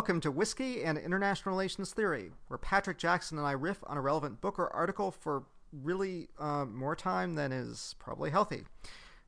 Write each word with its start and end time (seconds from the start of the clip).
Welcome 0.00 0.22
to 0.22 0.30
Whiskey 0.30 0.82
and 0.82 0.96
International 0.96 1.52
Relations 1.52 1.92
Theory, 1.92 2.32
where 2.48 2.56
Patrick 2.56 2.96
Jackson 2.96 3.36
and 3.36 3.46
I 3.46 3.52
riff 3.52 3.84
on 3.86 3.98
a 3.98 4.00
relevant 4.00 4.40
book 4.40 4.58
or 4.58 4.74
article 4.74 5.10
for 5.10 5.42
really 5.74 6.28
uh, 6.38 6.64
more 6.64 6.96
time 6.96 7.34
than 7.34 7.52
is 7.52 7.94
probably 7.98 8.30
healthy. 8.30 8.62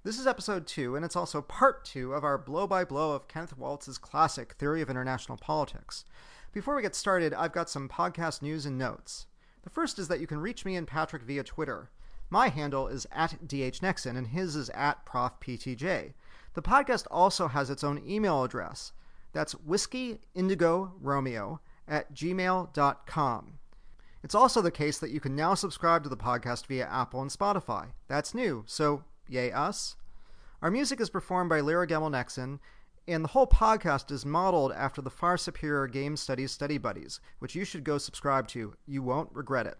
This 0.02 0.18
is 0.18 0.26
episode 0.26 0.66
two, 0.66 0.96
and 0.96 1.04
it's 1.04 1.14
also 1.14 1.42
part 1.42 1.84
two 1.84 2.14
of 2.14 2.24
our 2.24 2.38
blow 2.38 2.66
by 2.66 2.86
blow 2.86 3.14
of 3.14 3.28
Kenneth 3.28 3.58
Waltz's 3.58 3.98
classic 3.98 4.54
Theory 4.54 4.80
of 4.80 4.88
International 4.88 5.36
Politics. 5.36 6.06
Before 6.54 6.74
we 6.74 6.80
get 6.80 6.94
started, 6.94 7.34
I've 7.34 7.52
got 7.52 7.68
some 7.68 7.86
podcast 7.86 8.40
news 8.40 8.64
and 8.64 8.78
notes. 8.78 9.26
The 9.64 9.70
first 9.70 9.98
is 9.98 10.08
that 10.08 10.20
you 10.20 10.26
can 10.26 10.38
reach 10.38 10.64
me 10.64 10.76
and 10.76 10.88
Patrick 10.88 11.24
via 11.24 11.44
Twitter. 11.44 11.90
My 12.30 12.48
handle 12.48 12.88
is 12.88 13.06
at 13.12 13.46
DHNexon, 13.46 14.16
and 14.16 14.28
his 14.28 14.56
is 14.56 14.70
at 14.70 15.04
ProfPTJ. 15.04 16.14
The 16.54 16.62
podcast 16.62 17.06
also 17.10 17.48
has 17.48 17.68
its 17.68 17.84
own 17.84 18.02
email 18.08 18.42
address. 18.42 18.92
That's 19.32 19.54
whiskeyindigoromeo 19.54 20.18
indigo 20.34 20.92
romeo 21.00 21.60
at 21.88 22.14
gmail.com. 22.14 23.58
It's 24.22 24.34
also 24.34 24.62
the 24.62 24.70
case 24.70 24.98
that 24.98 25.10
you 25.10 25.20
can 25.20 25.34
now 25.34 25.54
subscribe 25.54 26.04
to 26.04 26.08
the 26.08 26.16
podcast 26.16 26.66
via 26.66 26.86
Apple 26.86 27.22
and 27.22 27.30
Spotify. 27.30 27.88
That's 28.06 28.34
new, 28.34 28.62
so 28.66 29.02
yay 29.28 29.50
us. 29.50 29.96
Our 30.60 30.70
music 30.70 31.00
is 31.00 31.10
performed 31.10 31.50
by 31.50 31.60
Lyra 31.60 31.88
Gemmel 31.88 32.10
Nexon, 32.10 32.60
and 33.08 33.24
the 33.24 33.28
whole 33.28 33.48
podcast 33.48 34.12
is 34.12 34.24
modeled 34.24 34.72
after 34.72 35.02
the 35.02 35.10
far 35.10 35.36
superior 35.36 35.88
Game 35.88 36.16
Studies 36.16 36.52
Study 36.52 36.78
Buddies, 36.78 37.18
which 37.40 37.56
you 37.56 37.64
should 37.64 37.82
go 37.82 37.98
subscribe 37.98 38.46
to. 38.48 38.74
You 38.86 39.02
won't 39.02 39.34
regret 39.34 39.66
it. 39.66 39.78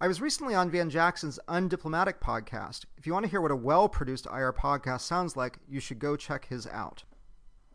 I 0.00 0.08
was 0.08 0.20
recently 0.20 0.54
on 0.54 0.70
Van 0.70 0.88
Jackson's 0.88 1.38
Undiplomatic 1.46 2.20
podcast. 2.20 2.84
If 2.96 3.06
you 3.06 3.12
want 3.12 3.24
to 3.26 3.30
hear 3.30 3.42
what 3.42 3.50
a 3.50 3.56
well 3.56 3.88
produced 3.88 4.26
IR 4.26 4.52
podcast 4.52 5.02
sounds 5.02 5.36
like, 5.36 5.58
you 5.68 5.78
should 5.78 5.98
go 5.98 6.16
check 6.16 6.46
his 6.46 6.66
out. 6.66 7.04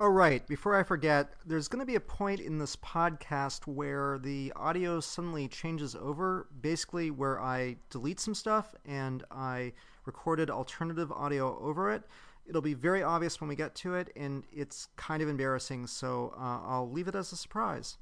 Oh, 0.02 0.08
right. 0.08 0.48
Before 0.48 0.78
I 0.78 0.84
forget, 0.84 1.34
there's 1.46 1.68
going 1.68 1.82
to 1.82 1.86
be 1.86 1.96
a 1.96 2.00
point 2.00 2.40
in 2.40 2.58
this 2.58 2.78
podcast 2.78 3.68
where 3.68 4.18
the 4.18 4.54
audio 4.56 5.02
suddenly 5.02 5.50
changes 5.50 5.94
over, 5.94 6.48
basically, 6.62 7.12
where 7.12 7.38
I 7.42 7.76
delete 7.90 8.22
some 8.22 8.34
stuff 8.34 8.74
and 8.86 9.26
I 9.30 9.74
recorded 10.06 10.50
alternative 10.50 11.12
audio 11.12 11.60
over 11.60 11.92
it. 11.92 12.04
It'll 12.48 12.62
be 12.62 12.76
very 12.76 13.04
obvious 13.04 13.42
when 13.42 13.50
we 13.50 13.58
get 13.58 13.76
to 13.76 13.96
it, 13.96 14.10
and 14.16 14.46
it's 14.54 14.88
kind 14.96 15.22
of 15.22 15.28
embarrassing, 15.28 15.86
so 15.88 16.34
uh, 16.40 16.62
I'll 16.66 16.90
leave 16.90 17.10
it 17.10 17.16
as 17.16 17.34
a 17.34 17.36
surprise. 17.36 17.98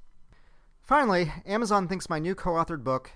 Finally, 0.83 1.33
Amazon 1.47 1.87
thinks 1.87 2.11
my 2.11 2.19
new 2.19 2.35
co 2.35 2.51
authored 2.51 2.83
book, 2.83 3.09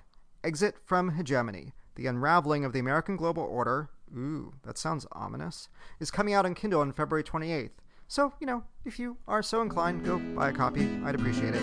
Exit 0.44 0.76
from 0.84 1.12
Hegemony 1.12 1.74
The 1.94 2.08
Unraveling 2.08 2.66
of 2.66 2.74
the 2.74 2.80
American 2.80 3.16
Global 3.16 3.44
Order, 3.44 3.92
ooh, 4.18 4.54
that 4.64 4.80
sounds 4.80 5.06
ominous, 5.12 5.70
is 6.00 6.10
coming 6.10 6.34
out 6.34 6.48
on 6.48 6.56
Kindle 6.56 6.82
on 6.82 6.92
February 6.94 7.24
28th. 7.24 7.70
So, 8.12 8.34
you 8.42 8.46
know, 8.46 8.62
if 8.84 9.00
you 9.00 9.16
are 9.26 9.42
so 9.42 9.62
inclined, 9.62 10.04
go 10.04 10.20
buy 10.20 10.50
a 10.50 10.52
copy. 10.52 10.82
I'd 11.06 11.16
appreciate 11.16 11.54
it. 11.56 11.62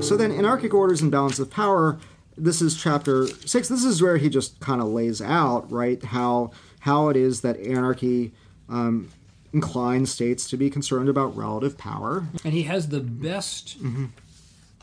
So 0.00 0.16
then, 0.16 0.30
anarchic 0.30 0.72
orders 0.72 1.02
and 1.02 1.10
balance 1.10 1.40
of 1.40 1.50
power. 1.50 1.98
This 2.36 2.62
is 2.62 2.80
chapter 2.80 3.26
six. 3.26 3.66
This 3.66 3.82
is 3.82 4.00
where 4.00 4.16
he 4.16 4.28
just 4.28 4.60
kind 4.60 4.80
of 4.80 4.86
lays 4.86 5.20
out, 5.20 5.68
right, 5.72 6.00
how 6.04 6.52
how 6.78 7.08
it 7.08 7.16
is 7.16 7.40
that 7.40 7.58
anarchy 7.58 8.32
um, 8.68 9.10
inclines 9.52 10.12
states 10.12 10.48
to 10.50 10.56
be 10.56 10.70
concerned 10.70 11.08
about 11.08 11.36
relative 11.36 11.76
power. 11.76 12.28
And 12.44 12.52
he 12.52 12.62
has 12.62 12.90
the 12.90 13.00
best 13.00 13.76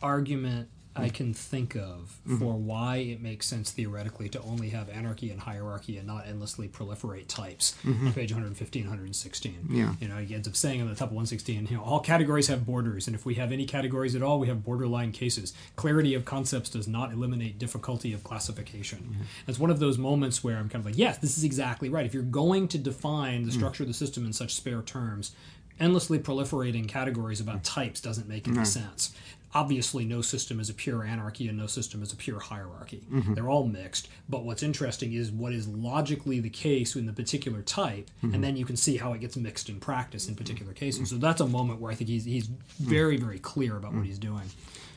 argument 0.01 0.67
I 0.95 1.07
can 1.09 1.33
think 1.33 1.75
of 1.75 2.19
mm-hmm. 2.27 2.37
for 2.37 2.53
why 2.53 2.97
it 2.97 3.21
makes 3.21 3.47
sense 3.47 3.71
theoretically 3.71 4.27
to 4.29 4.41
only 4.41 4.69
have 4.69 4.89
anarchy 4.89 5.31
and 5.31 5.39
hierarchy 5.39 5.97
and 5.97 6.05
not 6.05 6.27
endlessly 6.27 6.67
proliferate 6.67 7.27
types 7.27 7.75
mm-hmm. 7.85 8.07
on 8.07 8.13
page 8.13 8.31
115, 8.31 8.83
116. 8.83 9.67
Yeah. 9.69 9.93
You 10.01 10.07
know, 10.09 10.17
he 10.17 10.35
ends 10.35 10.49
up 10.49 10.55
saying 10.55 10.81
on 10.81 10.89
the 10.89 10.95
top 10.95 11.09
of 11.09 11.13
116, 11.13 11.67
you 11.67 11.77
know, 11.77 11.83
all 11.83 12.01
categories 12.01 12.47
have 12.47 12.65
borders, 12.65 13.07
and 13.07 13.15
if 13.15 13.25
we 13.25 13.35
have 13.35 13.51
any 13.53 13.65
categories 13.65 14.15
at 14.15 14.21
all, 14.21 14.39
we 14.39 14.47
have 14.47 14.65
borderline 14.65 15.13
cases. 15.13 15.53
Clarity 15.77 16.13
of 16.13 16.25
concepts 16.25 16.69
does 16.69 16.87
not 16.87 17.13
eliminate 17.13 17.57
difficulty 17.57 18.11
of 18.11 18.23
classification. 18.23 19.15
It's 19.47 19.59
one 19.59 19.69
of 19.69 19.79
those 19.79 19.97
moments 19.97 20.43
where 20.43 20.57
I'm 20.57 20.67
kind 20.69 20.81
of 20.81 20.85
like, 20.85 20.97
yes, 20.97 21.17
this 21.19 21.37
is 21.37 21.43
exactly 21.43 21.89
right. 21.89 22.05
If 22.05 22.13
you're 22.13 22.23
going 22.23 22.67
to 22.69 22.77
define 22.77 23.43
the 23.45 23.51
mm. 23.51 23.55
structure 23.55 23.83
of 23.83 23.87
the 23.87 23.93
system 23.93 24.25
in 24.25 24.33
such 24.33 24.55
spare 24.55 24.81
terms, 24.81 25.31
endlessly 25.79 26.19
proliferating 26.19 26.87
categories 26.87 27.39
about 27.39 27.57
mm. 27.57 27.63
types 27.63 28.01
doesn't 28.01 28.27
make 28.27 28.47
any 28.47 28.65
sense. 28.65 29.13
Obviously, 29.53 30.05
no 30.05 30.21
system 30.21 30.59
is 30.59 30.69
a 30.69 30.73
pure 30.73 31.03
anarchy 31.03 31.47
and 31.47 31.57
no 31.57 31.67
system 31.67 32.01
is 32.01 32.13
a 32.13 32.15
pure 32.15 32.39
hierarchy. 32.39 33.03
Mm-hmm. 33.11 33.33
They're 33.33 33.49
all 33.49 33.65
mixed. 33.65 34.07
But 34.29 34.45
what's 34.45 34.63
interesting 34.63 35.13
is 35.13 35.31
what 35.31 35.53
is 35.53 35.67
logically 35.67 36.39
the 36.39 36.49
case 36.49 36.95
in 36.95 37.05
the 37.05 37.13
particular 37.13 37.61
type, 37.61 38.09
and 38.21 38.31
mm-hmm. 38.31 38.41
then 38.41 38.55
you 38.55 38.65
can 38.65 38.77
see 38.77 38.97
how 38.97 39.13
it 39.13 39.19
gets 39.19 39.35
mixed 39.35 39.69
in 39.69 39.79
practice 39.79 40.27
in 40.27 40.35
mm-hmm. 40.35 40.43
particular 40.43 40.73
cases. 40.73 41.09
So 41.09 41.17
that's 41.17 41.41
a 41.41 41.47
moment 41.47 41.81
where 41.81 41.91
I 41.91 41.95
think 41.95 42.09
he's, 42.09 42.25
he's 42.25 42.47
mm. 42.47 42.57
very, 42.79 43.17
very 43.17 43.39
clear 43.39 43.77
about 43.77 43.93
what 43.93 44.03
mm. 44.03 44.07
he's 44.07 44.19
doing. 44.19 44.43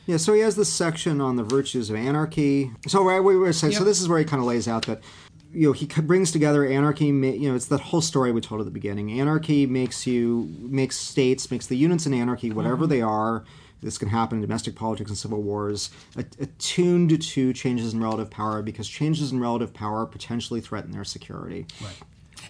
Yeah, 0.07 0.19
so 0.19 0.35
he 0.35 0.41
has 0.41 0.55
this 0.55 0.73
section 0.73 1.21
on 1.21 1.37
the 1.37 1.45
virtues 1.45 1.89
of 1.91 1.97
anarchy. 1.97 2.71
So 2.87 3.03
right, 3.03 3.21
we 3.21 3.37
were 3.37 3.53
saying, 3.53 3.73
so 3.73 3.85
this 3.85 4.01
is 4.01 4.09
where 4.09 4.19
he 4.19 4.25
kind 4.25 4.41
of 4.41 4.47
lays 4.47 4.69
out 4.69 4.87
that 4.87 5.03
you 5.53 5.69
know 5.69 5.73
he 5.73 5.87
brings 5.87 6.31
together 6.31 6.67
anarchy. 6.67 7.07
You 7.07 7.49
know, 7.49 7.55
it's 7.55 7.67
that 7.67 7.81
whole 7.81 8.03
story 8.03 8.31
we 8.33 8.41
told 8.41 8.61
at 8.61 8.65
the 8.65 8.71
beginning. 8.71 9.19
Anarchy 9.19 9.67
makes 9.67 10.07
you 10.07 10.55
makes 10.59 10.97
states 10.97 11.51
makes 11.51 11.67
the 11.67 11.77
units 11.77 12.07
in 12.07 12.13
anarchy, 12.13 12.51
whatever 12.51 12.87
they 12.87 13.01
are. 13.01 13.45
This 13.85 13.99
can 13.99 14.09
happen 14.09 14.39
in 14.39 14.43
domestic 14.43 14.75
politics 14.75 15.11
and 15.11 15.19
civil 15.19 15.43
wars, 15.43 15.91
attuned 16.17 17.23
to 17.23 17.53
changes 17.53 17.93
in 17.93 18.01
relative 18.01 18.31
power 18.31 18.63
because 18.63 18.89
changes 18.89 19.31
in 19.31 19.41
relative 19.41 19.75
power 19.75 20.07
potentially 20.07 20.61
threaten 20.61 20.91
their 20.91 21.05
security. 21.05 21.67
Right. 21.83 22.01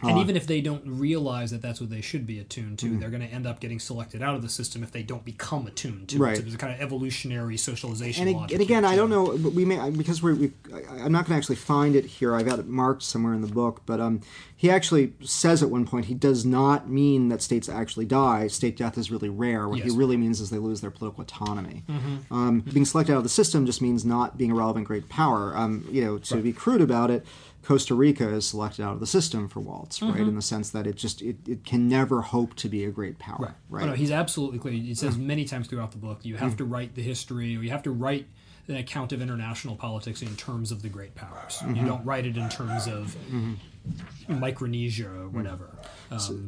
And 0.02 0.18
even 0.18 0.36
if 0.36 0.46
they 0.46 0.60
don't 0.60 0.82
realize 0.86 1.50
that 1.50 1.62
that's 1.62 1.80
what 1.80 1.90
they 1.90 2.00
should 2.00 2.26
be 2.26 2.38
attuned 2.38 2.78
to, 2.80 2.96
they're 2.98 3.10
going 3.10 3.26
to 3.26 3.32
end 3.32 3.46
up 3.46 3.60
getting 3.60 3.78
selected 3.78 4.22
out 4.22 4.34
of 4.34 4.42
the 4.42 4.48
system 4.48 4.82
if 4.82 4.92
they 4.92 5.02
don't 5.02 5.24
become 5.24 5.66
attuned 5.66 6.08
to 6.08 6.18
Right. 6.18 6.32
it. 6.32 6.36
So 6.36 6.42
there's 6.42 6.54
a 6.54 6.58
kind 6.58 6.72
of 6.74 6.80
evolutionary 6.80 7.56
socialization 7.56 8.28
and, 8.28 8.36
logic 8.36 8.52
and 8.54 8.62
again, 8.62 8.84
I 8.84 8.96
don't 8.96 9.10
know, 9.10 9.36
but 9.38 9.52
we 9.52 9.64
may 9.64 9.90
because 9.90 10.22
we're, 10.22 10.34
we 10.34 10.52
I'm 10.72 11.12
not 11.12 11.26
going 11.26 11.34
to 11.34 11.36
actually 11.36 11.56
find 11.56 11.94
it 11.96 12.04
here. 12.04 12.34
I've 12.34 12.46
got 12.46 12.58
it 12.58 12.66
marked 12.66 13.02
somewhere 13.02 13.34
in 13.34 13.40
the 13.40 13.46
book, 13.52 13.82
but 13.86 14.00
um, 14.00 14.20
he 14.56 14.70
actually 14.70 15.12
says 15.22 15.62
at 15.62 15.70
one 15.70 15.86
point 15.86 16.06
he 16.06 16.14
does 16.14 16.44
not 16.46 16.88
mean 16.88 17.28
that 17.28 17.42
states 17.42 17.68
actually 17.68 18.06
die. 18.06 18.46
State 18.48 18.76
death 18.76 18.96
is 18.98 19.10
really 19.10 19.28
rare. 19.28 19.68
What 19.68 19.78
Yes. 19.78 19.86
Mm-hmm. 19.86 19.92
he 19.94 19.98
really 19.98 20.16
means 20.16 20.40
is 20.40 20.50
they 20.50 20.58
lose 20.58 20.80
their 20.80 20.90
political 20.90 21.22
autonomy. 21.22 21.82
Um, 22.30 22.60
being 22.60 22.84
selected 22.84 23.12
out 23.12 23.18
of 23.18 23.22
the 23.24 23.28
system 23.28 23.66
just 23.66 23.82
means 23.82 24.04
not 24.04 24.36
being 24.38 24.50
a 24.50 24.54
relevant 24.54 24.86
great 24.86 25.08
power. 25.08 25.56
Um, 25.56 25.86
you 25.90 26.04
know, 26.04 26.18
to 26.18 26.36
be 26.36 26.52
crude 26.52 26.80
about 26.80 27.10
it. 27.10 27.24
Costa 27.64 27.94
Rica 27.94 28.28
is 28.28 28.46
selected 28.46 28.82
out 28.84 28.92
of 28.94 29.00
the 29.00 29.06
system 29.06 29.48
for 29.48 29.60
Waltz, 29.60 30.02
right? 30.02 30.12
Mm-hmm. 30.14 30.28
In 30.28 30.34
the 30.34 30.42
sense 30.42 30.70
that 30.70 30.86
it 30.86 30.96
just 30.96 31.22
it, 31.22 31.36
it 31.48 31.64
can 31.64 31.88
never 31.88 32.20
hope 32.20 32.54
to 32.56 32.68
be 32.68 32.84
a 32.84 32.90
great 32.90 33.18
power, 33.18 33.54
right? 33.70 33.84
Oh, 33.84 33.86
no, 33.86 33.92
he's 33.94 34.10
absolutely 34.10 34.58
clear. 34.58 34.74
He 34.74 34.94
says 34.94 35.16
many 35.16 35.44
times 35.44 35.66
throughout 35.66 35.92
the 35.92 35.98
book, 35.98 36.20
you 36.22 36.36
have 36.36 36.56
to 36.58 36.64
write 36.64 36.94
the 36.94 37.02
history, 37.02 37.56
or 37.56 37.62
you 37.62 37.70
have 37.70 37.82
to 37.84 37.90
write 37.90 38.26
an 38.68 38.76
account 38.76 39.12
of 39.12 39.20
international 39.20 39.76
politics 39.76 40.22
in 40.22 40.34
terms 40.36 40.72
of 40.72 40.82
the 40.82 40.88
great 40.88 41.14
powers. 41.14 41.62
You 41.66 41.84
don't 41.84 42.04
write 42.04 42.26
it 42.26 42.36
in 42.36 42.48
terms 42.48 42.86
of 42.86 43.16
Micronesia 44.28 45.08
or 45.08 45.28
whatever. 45.28 45.70
Um, 46.10 46.18
So 46.18 46.38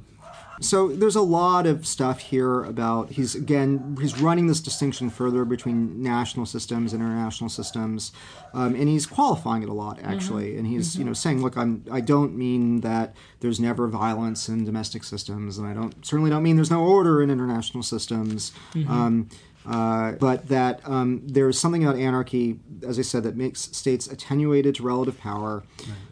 there's 0.88 1.16
a 1.16 1.20
lot 1.22 1.66
of 1.66 1.86
stuff 1.86 2.18
here 2.20 2.64
about 2.64 3.10
he's 3.10 3.34
again 3.34 3.96
he's 4.00 4.20
running 4.20 4.46
this 4.46 4.60
distinction 4.60 5.10
further 5.10 5.44
between 5.44 6.02
national 6.02 6.46
systems 6.46 6.92
and 6.92 7.02
international 7.02 7.50
systems, 7.50 8.12
um, 8.54 8.74
and 8.74 8.88
he's 8.88 9.06
qualifying 9.06 9.62
it 9.62 9.68
a 9.68 9.72
lot 9.72 9.98
actually. 10.02 10.56
And 10.56 10.66
he's 10.66 10.96
you 10.96 11.04
know 11.04 11.12
saying, 11.12 11.42
look, 11.42 11.56
I'm 11.56 11.84
I 11.90 12.00
don't 12.00 12.36
mean 12.36 12.80
that 12.80 13.14
there's 13.40 13.60
never 13.60 13.86
violence 13.88 14.48
in 14.48 14.64
domestic 14.64 15.04
systems, 15.04 15.58
and 15.58 15.66
I 15.66 15.74
don't 15.74 16.04
certainly 16.04 16.30
don't 16.30 16.42
mean 16.42 16.56
there's 16.56 16.70
no 16.70 16.84
order 16.84 17.22
in 17.22 17.30
international 17.30 17.82
systems. 17.82 18.52
Um, 18.88 19.28
uh, 19.68 20.12
but 20.12 20.46
that 20.46 20.80
um, 20.84 21.22
there's 21.26 21.58
something 21.58 21.82
about 21.82 21.98
anarchy, 21.98 22.60
as 22.86 23.00
I 23.00 23.02
said, 23.02 23.24
that 23.24 23.36
makes 23.36 23.62
states 23.76 24.06
attenuated 24.06 24.76
to 24.76 24.84
relative 24.84 25.18
power, 25.18 25.64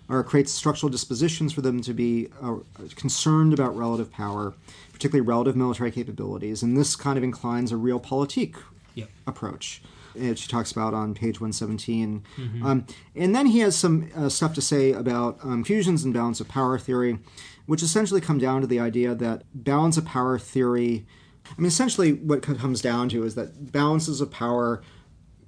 or 0.09 0.23
creates 0.23 0.53
structural 0.53 0.91
dispositions 0.91 1.53
for 1.53 1.61
them 1.63 1.81
to 1.83 1.95
be 1.95 2.29
uh, 2.43 2.57
concerned 2.95 3.53
about 3.55 3.77
relative 3.77 4.11
power, 4.13 4.55
particularly 4.93 5.27
relative 5.27 5.57
military 5.57 5.91
capabilities. 5.91 6.63
And 6.63 6.77
this 6.77 6.95
kind 6.97 7.17
of 7.17 7.25
inclines 7.25 7.73
a 7.73 7.77
realpolitik 7.77 8.57
Yep. 8.97 9.09
approach, 9.27 9.83
which 10.15 10.43
he 10.43 10.49
talks 10.49 10.71
about 10.71 10.95
on 10.95 11.15
page 11.15 11.41
117. 11.41 12.23
Um, 12.63 12.87
and 13.17 13.35
then 13.35 13.47
he 13.47 13.59
has 13.61 13.75
some 13.77 14.09
uh, 14.15 14.29
stuff 14.29 14.55
to 14.55 14.61
say 14.63 14.93
about 14.93 15.39
um, 15.43 15.65
fusions 15.65 16.05
and 16.05 16.15
balance 16.15 16.39
of 16.41 16.47
power 16.47 16.79
theory, 16.79 17.19
which 17.67 17.83
essentially 17.83 18.21
come 18.21 18.39
down 18.39 18.61
to 18.61 18.67
the 18.69 18.79
idea 18.79 19.15
that 19.17 19.43
balance 19.53 19.97
of 19.97 20.05
power 20.05 20.39
theory. 20.39 21.07
I 21.51 21.55
mean, 21.61 21.67
essentially, 21.67 22.13
what 22.13 22.41
comes 22.43 22.81
down 22.81 23.09
to 23.09 23.25
is 23.25 23.35
that 23.35 23.73
balances 23.73 24.21
of 24.21 24.31
power 24.31 24.81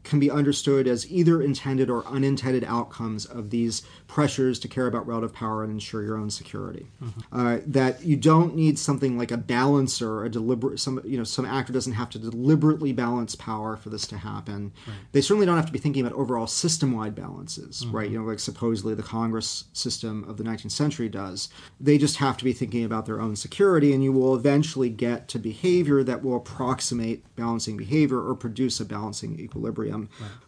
can 0.06 0.19
be 0.20 0.31
understood 0.31 0.87
as 0.87 1.11
either 1.11 1.43
intended 1.43 1.91
or 1.91 2.06
unintended 2.06 2.64
outcomes 2.64 3.26
of 3.26 3.50
these 3.50 3.82
pressures 4.06 4.58
to 4.61 4.69
care 4.69 4.87
about 4.87 5.06
relative 5.06 5.32
power 5.32 5.62
and 5.64 5.73
ensure 5.73 6.03
your 6.03 6.17
own 6.17 6.31
security. 6.31 6.87
Uh, 7.32 7.58
that 7.67 8.03
you 8.05 8.17
don't 8.17 8.55
need 8.55 8.79
something 8.79 9.19
like 9.19 9.31
a 9.32 9.37
balancer, 9.37 10.25
a 10.25 10.29
deliberate 10.31 10.79
some 10.81 11.00
you 11.05 11.19
know 11.19 11.25
some 11.25 11.44
actor 11.44 11.73
doesn't 11.73 11.94
have 11.94 12.08
to 12.11 12.19
deliberately 12.19 12.93
balance 12.93 13.35
power 13.35 13.76
for 13.76 13.91
this 13.91 14.06
to 14.06 14.17
happen. 14.17 14.73
They 15.12 15.20
certainly 15.20 15.47
don't 15.47 15.56
have 15.56 15.67
to 15.67 15.73
be 15.73 15.79
thinking 15.79 16.06
about 16.06 16.17
overall 16.19 16.47
system-wide 16.47 17.14
balances, 17.14 17.85
right? 17.93 18.08
You 18.11 18.19
know, 18.20 18.25
like 18.25 18.38
supposedly 18.38 18.94
the 18.94 19.03
Congress 19.03 19.64
system 19.73 20.25
of 20.29 20.37
the 20.37 20.44
19th 20.44 20.70
century 20.70 21.08
does. 21.08 21.49
They 21.81 21.99
just 21.99 22.17
have 22.17 22.37
to 22.38 22.44
be 22.44 22.53
thinking 22.53 22.85
about 22.85 23.06
their 23.06 23.20
own 23.20 23.35
security, 23.37 23.93
and 23.93 24.03
you 24.05 24.12
will 24.12 24.35
eventually 24.35 24.88
get 24.91 25.29
to 25.29 25.38
behavior 25.38 26.03
that 26.05 26.23
will 26.23 26.37
approximate 26.37 27.25
balancing 27.37 27.76
behavior 27.76 28.20
or 28.26 28.35
produce 28.35 28.81
a 28.81 28.85
balancing 28.85 29.38
equilibrium, 29.41 29.95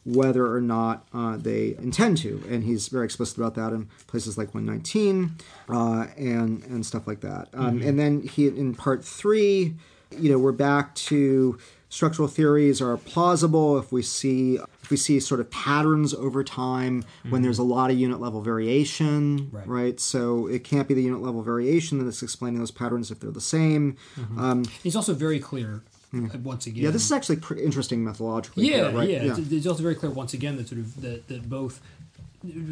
whether 0.05 0.45
or 0.53 0.61
not 0.61 1.07
uh, 1.13 1.37
they 1.37 1.75
intend 1.79 2.19
to. 2.19 2.43
And 2.49 2.65
he's 2.65 2.89
very 2.89 3.05
explicit 3.05 3.37
about 3.39 3.55
that 3.57 3.73
in 3.73 3.89
places 4.07 4.37
like 4.39 4.55
119 4.55 5.35
uh, 5.69 6.07
and 6.17 6.63
and 6.65 6.85
stuff 6.85 7.07
like 7.07 7.21
that. 7.21 7.49
Um, 7.55 7.81
And 7.83 7.99
then 7.99 8.23
he 8.23 8.49
in 8.49 8.75
part 8.75 9.05
three, 9.05 9.75
you 10.17 10.31
know, 10.31 10.39
we're 10.39 10.53
back 10.53 10.95
to 11.11 11.59
structural 11.91 12.29
theories 12.29 12.83
are 12.83 12.97
plausible 12.99 13.79
if 13.79 13.91
we 13.91 14.03
see 14.03 14.59
if 14.83 14.91
we 14.91 14.97
see 14.97 15.19
sort 15.19 15.41
of 15.41 15.51
patterns 15.51 16.13
over 16.13 16.45
time 16.45 17.03
when 17.31 17.41
there's 17.41 17.59
a 17.59 17.63
lot 17.63 17.91
of 17.91 17.99
unit 17.99 18.21
level 18.21 18.43
variation 18.43 19.49
Right. 19.51 19.67
right 19.67 20.01
so 20.01 20.47
it 20.49 20.65
can't 20.65 20.87
be 20.87 20.93
the 20.93 21.03
unit 21.03 21.23
level 21.23 21.43
variation 21.43 22.05
that's 22.05 22.23
explaining 22.23 22.59
those 22.59 22.71
patterns 22.71 23.11
if 23.11 23.21
they're 23.21 23.31
the 23.31 23.41
same 23.41 23.97
um, 24.37 24.65
He's 24.83 24.97
also 24.97 25.15
very 25.15 25.41
clear, 25.41 25.83
Hmm. 26.11 26.27
uh, 26.27 26.39
once 26.39 26.67
again. 26.67 26.85
yeah 26.85 26.91
this 26.91 27.05
is 27.05 27.13
actually 27.13 27.37
pretty 27.37 27.63
interesting 27.63 28.03
methodologically 28.03 28.65
yeah, 28.65 28.77
here, 28.77 28.91
right 28.91 29.09
yeah. 29.09 29.23
It's, 29.25 29.39
it's 29.53 29.67
also 29.67 29.83
very 29.83 29.95
clear 29.95 30.11
once 30.11 30.33
again 30.33 30.57
that 30.57 30.69
sort 30.69 30.81
of 30.81 31.01
that, 31.03 31.29
that 31.29 31.49
both 31.49 31.81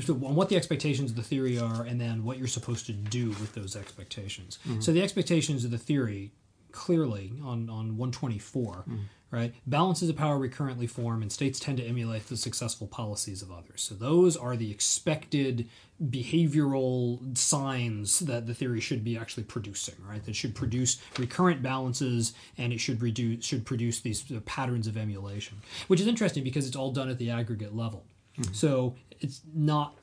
so 0.00 0.14
on 0.14 0.34
what 0.34 0.48
the 0.48 0.56
expectations 0.56 1.10
of 1.10 1.16
the 1.16 1.22
theory 1.22 1.58
are, 1.58 1.82
and 1.82 2.00
then 2.00 2.24
what 2.24 2.38
you're 2.38 2.46
supposed 2.46 2.86
to 2.86 2.92
do 2.92 3.30
with 3.30 3.54
those 3.54 3.74
expectations. 3.74 4.58
Hmm. 4.64 4.80
So 4.80 4.92
the 4.92 5.02
expectations 5.02 5.64
of 5.64 5.70
the 5.70 5.78
theory 5.78 6.30
clearly 6.72 7.32
on 7.42 7.68
on 7.68 7.96
124. 7.96 8.74
Hmm. 8.74 8.96
Right, 9.32 9.52
balances 9.66 10.08
of 10.08 10.16
power 10.16 10.38
recurrently 10.38 10.86
form, 10.86 11.20
and 11.20 11.32
states 11.32 11.58
tend 11.58 11.78
to 11.78 11.84
emulate 11.84 12.28
the 12.28 12.36
successful 12.36 12.86
policies 12.86 13.42
of 13.42 13.50
others. 13.50 13.82
So 13.82 13.96
those 13.96 14.36
are 14.36 14.56
the 14.56 14.70
expected 14.70 15.68
behavioral 16.00 17.36
signs 17.36 18.20
that 18.20 18.46
the 18.46 18.54
theory 18.54 18.80
should 18.80 19.02
be 19.02 19.18
actually 19.18 19.42
producing. 19.42 19.96
Right, 20.08 20.24
that 20.24 20.36
should 20.36 20.54
produce 20.54 21.02
recurrent 21.18 21.60
balances, 21.60 22.34
and 22.56 22.72
it 22.72 22.78
should 22.78 23.02
reduce 23.02 23.44
should 23.44 23.66
produce 23.66 24.00
these 24.00 24.30
uh, 24.30 24.40
patterns 24.46 24.86
of 24.86 24.96
emulation, 24.96 25.58
which 25.88 26.00
is 26.00 26.06
interesting 26.06 26.44
because 26.44 26.66
it's 26.66 26.76
all 26.76 26.92
done 26.92 27.08
at 27.08 27.18
the 27.18 27.30
aggregate 27.30 27.74
level. 27.74 28.04
So 28.52 28.94
it's 29.20 29.40
not. 29.54 29.96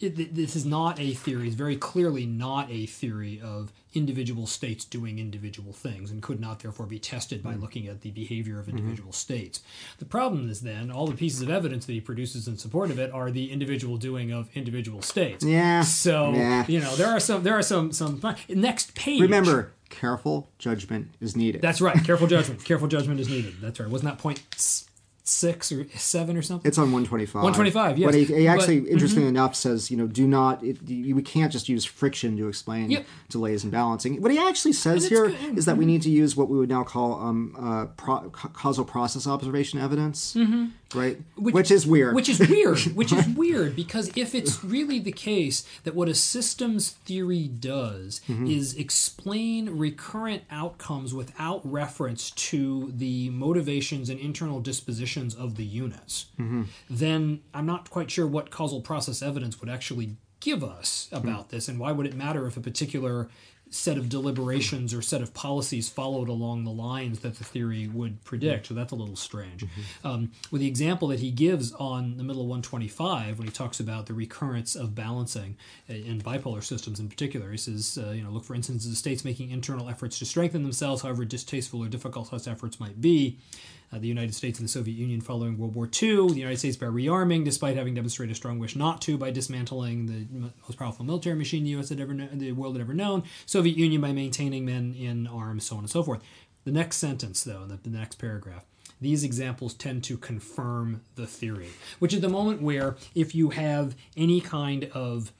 It, 0.00 0.34
this 0.34 0.56
is 0.56 0.64
not 0.64 0.98
a 0.98 1.12
theory. 1.12 1.46
It's 1.46 1.56
very 1.56 1.76
clearly 1.76 2.24
not 2.26 2.70
a 2.70 2.86
theory 2.86 3.40
of 3.42 3.72
individual 3.92 4.46
states 4.46 4.84
doing 4.84 5.18
individual 5.18 5.72
things, 5.72 6.10
and 6.10 6.22
could 6.22 6.40
not 6.40 6.60
therefore 6.60 6.86
be 6.86 6.98
tested 6.98 7.42
by 7.42 7.52
hmm. 7.52 7.60
looking 7.60 7.86
at 7.86 8.00
the 8.00 8.10
behavior 8.10 8.58
of 8.58 8.66
hmm. 8.66 8.78
individual 8.78 9.12
states. 9.12 9.60
The 9.98 10.04
problem 10.04 10.48
is 10.48 10.60
then 10.60 10.90
all 10.90 11.06
the 11.06 11.16
pieces 11.16 11.42
of 11.42 11.50
evidence 11.50 11.86
that 11.86 11.92
he 11.92 12.00
produces 12.00 12.48
in 12.48 12.56
support 12.56 12.90
of 12.90 12.98
it 12.98 13.12
are 13.12 13.30
the 13.30 13.50
individual 13.50 13.96
doing 13.96 14.32
of 14.32 14.48
individual 14.54 15.02
states. 15.02 15.44
yeah 15.44 15.82
So 15.82 16.32
yeah. 16.32 16.64
you 16.66 16.80
know 16.80 16.94
there 16.96 17.08
are 17.08 17.20
some 17.20 17.42
there 17.42 17.58
are 17.58 17.62
some 17.62 17.92
some 17.92 18.20
next 18.48 18.94
page. 18.94 19.20
remember 19.20 19.72
careful 19.88 20.48
judgment 20.58 21.08
is 21.20 21.36
needed 21.36 21.60
That's 21.60 21.80
right. 21.80 22.02
Careful 22.04 22.26
judgment. 22.26 22.64
Careful 22.64 22.88
judgment 22.88 23.20
is 23.20 23.28
needed. 23.28 23.54
That's 23.60 23.80
right. 23.80 23.88
Wasn't 23.88 24.10
that 24.10 24.22
point 24.22 24.42
six 25.30 25.70
or 25.72 25.86
seven 25.96 26.36
or 26.36 26.42
something? 26.42 26.68
It's 26.68 26.78
on 26.78 26.92
125. 26.92 27.34
125, 27.42 27.98
yes. 27.98 28.06
But 28.06 28.14
he, 28.14 28.24
he 28.24 28.48
actually, 28.48 28.80
But- 28.80 28.84
mm-hmm. 28.86 28.92
interestingly 28.92 29.28
enough, 29.28 29.54
says, 29.54 29.90
you 29.90 29.96
know, 29.96 30.06
do 30.06 30.26
not, 30.26 30.62
it, 30.62 30.78
you, 30.86 31.14
we 31.14 31.22
can't 31.22 31.52
just 31.52 31.68
use 31.68 31.84
friction 31.84 32.36
to 32.36 32.48
explain 32.48 32.90
Yep. 32.90 33.06
delays 33.28 33.62
and 33.62 33.72
balancing. 33.72 34.20
What 34.20 34.30
he 34.32 34.38
actually 34.38 34.72
says 34.72 35.08
here 35.08 35.28
good. 35.28 35.36
Mm-hmm. 35.36 35.58
is 35.58 35.64
that 35.66 35.76
we 35.76 35.86
need 35.86 36.02
to 36.02 36.10
use 36.10 36.36
what 36.36 36.48
we 36.48 36.58
would 36.58 36.68
now 36.68 36.84
call 36.84 37.20
um, 37.20 37.54
uh, 37.58 37.86
pro, 37.96 38.28
causal 38.30 38.84
process 38.84 39.26
observation 39.26 39.80
evidence, 39.80 40.36
right? 40.94 41.18
Which, 41.36 41.70
is 41.70 41.86
weird. 41.86 42.08
Mm-hmm. 42.08 42.16
Which 42.16 42.28
is 42.28 42.40
weird. 42.40 42.78
Which 42.96 43.12
is 43.12 43.26
weird 43.28 43.76
because 43.76 44.10
if 44.16 44.34
it's 44.34 44.64
really 44.64 44.98
the 44.98 45.12
case 45.12 45.64
that 45.84 45.94
what 45.94 46.08
a 46.08 46.14
systems 46.14 46.90
theory 46.90 47.48
does 47.48 48.20
Mm-hmm. 48.28 48.46
is 48.46 48.74
explain 48.74 49.78
recurrent 49.78 50.42
outcomes 50.50 51.12
without 51.14 51.60
reference 51.64 52.30
to 52.32 52.92
the 52.96 53.30
motivations 53.30 54.08
and 54.10 54.18
internal 54.20 54.60
dispositions 54.60 55.34
of 55.34 55.56
the 55.56 55.64
units, 55.64 56.26
Mm-hmm. 56.38 56.62
then 56.88 57.40
I'm 57.54 57.66
not 57.66 57.90
quite 57.90 58.10
sure 58.10 58.26
what 58.26 58.50
causal 58.50 58.80
process 58.80 59.22
evidence 59.22 59.60
would 59.60 59.70
actually 59.70 60.16
give 60.40 60.64
us 60.64 61.08
about 61.12 61.44
Hmm. 61.50 61.56
this 61.56 61.68
and 61.68 61.78
why 61.78 61.92
would 61.92 62.06
it 62.06 62.14
matter 62.14 62.46
if 62.46 62.56
a 62.56 62.60
particular 62.60 63.28
set 63.70 63.96
of 63.96 64.08
deliberations 64.08 64.92
or 64.92 65.00
set 65.00 65.22
of 65.22 65.32
policies 65.32 65.88
followed 65.88 66.28
along 66.28 66.64
the 66.64 66.70
lines 66.70 67.20
that 67.20 67.36
the 67.36 67.44
theory 67.44 67.86
would 67.86 68.22
predict. 68.24 68.66
So 68.66 68.74
that's 68.74 68.92
a 68.92 68.96
little 68.96 69.16
strange. 69.16 69.64
Um, 70.04 70.32
with 70.50 70.60
the 70.60 70.66
example 70.66 71.08
that 71.08 71.20
he 71.20 71.30
gives 71.30 71.72
on 71.74 72.16
the 72.16 72.24
middle 72.24 72.42
of 72.42 72.48
125, 72.48 73.38
when 73.38 73.46
he 73.46 73.52
talks 73.52 73.78
about 73.78 74.06
the 74.06 74.14
recurrence 74.14 74.74
of 74.74 74.94
balancing 74.96 75.56
in 75.88 76.20
bipolar 76.20 76.64
systems 76.64 76.98
in 76.98 77.08
particular, 77.08 77.50
he 77.52 77.56
says, 77.56 77.98
uh, 78.02 78.10
you 78.10 78.22
know, 78.24 78.30
look 78.30 78.44
for 78.44 78.54
instances 78.54 78.90
of 78.90 78.98
states 78.98 79.24
making 79.24 79.50
internal 79.50 79.88
efforts 79.88 80.18
to 80.18 80.24
strengthen 80.24 80.62
themselves, 80.64 81.02
however 81.02 81.24
distasteful 81.24 81.82
or 81.82 81.88
difficult 81.88 82.26
such 82.28 82.48
efforts 82.48 82.80
might 82.80 83.00
be. 83.00 83.38
Uh, 83.92 83.98
the 83.98 84.06
United 84.06 84.32
States 84.34 84.60
and 84.60 84.68
the 84.68 84.70
Soviet 84.70 84.94
Union 84.94 85.20
following 85.20 85.58
World 85.58 85.74
War 85.74 85.86
II, 85.86 86.28
the 86.28 86.38
United 86.38 86.58
States 86.58 86.76
by 86.76 86.86
rearming, 86.86 87.44
despite 87.44 87.76
having 87.76 87.94
demonstrated 87.94 88.32
a 88.32 88.36
strong 88.36 88.60
wish 88.60 88.76
not 88.76 89.02
to, 89.02 89.18
by 89.18 89.32
dismantling 89.32 90.06
the 90.06 90.50
most 90.62 90.78
powerful 90.78 91.04
military 91.04 91.34
machine 91.34 91.64
the 91.64 91.70
U.S. 91.70 91.88
had 91.88 91.98
ever, 91.98 92.14
the 92.14 92.52
world 92.52 92.76
had 92.76 92.82
ever 92.82 92.94
known. 92.94 93.24
Soviet 93.46 93.76
Union 93.76 94.00
by 94.00 94.12
maintaining 94.12 94.64
men 94.64 94.94
in 94.94 95.26
arms, 95.26 95.64
so 95.64 95.74
on 95.74 95.80
and 95.80 95.90
so 95.90 96.04
forth. 96.04 96.22
The 96.64 96.70
next 96.70 96.98
sentence, 96.98 97.42
though, 97.42 97.66
the, 97.66 97.76
the 97.76 97.88
next 97.88 98.16
paragraph. 98.16 98.64
These 99.00 99.24
examples 99.24 99.74
tend 99.74 100.04
to 100.04 100.16
confirm 100.16 101.02
the 101.16 101.26
theory, 101.26 101.70
which 101.98 102.12
is 102.12 102.20
the 102.20 102.28
moment 102.28 102.62
where, 102.62 102.96
if 103.14 103.34
you 103.34 103.50
have 103.50 103.96
any 104.16 104.40
kind 104.40 104.84
of 104.92 105.32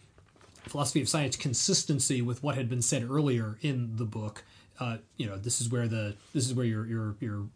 philosophy 0.66 1.02
of 1.02 1.08
science 1.08 1.36
consistency 1.36 2.22
with 2.22 2.42
what 2.42 2.54
had 2.54 2.68
been 2.68 2.82
said 2.82 3.08
earlier 3.08 3.58
in 3.60 3.96
the 3.96 4.04
book, 4.04 4.44
uh, 4.80 4.96
you 5.18 5.26
know, 5.26 5.36
this 5.36 5.60
is 5.60 5.68
where 5.68 5.86
the 5.86 6.16
this 6.32 6.46
is 6.46 6.54
where 6.54 6.64
your 6.64 6.86
your 6.86 7.16
your 7.20 7.46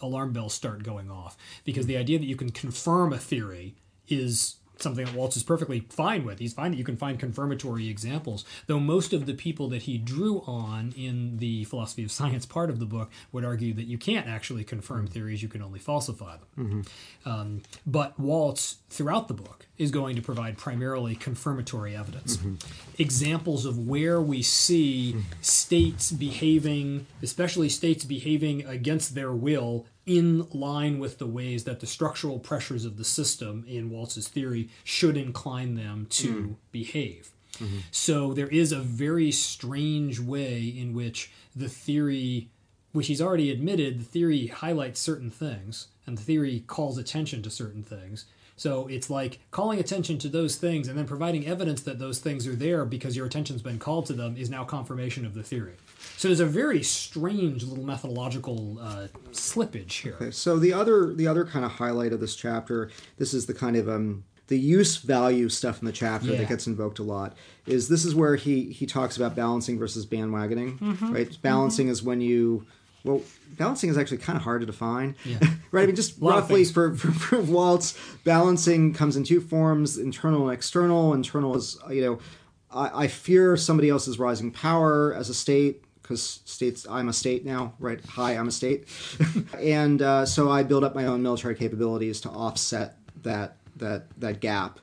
alarm 0.00 0.32
bells 0.32 0.54
start 0.54 0.82
going 0.82 1.10
off 1.10 1.36
because 1.64 1.86
the 1.86 1.96
idea 1.96 2.18
that 2.18 2.26
you 2.26 2.36
can 2.36 2.50
confirm 2.50 3.12
a 3.12 3.18
theory 3.18 3.74
is 4.08 4.56
something 4.82 5.04
that 5.04 5.14
Waltz 5.14 5.36
is 5.36 5.42
perfectly 5.42 5.80
fine 5.88 6.24
with. 6.24 6.38
He's 6.38 6.52
fine 6.52 6.72
that 6.72 6.76
you 6.76 6.84
can 6.84 6.96
find 6.96 7.18
confirmatory 7.18 7.88
examples, 7.88 8.44
though 8.66 8.80
most 8.80 9.12
of 9.12 9.26
the 9.26 9.34
people 9.34 9.68
that 9.68 9.82
he 9.82 9.98
drew 9.98 10.40
on 10.46 10.92
in 10.96 11.38
the 11.38 11.64
philosophy 11.64 12.04
of 12.04 12.10
science 12.10 12.46
part 12.46 12.70
of 12.70 12.78
the 12.78 12.86
book 12.86 13.10
would 13.32 13.44
argue 13.44 13.74
that 13.74 13.84
you 13.84 13.98
can't 13.98 14.26
actually 14.26 14.64
confirm 14.64 15.04
mm-hmm. 15.04 15.12
theories, 15.12 15.42
you 15.42 15.48
can 15.48 15.62
only 15.62 15.78
falsify 15.78 16.36
them. 16.36 16.46
Mm-hmm. 16.58 17.28
Um, 17.28 17.62
but 17.86 18.18
Waltz, 18.18 18.78
throughout 18.88 19.28
the 19.28 19.34
book, 19.34 19.66
is 19.78 19.90
going 19.90 20.16
to 20.16 20.22
provide 20.22 20.58
primarily 20.58 21.14
confirmatory 21.14 21.96
evidence. 21.96 22.36
Mm-hmm. 22.36 22.56
Examples 22.98 23.64
of 23.64 23.78
where 23.78 24.20
we 24.20 24.42
see 24.42 25.16
states 25.40 26.12
behaving, 26.12 27.06
especially 27.22 27.68
states 27.68 28.04
behaving 28.04 28.66
against 28.66 29.14
their 29.14 29.32
will, 29.32 29.86
in 30.10 30.44
line 30.50 30.98
with 30.98 31.18
the 31.18 31.26
ways 31.26 31.62
that 31.64 31.78
the 31.78 31.86
structural 31.86 32.40
pressures 32.40 32.84
of 32.84 32.96
the 32.96 33.04
system, 33.04 33.64
in 33.68 33.90
Waltz's 33.90 34.26
theory, 34.26 34.68
should 34.82 35.16
incline 35.16 35.76
them 35.76 36.08
to 36.10 36.32
hmm. 36.32 36.52
behave. 36.72 37.30
Mm-hmm. 37.58 37.78
So 37.92 38.34
there 38.34 38.48
is 38.48 38.72
a 38.72 38.80
very 38.80 39.30
strange 39.30 40.18
way 40.18 40.62
in 40.62 40.94
which 40.94 41.30
the 41.54 41.68
theory, 41.68 42.48
which 42.90 43.06
he's 43.06 43.22
already 43.22 43.52
admitted, 43.52 44.00
the 44.00 44.04
theory 44.04 44.48
highlights 44.48 44.98
certain 44.98 45.30
things 45.30 45.86
and 46.06 46.18
the 46.18 46.22
theory 46.22 46.64
calls 46.66 46.98
attention 46.98 47.40
to 47.42 47.50
certain 47.50 47.84
things. 47.84 48.24
So 48.56 48.88
it's 48.88 49.10
like 49.10 49.38
calling 49.52 49.78
attention 49.78 50.18
to 50.18 50.28
those 50.28 50.56
things 50.56 50.88
and 50.88 50.98
then 50.98 51.06
providing 51.06 51.46
evidence 51.46 51.82
that 51.82 52.00
those 52.00 52.18
things 52.18 52.48
are 52.48 52.56
there 52.56 52.84
because 52.84 53.16
your 53.16 53.26
attention's 53.26 53.62
been 53.62 53.78
called 53.78 54.06
to 54.06 54.12
them 54.12 54.36
is 54.36 54.50
now 54.50 54.64
confirmation 54.64 55.24
of 55.24 55.34
the 55.34 55.44
theory. 55.44 55.76
So 56.16 56.28
there's 56.28 56.40
a 56.40 56.46
very 56.46 56.82
strange 56.82 57.62
little 57.64 57.84
methodological 57.84 58.78
uh, 58.80 59.08
slippage 59.32 59.92
here. 60.02 60.30
So 60.32 60.58
the 60.58 60.72
other 60.72 61.12
the 61.14 61.26
other 61.26 61.44
kind 61.44 61.64
of 61.64 61.72
highlight 61.72 62.12
of 62.12 62.20
this 62.20 62.36
chapter, 62.36 62.90
this 63.18 63.32
is 63.34 63.46
the 63.46 63.54
kind 63.54 63.76
of 63.76 63.88
um 63.88 64.24
the 64.48 64.58
use 64.58 64.96
value 64.96 65.48
stuff 65.48 65.80
in 65.80 65.86
the 65.86 65.92
chapter 65.92 66.32
Yeah. 66.32 66.38
that 66.38 66.48
gets 66.48 66.66
invoked 66.66 66.98
a 66.98 67.04
lot 67.04 67.36
is 67.66 67.88
this 67.88 68.04
is 68.04 68.14
where 68.16 68.34
he 68.36 68.64
he 68.72 68.84
talks 68.84 69.16
about 69.16 69.36
balancing 69.36 69.78
versus 69.78 70.04
bandwagoning 70.06 70.78
Mm-hmm. 70.80 71.12
right 71.12 71.38
balancing 71.42 71.86
is 71.88 72.02
when 72.02 72.20
you 72.20 72.66
well 73.04 73.22
balancing 73.56 73.90
is 73.90 73.96
actually 73.96 74.18
kind 74.18 74.36
of 74.36 74.42
hard 74.42 74.60
to 74.62 74.66
define 74.66 75.14
Yeah. 75.24 75.38
right 75.70 75.84
i 75.84 75.86
mean 75.86 75.94
just 75.94 76.16
roughly 76.20 76.64
for, 76.64 76.94
for, 76.96 77.12
for 77.12 77.40
waltz 77.40 77.96
balancing 78.24 78.92
comes 78.92 79.16
in 79.16 79.22
two 79.22 79.40
forms 79.40 79.96
internal 79.98 80.48
and 80.48 80.52
external 80.52 81.14
internal 81.14 81.56
is 81.56 81.78
you 81.88 82.02
know 82.02 82.18
i, 82.72 83.04
I 83.04 83.06
fear 83.06 83.56
somebody 83.56 83.88
else's 83.88 84.18
rising 84.18 84.50
power 84.50 85.14
as 85.14 85.28
a 85.30 85.34
state 85.34 85.84
because 86.10 86.40
states 86.44 86.86
I'm 86.90 87.08
a 87.08 87.12
state 87.12 87.46
now, 87.46 87.74
right? 87.78 88.04
Hi, 88.04 88.32
I'm 88.32 88.48
a 88.48 88.50
state, 88.50 88.88
and 89.58 90.02
uh, 90.02 90.26
so 90.26 90.50
I 90.50 90.64
build 90.64 90.82
up 90.82 90.96
my 90.96 91.06
own 91.06 91.22
military 91.22 91.54
capabilities 91.54 92.20
to 92.22 92.30
offset 92.30 92.96
that 93.22 93.56
that 93.76 94.06
that 94.20 94.40
gap. 94.40 94.80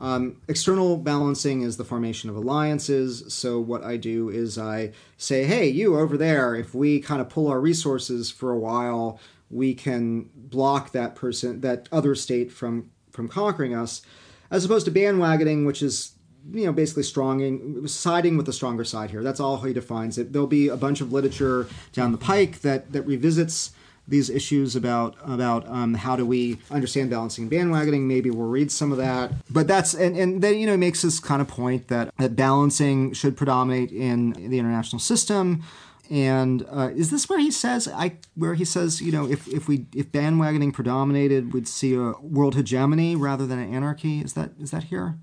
Um, 0.00 0.40
external 0.46 0.96
balancing 0.96 1.62
is 1.62 1.78
the 1.78 1.84
formation 1.84 2.30
of 2.30 2.36
alliances. 2.36 3.24
So 3.34 3.58
what 3.58 3.82
I 3.82 3.96
do 3.96 4.28
is 4.28 4.56
I 4.56 4.92
say, 5.16 5.44
hey, 5.44 5.68
you 5.68 5.98
over 5.98 6.16
there, 6.16 6.54
if 6.54 6.76
we 6.76 7.00
kind 7.00 7.20
of 7.20 7.28
pull 7.28 7.48
our 7.48 7.60
resources 7.60 8.30
for 8.30 8.52
a 8.52 8.58
while, 8.58 9.18
we 9.50 9.74
can 9.74 10.30
block 10.32 10.92
that 10.92 11.16
person, 11.16 11.60
that 11.62 11.88
other 11.90 12.14
state 12.14 12.52
from 12.52 12.90
from 13.10 13.26
conquering 13.26 13.74
us, 13.74 14.00
as 14.48 14.64
opposed 14.64 14.84
to 14.84 14.92
bandwagoning, 14.92 15.66
which 15.66 15.82
is 15.82 16.12
you 16.52 16.66
know 16.66 16.72
basically 16.72 17.02
stronging 17.02 17.86
siding 17.86 18.36
with 18.36 18.46
the 18.46 18.52
stronger 18.52 18.84
side 18.84 19.10
here. 19.10 19.22
That's 19.22 19.40
all 19.40 19.58
he 19.58 19.72
defines 19.72 20.18
it. 20.18 20.32
There'll 20.32 20.46
be 20.46 20.68
a 20.68 20.76
bunch 20.76 21.00
of 21.00 21.12
literature 21.12 21.66
down 21.92 22.12
the 22.12 22.18
pike 22.18 22.60
that 22.60 22.92
that 22.92 23.02
revisits 23.02 23.72
these 24.08 24.30
issues 24.30 24.74
about 24.74 25.16
about 25.22 25.68
um, 25.68 25.94
how 25.94 26.16
do 26.16 26.24
we 26.24 26.58
understand 26.70 27.10
balancing 27.10 27.44
and 27.44 27.52
bandwagoning. 27.52 28.02
Maybe 28.02 28.30
we'll 28.30 28.48
read 28.48 28.72
some 28.72 28.90
of 28.90 28.98
that. 28.98 29.32
But 29.50 29.68
that's 29.68 29.94
and, 29.94 30.16
and 30.16 30.42
then 30.42 30.56
you 30.56 30.66
know 30.66 30.76
makes 30.76 31.02
this 31.02 31.20
kind 31.20 31.42
of 31.42 31.48
point 31.48 31.88
that 31.88 32.12
that 32.18 32.34
balancing 32.34 33.12
should 33.12 33.36
predominate 33.36 33.92
in 33.92 34.32
the 34.32 34.58
international 34.58 35.00
system. 35.00 35.62
And 36.10 36.66
uh, 36.72 36.88
is 36.94 37.10
this 37.10 37.28
where 37.28 37.38
he 37.38 37.50
says 37.50 37.86
I 37.86 38.16
where 38.34 38.54
he 38.54 38.64
says 38.64 39.02
you 39.02 39.12
know 39.12 39.28
if, 39.28 39.46
if 39.48 39.68
we 39.68 39.86
if 39.94 40.10
bandwagoning 40.10 40.72
predominated 40.72 41.52
we'd 41.52 41.68
see 41.68 41.94
a 41.94 42.12
world 42.22 42.54
hegemony 42.54 43.14
rather 43.14 43.46
than 43.46 43.58
an 43.58 43.74
anarchy 43.74 44.20
is 44.20 44.32
that 44.32 44.52
is 44.58 44.70
that 44.70 44.84
here 44.84 45.18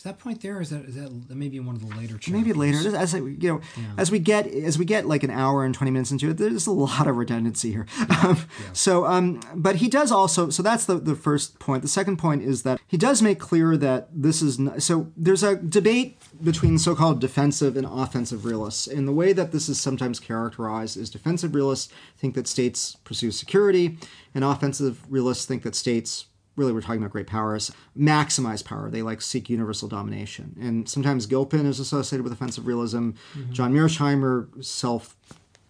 Is 0.00 0.04
that 0.04 0.18
point 0.18 0.40
there? 0.40 0.56
Or 0.56 0.60
is 0.62 0.70
that 0.70 0.86
is 0.86 0.94
that 0.94 1.28
that 1.28 1.34
may 1.34 1.50
be 1.50 1.60
one 1.60 1.76
of 1.76 1.86
the 1.86 1.94
later 1.94 2.14
chapters? 2.14 2.32
maybe 2.32 2.54
later. 2.54 2.96
as 2.96 3.12
you 3.12 3.36
know 3.42 3.60
as 3.98 4.10
we 4.10 4.18
get 4.18 4.46
as 4.46 4.78
we 4.78 4.86
get 4.86 5.04
like 5.04 5.22
an 5.22 5.30
hour 5.30 5.62
and 5.62 5.74
20 5.74 5.90
minutes 5.90 6.10
into 6.10 6.30
it 6.30 6.38
there's 6.38 6.66
a 6.66 6.70
lot 6.70 7.06
of 7.06 7.18
redundancy 7.18 7.70
here. 7.70 7.86
Um, 8.22 8.38
so 8.72 9.04
um 9.04 9.40
but 9.54 9.76
he 9.76 9.88
does 9.88 10.10
also 10.10 10.48
so 10.48 10.62
that's 10.62 10.86
the 10.86 10.94
the 10.94 11.14
first 11.14 11.58
point. 11.58 11.82
The 11.82 11.88
second 11.88 12.16
point 12.16 12.42
is 12.42 12.62
that 12.62 12.80
he 12.86 12.96
does 12.96 13.20
make 13.20 13.38
clear 13.38 13.76
that 13.76 14.08
this 14.10 14.40
is 14.40 14.58
n 14.58 14.80
so 14.80 15.12
there's 15.18 15.42
a 15.42 15.56
debate 15.56 16.16
between 16.42 16.78
so-called 16.78 17.20
defensive 17.20 17.76
and 17.76 17.86
offensive 17.86 18.46
realists. 18.46 18.86
And 18.86 19.06
the 19.06 19.12
way 19.12 19.34
that 19.34 19.52
this 19.52 19.68
is 19.68 19.78
sometimes 19.78 20.18
characterized 20.18 20.96
is 20.96 21.10
defensive 21.10 21.54
realists 21.54 21.92
think 22.16 22.34
that 22.36 22.48
states 22.48 22.96
pursue 23.04 23.30
security 23.30 23.98
and 24.34 24.44
offensive 24.44 25.04
realists 25.10 25.44
think 25.44 25.62
that 25.62 25.74
states 25.74 26.24
really 26.56 26.72
we're 26.72 26.80
talking 26.80 27.00
about 27.00 27.10
great 27.10 27.26
powers 27.26 27.72
maximize 27.98 28.64
power 28.64 28.90
they 28.90 29.02
like 29.02 29.20
seek 29.20 29.48
universal 29.48 29.88
domination 29.88 30.56
and 30.60 30.88
sometimes 30.88 31.26
gilpin 31.26 31.66
is 31.66 31.80
associated 31.80 32.22
with 32.22 32.32
offensive 32.32 32.66
realism 32.66 33.10
john 33.50 33.72
mearsheimer 33.72 34.64
self 34.64 35.16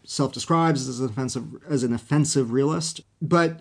self-describes 0.05 0.89
as 0.89 1.01
an 1.01 1.07
offensive 1.07 1.45
as 1.69 1.83
an 1.83 1.93
offensive 1.93 2.53
realist 2.53 3.01
but 3.23 3.61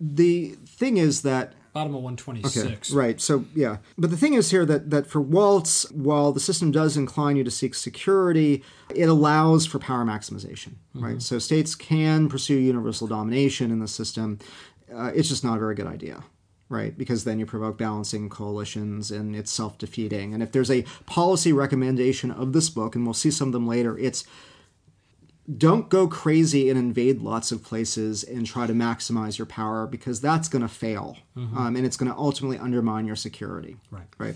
the 0.00 0.50
thing 0.66 0.96
is 0.96 1.22
that 1.22 1.54
Bottom 1.72 1.94
of 1.94 2.02
one 2.02 2.16
twenty 2.16 2.42
six. 2.42 2.90
Right. 2.90 3.20
So 3.20 3.44
yeah, 3.54 3.76
but 3.96 4.10
the 4.10 4.16
thing 4.16 4.34
is 4.34 4.50
here 4.50 4.66
that 4.66 4.90
that 4.90 5.06
for 5.06 5.20
Waltz, 5.20 5.88
while 5.92 6.32
the 6.32 6.40
system 6.40 6.72
does 6.72 6.96
incline 6.96 7.36
you 7.36 7.44
to 7.44 7.50
seek 7.50 7.76
security, 7.76 8.64
it 8.92 9.08
allows 9.08 9.66
for 9.66 9.78
power 9.78 10.04
maximization. 10.04 10.74
Right. 10.94 11.22
So 11.22 11.38
states 11.38 11.76
can 11.76 12.28
pursue 12.28 12.56
universal 12.56 13.06
domination 13.06 13.70
in 13.70 13.78
the 13.78 13.86
system. 13.86 14.40
Uh, 14.92 15.12
it's 15.14 15.28
just 15.28 15.44
not 15.44 15.58
a 15.58 15.60
very 15.60 15.76
good 15.76 15.86
idea. 15.86 16.24
Right, 16.70 16.96
because 16.96 17.24
then 17.24 17.40
you 17.40 17.46
provoke 17.46 17.78
balancing 17.78 18.28
coalitions 18.28 19.10
and 19.10 19.34
it's 19.34 19.50
self 19.50 19.76
defeating. 19.76 20.32
And 20.32 20.40
if 20.40 20.52
there's 20.52 20.70
a 20.70 20.84
policy 21.04 21.52
recommendation 21.52 22.30
of 22.30 22.52
this 22.52 22.70
book, 22.70 22.94
and 22.94 23.04
we'll 23.04 23.12
see 23.12 23.32
some 23.32 23.48
of 23.48 23.52
them 23.52 23.66
later, 23.66 23.98
it's 23.98 24.24
don't 25.58 25.88
go 25.88 26.06
crazy 26.06 26.70
and 26.70 26.78
invade 26.78 27.22
lots 27.22 27.50
of 27.50 27.64
places 27.64 28.22
and 28.22 28.46
try 28.46 28.68
to 28.68 28.72
maximize 28.72 29.36
your 29.36 29.46
power 29.46 29.84
because 29.84 30.20
that's 30.20 30.48
going 30.48 30.62
to 30.62 30.68
fail 30.68 31.16
um, 31.56 31.76
and 31.76 31.86
it's 31.86 31.96
going 31.96 32.10
to 32.10 32.16
ultimately 32.18 32.58
undermine 32.58 33.06
your 33.06 33.16
security 33.16 33.76
Right. 33.90 34.06
right 34.18 34.34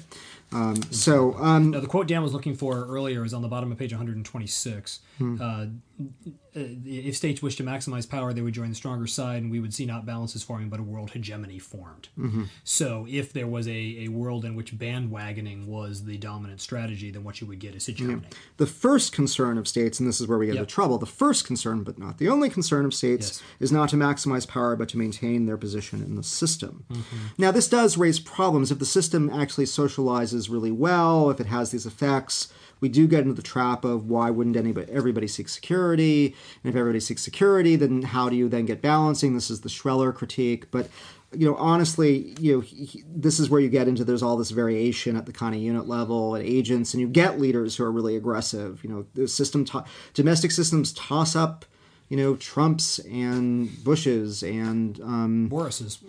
um, 0.53 0.77
so 0.93 1.35
um, 1.39 1.71
Now, 1.73 1.81
the 1.81 1.87
quote 1.89 2.07
Dan 2.07 2.23
was 2.23 2.33
looking 2.33 2.55
for 2.55 2.87
earlier 2.87 3.25
is 3.25 3.35
on 3.35 3.43
the 3.43 3.49
bottom 3.49 3.73
of 3.73 3.79
page 3.79 3.93
126. 3.93 5.01
Hmm. 5.19 5.37
Uh, 5.41 5.67
if 6.55 7.17
states 7.17 7.43
wish 7.43 7.57
to 7.57 7.65
maximize 7.65 8.09
power, 8.09 8.33
they 8.33 8.41
would 8.41 8.55
join 8.55 8.69
the 8.69 8.75
stronger 8.77 9.07
side, 9.09 9.43
and 9.43 9.51
we 9.51 9.59
would 9.59 9.75
see 9.75 9.87
not 9.87 10.07
balances 10.07 10.43
forming, 10.45 10.69
but 10.69 10.79
a 10.79 10.83
world 10.83 11.11
hegemony 11.11 11.59
formed. 11.59 12.09
Mm-hmm. 12.19 12.45
So, 12.63 13.07
if 13.09 13.33
there 13.33 13.47
was 13.49 13.67
a, 13.67 13.71
a 14.05 14.09
world 14.09 14.45
in 14.45 14.55
which 14.55 14.77
bandwagoning 14.79 15.67
was 15.67 16.05
the 16.05 16.17
dominant 16.19 16.61
strategy, 16.61 17.11
then 17.11 17.25
what 17.25 17.41
you 17.41 17.47
would 17.49 17.59
get 17.59 17.75
is 17.75 17.87
hegemony. 17.87 18.23
the 18.57 18.67
first 18.67 19.13
concern 19.13 19.59
of 19.59 19.67
states 19.67 19.99
and 19.99 20.09
this 20.09 20.21
is 20.21 20.29
where 20.29 20.39
we 20.39 20.47
get 20.47 20.55
Yep. 20.55 20.63
into 20.63 20.73
trouble 20.75 20.99
the 20.99 21.07
first 21.07 21.45
concern 21.47 21.83
but 21.83 21.99
not 21.99 22.19
the 22.19 22.29
only 22.29 22.49
concern 22.49 22.85
of 22.85 22.95
states 22.95 23.27
Yes. 23.29 23.43
is 23.61 23.73
not 23.73 23.89
to 23.91 23.97
maximize 23.97 24.47
power 24.47 24.77
but 24.77 24.89
to 24.91 24.99
maintain 24.99 25.47
their 25.47 25.57
position 25.57 26.03
in 26.03 26.15
the 26.15 26.23
system 26.23 26.85
Mm-hmm. 26.95 27.17
now 27.39 27.51
this 27.51 27.69
does 27.69 27.97
raise 27.99 28.21
problems. 28.21 28.71
If 28.71 28.79
the 28.79 28.87
system 28.87 29.29
actually 29.31 29.67
socializes 29.67 30.51
really 30.51 30.71
well 30.73 31.31
if 31.31 31.41
it 31.41 31.47
has 31.47 31.71
these 31.71 31.87
effects 31.87 32.53
we 32.81 32.89
do 32.89 33.07
get 33.07 33.23
into 33.23 33.33
the 33.35 33.41
trap 33.43 33.85
of 33.85 34.11
why 34.11 34.29
wouldn't 34.31 34.57
anybody 34.57 34.91
everybody 34.93 35.27
seek 35.27 35.49
security? 35.49 36.35
And 36.63 36.71
if 36.71 36.77
everybody 36.77 37.01
seeks 37.01 37.23
security 37.23 37.77
then 37.77 38.03
how 38.03 38.29
do 38.29 38.37
you 38.37 38.49
then 38.49 38.67
get 38.67 38.81
balancing? 38.83 39.35
This 39.35 39.51
is 39.51 39.61
the 39.63 39.69
Schweller 39.69 40.13
critique. 40.13 40.71
But 40.71 40.89
you 41.33 41.47
know 41.49 41.57
honestly 41.57 42.35
you 42.39 42.55
know 42.55 42.61
he, 42.61 42.85
he- 42.85 43.05
this 43.09 43.41
is 43.41 43.51
where 43.51 43.61
you 43.61 43.69
get 43.69 43.89
into 43.89 44.05
there's 44.05 44.23
all 44.23 44.37
this 44.37 44.51
variation 44.53 45.17
at 45.17 45.27
the 45.27 45.33
kind 45.33 45.53
of 45.55 45.61
unit 45.61 45.89
level 45.89 46.35
and 46.37 46.45
agents 46.47 46.95
and 46.95 47.01
you 47.01 47.09
get 47.09 47.41
leaders 47.41 47.75
who 47.77 47.85
are 47.85 47.91
really 47.93 48.17
aggressive. 48.17 48.81
You 48.85 48.91
know 48.91 49.07
the 49.15 49.27
system 49.27 49.65
to- 49.67 49.85
domestic 50.15 50.51
systems 50.53 50.93
toss 50.93 51.35
up 51.35 51.65
you 52.15 52.23
know 52.23 52.37
trumps 52.37 53.01
and 53.01 53.83
bushes 53.83 54.45
and 54.45 55.01
um 55.01 55.49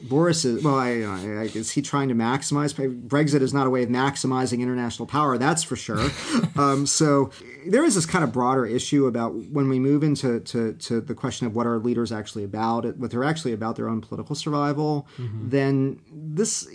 Boris 0.07 0.45
is 0.45 0.63
well. 0.63 0.75
I, 0.75 1.01
I, 1.01 1.17
I, 1.17 1.43
is 1.45 1.71
he 1.71 1.81
trying 1.81 2.09
to 2.09 2.13
maximize? 2.13 2.75
Brexit 3.07 3.41
is 3.41 3.55
not 3.55 3.65
a 3.65 3.71
way 3.71 3.81
of 3.81 3.89
maximizing 3.89 4.59
international 4.61 5.07
power. 5.07 5.39
That's 5.39 5.63
for 5.63 5.75
sure. 5.75 6.07
um, 6.57 6.85
so 6.85 7.31
there 7.67 7.83
is 7.83 7.95
this 7.95 8.05
kind 8.05 8.23
of 8.23 8.31
broader 8.31 8.65
issue 8.65 9.05
about 9.07 9.33
when 9.33 9.69
we 9.69 9.79
move 9.79 10.03
into 10.03 10.39
to, 10.41 10.73
to 10.73 11.01
the 11.01 11.15
question 11.15 11.47
of 11.47 11.55
what 11.55 11.65
are 11.65 11.79
leaders 11.79 12.11
actually 12.11 12.43
about, 12.43 12.85
what 12.97 13.11
they're 13.11 13.23
actually 13.23 13.53
about 13.53 13.75
their 13.75 13.89
own 13.89 14.01
political 14.01 14.35
survival. 14.35 15.07
Mm-hmm. 15.17 15.49
Then 15.49 15.99
this, 16.11 16.67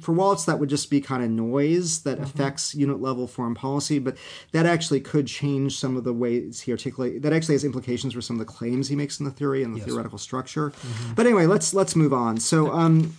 for 0.00 0.12
Waltz, 0.12 0.44
that 0.44 0.58
would 0.58 0.68
just 0.68 0.90
be 0.90 1.00
kind 1.00 1.22
of 1.22 1.30
noise 1.30 2.02
that 2.02 2.16
mm-hmm. 2.16 2.24
affects 2.24 2.74
unit 2.74 3.00
level 3.00 3.26
foreign 3.26 3.54
policy. 3.54 3.98
But 3.98 4.16
that 4.52 4.66
actually 4.66 5.00
could 5.00 5.26
change 5.26 5.78
some 5.78 5.96
of 5.96 6.04
the 6.04 6.12
ways 6.12 6.60
he 6.60 6.72
articulates. 6.72 7.22
That 7.22 7.32
actually 7.32 7.54
has 7.54 7.64
implications 7.64 8.14
for 8.14 8.20
some 8.20 8.40
of 8.40 8.46
the 8.46 8.52
claims 8.52 8.88
he 8.88 8.96
makes 8.96 9.18
in 9.18 9.24
the 9.24 9.32
theory 9.32 9.62
and 9.62 9.74
the 9.74 9.80
theoretical 9.80 10.18
structure. 10.18 10.70
Mm-hmm. 10.70 11.14
But 11.14 11.26
anyway, 11.26 11.46
let's 11.46 11.74
let's 11.74 11.96
move 11.96 12.12
on. 12.12 12.38
So. 12.38 12.72
Um, 12.72 13.16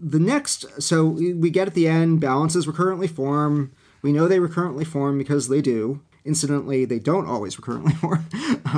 the 0.00 0.18
next 0.18 0.82
so 0.82 1.04
we 1.04 1.50
get 1.50 1.68
at 1.68 1.74
the 1.74 1.86
end 1.86 2.20
balances 2.20 2.66
recurrently 2.66 3.06
form 3.06 3.72
we 4.02 4.12
know 4.12 4.26
they 4.26 4.40
recurrently 4.40 4.84
form 4.84 5.16
because 5.16 5.48
they 5.48 5.62
do 5.62 6.02
incidentally 6.24 6.84
they 6.84 6.98
don't 6.98 7.26
always 7.26 7.58
recurrently 7.58 7.92
form 8.00 8.26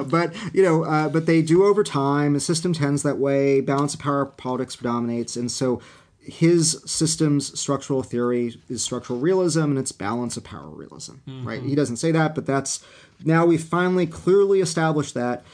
but 0.06 0.34
you 0.52 0.62
know 0.62 0.84
uh, 0.84 1.08
but 1.08 1.26
they 1.26 1.42
do 1.42 1.64
over 1.64 1.82
time. 1.84 2.34
The 2.34 2.40
system 2.40 2.72
tends 2.72 3.02
that 3.02 3.18
way. 3.18 3.60
Balance 3.60 3.94
of 3.94 4.00
power 4.00 4.26
politics 4.26 4.76
predominates. 4.76 5.36
And 5.36 5.50
so 5.50 5.80
his 6.20 6.82
system's 6.84 7.58
structural 7.58 8.02
theory 8.02 8.60
is 8.68 8.82
structural 8.82 9.20
realism 9.20 9.62
and 9.62 9.78
it's 9.78 9.92
balance 9.92 10.36
of 10.36 10.42
power 10.42 10.68
realism 10.68 11.14
right? 11.44 11.62
He 11.62 11.74
doesn't 11.74 11.96
say 11.96 12.10
that 12.12 12.34
but 12.34 12.46
that's 12.46 12.84
now 13.24 13.46
we 13.46 13.56
finally 13.56 14.06
clearly 14.06 14.60
established 14.60 15.14
that 15.14 15.44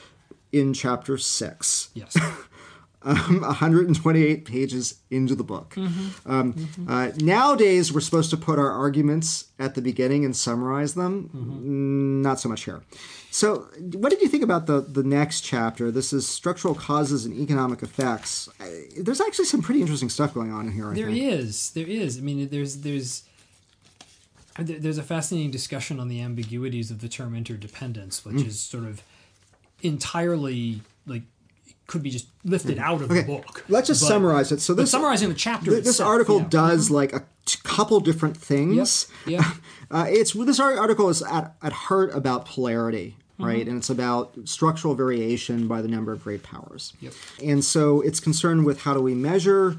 in 0.50 0.72
chapter 0.74 1.18
six. 1.18 1.90
Yes. 1.94 2.16
um, 3.04 3.40
128 3.42 4.44
pages 4.44 5.00
into 5.10 5.34
the 5.34 5.44
book. 5.44 5.76
Um, 6.26 6.68
uh, 6.88 7.10
nowadays, 7.18 7.92
we're 7.92 8.00
supposed 8.00 8.30
to 8.30 8.36
put 8.36 8.58
our 8.58 8.70
arguments 8.70 9.46
at 9.58 9.74
the 9.74 9.82
beginning 9.82 10.24
and 10.24 10.34
summarize 10.36 10.94
them. 10.94 11.30
Mm, 11.34 12.22
Not 12.22 12.40
so 12.40 12.48
much 12.48 12.64
here. 12.64 12.82
So, 13.30 13.66
what 13.94 14.10
did 14.10 14.20
you 14.20 14.28
think 14.28 14.42
about 14.42 14.66
the, 14.66 14.80
the 14.82 15.02
next 15.02 15.40
chapter? 15.40 15.90
This 15.90 16.12
is 16.12 16.28
structural 16.28 16.74
causes 16.74 17.24
and 17.24 17.34
economic 17.38 17.82
effects. 17.82 18.48
There's 18.98 19.20
actually 19.22 19.46
some 19.46 19.62
pretty 19.62 19.80
interesting 19.80 20.10
stuff 20.10 20.34
going 20.34 20.52
on 20.52 20.66
in 20.66 20.72
here. 20.72 20.90
I 20.90 20.94
There 20.94 21.06
think. 21.06 21.22
is, 21.22 21.70
there 21.70 21.86
is. 21.86 22.18
I 22.18 22.20
mean, 22.20 22.48
there's 22.50 22.78
there's 22.82 23.22
there's 24.58 24.98
a 24.98 25.02
fascinating 25.02 25.50
discussion 25.50 25.98
on 25.98 26.08
the 26.08 26.20
ambiguities 26.20 26.90
of 26.90 27.00
the 27.00 27.08
term 27.08 27.34
interdependence, 27.34 28.22
which 28.22 28.42
is 28.42 28.60
sort 28.60 28.84
of 28.84 29.02
entirely 29.82 30.82
like 31.06 31.22
could 31.92 32.02
be 32.02 32.10
just 32.10 32.26
lifted 32.44 32.78
out 32.78 33.00
of 33.02 33.08
the 33.08 33.22
book. 33.22 33.64
Let's 33.68 33.86
just 33.86 34.00
But- 34.02 34.08
summarize 34.08 34.50
it. 34.50 34.60
So 34.60 34.74
this 34.74 34.90
summarizing 34.90 35.28
the 35.28 35.34
chapter, 35.36 35.70
th- 35.70 35.84
this 35.84 35.94
itself, 35.94 36.08
article 36.08 36.40
does 36.40 36.90
like 36.90 37.12
a 37.12 37.24
t- 37.46 37.58
couple 37.62 38.00
different 38.00 38.36
things. 38.36 39.06
Yep. 39.26 39.40
Yeah. 39.40 39.50
Uh, 39.92 40.06
it's 40.08 40.32
this 40.32 40.58
article 40.58 41.10
is 41.10 41.20
at, 41.22 41.54
at 41.62 41.70
heart 41.70 42.14
about 42.14 42.46
polarity, 42.46 43.14
Mm-hmm. 43.34 43.44
right? 43.44 43.68
And 43.68 43.76
it's 43.76 43.90
about 43.90 44.32
structural 44.46 44.94
variation 44.94 45.68
by 45.68 45.82
the 45.82 45.88
number 45.88 46.12
of 46.12 46.24
great 46.24 46.42
powers. 46.42 46.94
Yep. 47.00 47.12
And 47.44 47.62
so 47.62 48.00
it's 48.00 48.18
concerned 48.18 48.64
with 48.64 48.80
how 48.82 48.94
do 48.94 49.02
we 49.02 49.14
measure 49.14 49.76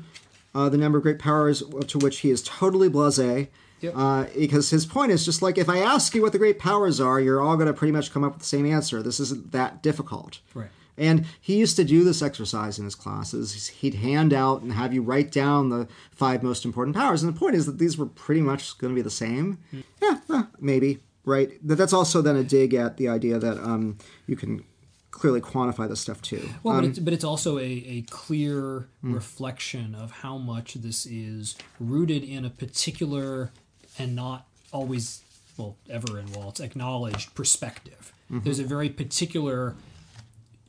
uh, 0.53 0.69
the 0.69 0.77
number 0.77 0.99
of 0.99 1.03
great 1.03 1.17
powers, 1.17 1.63
to 1.87 1.97
which 1.97 2.19
he 2.19 2.29
is 2.29 2.43
totally 2.43 2.89
blasé. 2.91 3.47
Yep. 3.81 3.93
Uh, 3.97 4.25
because 4.37 4.69
his 4.69 4.85
point 4.85 5.11
is 5.11 5.25
just 5.25 5.41
like 5.41 5.57
if 5.57 5.67
I 5.67 5.79
ask 5.79 6.13
you 6.13 6.21
what 6.21 6.31
the 6.31 6.37
great 6.37 6.59
powers 6.59 6.99
are, 7.01 7.19
you're 7.19 7.41
all 7.41 7.55
going 7.57 7.65
to 7.67 7.73
pretty 7.73 7.91
much 7.91 8.13
come 8.13 8.23
up 8.23 8.33
with 8.33 8.41
the 8.41 8.47
same 8.47 8.67
answer. 8.67 9.01
This 9.01 9.19
isn't 9.19 9.51
that 9.51 9.81
difficult. 9.81 10.39
Right. 10.53 10.69
And 10.97 11.25
he 11.41 11.57
used 11.57 11.75
to 11.77 11.83
do 11.83 12.03
this 12.03 12.21
exercise 12.21 12.77
in 12.77 12.85
his 12.85 12.95
classes. 12.95 13.67
He'd 13.67 13.95
hand 13.95 14.33
out 14.33 14.61
and 14.61 14.73
have 14.73 14.93
you 14.93 15.01
write 15.01 15.31
down 15.31 15.69
the 15.69 15.87
five 16.11 16.43
most 16.43 16.65
important 16.65 16.95
powers. 16.95 17.23
And 17.23 17.33
the 17.33 17.39
point 17.39 17.55
is 17.55 17.65
that 17.65 17.79
these 17.79 17.97
were 17.97 18.05
pretty 18.05 18.41
much 18.41 18.77
going 18.77 18.93
to 18.93 18.95
be 18.95 19.01
the 19.01 19.09
same. 19.09 19.57
Yeah, 20.01 20.19
eh, 20.31 20.43
maybe. 20.59 20.99
Right. 21.25 21.51
But 21.63 21.77
that's 21.77 21.93
also 21.93 22.21
then 22.21 22.35
a 22.35 22.43
dig 22.43 22.73
at 22.73 22.97
the 22.97 23.07
idea 23.07 23.39
that 23.39 23.57
um, 23.57 23.97
you 24.27 24.35
can 24.35 24.63
clearly 25.11 25.41
quantify 25.41 25.87
this 25.87 26.01
stuff 26.01 26.21
too. 26.21 26.49
Well, 26.63 26.75
Um, 26.75 26.81
but, 26.81 26.89
it's, 26.89 26.99
but 26.99 27.13
it's 27.13 27.23
also 27.23 27.57
a, 27.57 27.61
a 27.63 28.01
clear 28.09 28.87
reflection 29.01 29.95
of 29.95 30.11
how 30.11 30.37
much 30.37 30.73
this 30.75 31.05
is 31.05 31.55
rooted 31.79 32.23
in 32.23 32.45
a 32.45 32.49
particular 32.49 33.51
and 33.97 34.15
not 34.15 34.47
always, 34.71 35.21
well, 35.57 35.75
ever 35.89 36.19
in 36.19 36.31
Waltz's 36.33 36.65
acknowledged 36.65 37.33
perspective. 37.35 38.11
There's 38.29 38.57
a 38.59 38.63
very 38.63 38.89
particular 38.89 39.75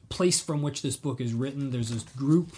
place 0.08 0.40
from 0.40 0.62
which 0.62 0.82
this 0.82 0.96
book 0.96 1.20
is 1.20 1.32
written. 1.34 1.70
There's 1.70 1.90
this 1.90 2.02
group 2.02 2.54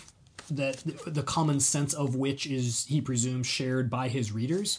that 0.50 0.83
the 1.07 1.25
common 1.25 1.59
sense 1.59 1.93
of 1.93 2.15
which 2.15 2.47
is 2.47 2.87
he 2.88 3.00
presumes 3.00 3.47
shared 3.49 3.91
by 3.91 4.07
his 4.09 4.31
readers. 4.33 4.79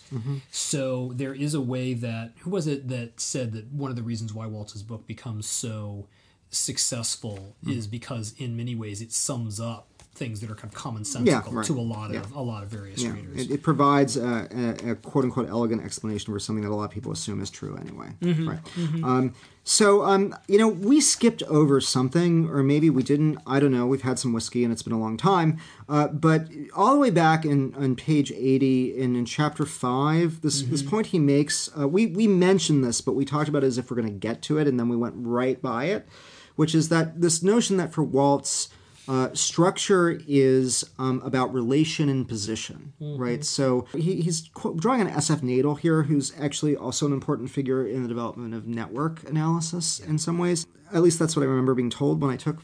So 0.52 1.12
there 1.16 1.34
is 1.34 1.54
a 1.54 1.62
way 1.62 1.94
that 1.94 2.32
who 2.40 2.52
was 2.52 2.68
it 2.68 2.88
that 2.90 3.20
said 3.20 3.52
that 3.54 3.72
one 3.74 3.90
of 3.90 3.98
the 3.98 4.04
reasons 4.04 4.34
why 4.34 4.46
Waltz's 4.46 4.84
book 4.84 5.06
becomes 5.08 5.46
so 5.48 6.08
successful 6.50 7.56
is 7.68 7.88
because 7.88 8.34
in 8.38 8.56
many 8.58 8.76
ways 8.76 9.02
it 9.02 9.12
sums 9.12 9.60
up 9.60 9.88
things 10.14 10.40
that 10.42 10.50
are 10.50 10.56
kind 10.56 10.74
of 10.74 10.80
commonsensical 10.80 11.52
right. 11.54 11.66
to 11.66 11.78
a 11.78 11.82
lot 11.82 12.12
Yeah. 12.12 12.22
of 12.22 12.32
a 12.32 12.42
lot 12.42 12.64
of 12.64 12.70
various 12.70 13.04
yeah, 13.04 13.12
readers. 13.14 13.42
it, 13.42 13.52
it 13.52 13.64
provides 13.64 14.18
a, 14.18 14.48
a, 14.86 14.92
a 14.92 14.96
quote 14.96 15.26
unquote 15.26 15.48
elegant 15.50 15.84
explanation 15.84 16.34
for 16.34 16.40
something 16.40 16.64
that 16.64 16.72
a 16.72 16.76
lot 16.76 16.86
of 16.86 16.92
people 16.92 17.12
assume 17.12 17.40
is 17.42 17.50
true 17.52 17.78
anyway. 17.78 18.10
Mm-hmm. 18.22 18.50
Right. 18.50 19.04
Um, 19.04 19.34
so, 19.70 20.04
um, 20.06 20.34
you 20.48 20.58
know, 20.58 20.70
we 20.70 21.02
skipped 21.02 21.44
over 21.44 21.82
something, 21.82 22.48
or 22.50 22.64
maybe 22.64 22.90
we 22.90 23.04
didn't. 23.04 23.38
I 23.46 23.60
don't 23.60 23.74
know. 23.74 23.86
We've 23.86 24.02
had 24.02 24.18
some 24.18 24.32
whiskey 24.32 24.64
and 24.64 24.72
it's 24.72 24.82
been 24.82 24.94
a 24.94 25.00
long 25.00 25.18
time. 25.18 25.58
Uh, 25.90 26.08
but 26.08 26.48
all 26.74 26.94
the 26.94 27.00
way 27.00 27.10
back 27.10 27.44
in 27.44 27.74
on 27.76 27.98
page 27.98 28.32
80 28.32 28.98
in, 28.98 29.18
in 29.18 29.26
chapter 29.26 29.66
5, 29.66 30.40
this, 30.42 30.62
this 30.62 30.82
Mm-hmm. 30.82 30.90
point 30.90 31.08
he 31.08 31.20
makes, 31.20 31.70
uh, 31.78 31.86
we, 31.86 32.08
we 32.08 32.28
mentioned 32.28 32.82
this, 32.82 33.02
but 33.02 33.14
we 33.14 33.26
talked 33.26 33.50
about 33.50 33.62
it 33.64 33.68
as 33.68 33.78
if 33.78 33.92
we're 33.92 33.98
going 33.98 34.08
to 34.08 34.14
get 34.18 34.42
to 34.44 34.58
it, 34.58 34.68
and 34.70 34.80
then 34.80 34.88
we 34.88 34.96
went 34.96 35.16
right 35.18 35.62
by 35.62 35.86
it, 35.86 36.08
which 36.56 36.74
is 36.74 36.88
that 36.88 37.20
this 37.20 37.44
notion 37.44 37.76
that 37.76 37.92
for 37.94 38.04
Waltz, 38.04 38.70
uh, 39.08 39.34
structure 39.34 40.20
is 40.28 40.84
um, 41.00 41.22
about 41.24 41.54
relation 41.54 42.10
and 42.10 42.28
position, 42.28 42.94
right? 43.18 43.44
So 43.44 43.88
he, 43.94 44.22
he's 44.22 44.50
qu- 44.54 44.76
drawing 44.76 45.02
on 45.02 45.08
S.F. 45.08 45.42
Nadel 45.42 45.80
here, 45.80 46.04
who's 46.04 46.34
actually 46.40 46.76
also 46.76 47.06
an 47.06 47.14
important 47.14 47.50
figure 47.50 47.86
in 47.88 48.02
the 48.04 48.10
development 48.10 48.54
of 48.54 48.68
network 48.68 49.28
analysis 49.30 50.00
in 50.00 50.18
some 50.18 50.38
ways. 50.38 50.68
At 50.94 51.02
least 51.02 51.20
that's 51.20 51.36
what 51.36 51.44
I 51.44 51.46
remember 51.46 51.74
being 51.74 51.90
told 51.90 52.22
when 52.22 52.32
I 52.32 52.38
took 52.38 52.58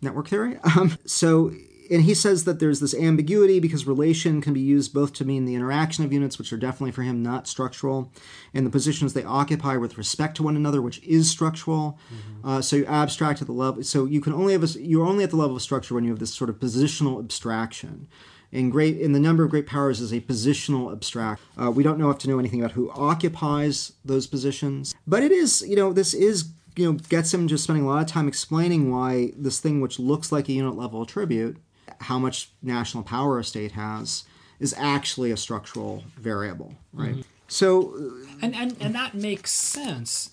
network 0.00 0.28
theory. 0.28 0.58
Um, 0.76 0.98
so, 1.06 1.52
and 1.90 2.02
he 2.02 2.14
says 2.14 2.44
that 2.44 2.60
there's 2.60 2.80
this 2.80 2.94
ambiguity 2.94 3.60
because 3.60 3.86
relation 3.86 4.40
can 4.40 4.52
be 4.52 4.60
used 4.60 4.92
both 4.92 5.12
to 5.14 5.24
mean 5.24 5.44
the 5.44 5.54
interaction 5.54 6.04
of 6.04 6.12
units, 6.12 6.38
which 6.38 6.52
are 6.52 6.56
definitely 6.56 6.92
for 6.92 7.02
him 7.02 7.22
not 7.22 7.46
structural, 7.46 8.12
and 8.54 8.66
the 8.66 8.70
positions 8.70 9.12
they 9.12 9.24
occupy 9.24 9.76
with 9.76 9.98
respect 9.98 10.36
to 10.36 10.42
one 10.42 10.56
another, 10.56 10.82
which 10.82 11.02
is 11.02 11.30
structural. 11.30 11.98
Uh, 12.44 12.60
so 12.60 12.76
you 12.76 12.86
abstract 12.86 13.40
at 13.40 13.46
the 13.46 13.52
level. 13.52 13.82
So 13.82 14.04
you 14.04 14.20
can 14.20 14.32
only 14.32 14.52
have 14.52 14.64
a, 14.64 14.80
you're 14.80 15.06
only 15.06 15.24
at 15.24 15.30
the 15.30 15.36
level 15.36 15.56
of 15.56 15.62
structure 15.62 15.94
when 15.94 16.04
you 16.04 16.10
have 16.10 16.18
this 16.18 16.34
sort 16.34 16.50
of 16.50 16.56
positional 16.56 17.18
abstraction. 17.18 18.08
In 18.52 18.70
great, 18.70 18.98
in 18.98 19.12
the 19.12 19.20
number 19.20 19.42
of 19.42 19.50
great 19.50 19.66
powers 19.66 20.00
is 20.00 20.12
a 20.12 20.20
positional 20.20 20.92
abstract. 20.92 21.42
Uh, 21.60 21.70
we 21.70 21.82
don't 21.82 21.98
know 21.98 22.08
have 22.08 22.18
to 22.18 22.28
know 22.28 22.38
anything 22.38 22.60
about 22.60 22.72
who 22.72 22.90
occupies 22.92 23.92
those 24.04 24.26
positions, 24.26 24.94
but 25.06 25.22
it 25.22 25.32
is, 25.32 25.62
you 25.66 25.76
know, 25.76 25.92
this 25.92 26.14
is 26.14 26.50
you 26.76 26.84
know 26.84 26.98
gets 27.08 27.32
him 27.32 27.48
just 27.48 27.64
spending 27.64 27.84
a 27.84 27.88
lot 27.88 28.02
of 28.02 28.06
time 28.06 28.28
explaining 28.28 28.90
why 28.90 29.32
this 29.36 29.58
thing 29.58 29.80
which 29.80 29.98
looks 29.98 30.30
like 30.30 30.48
a 30.48 30.52
unit 30.52 30.76
level 30.76 31.02
attribute 31.02 31.56
how 32.00 32.18
much 32.18 32.50
national 32.62 33.02
power 33.02 33.38
a 33.38 33.44
state 33.44 33.72
has 33.72 34.24
is 34.60 34.74
actually 34.78 35.30
a 35.30 35.36
structural 35.36 36.02
variable 36.18 36.74
right? 36.92 37.24
So 37.48 37.94
and, 38.42 38.54
and 38.54 38.76
and 38.80 38.94
that 38.94 39.14
makes 39.14 39.50
sense. 39.52 40.30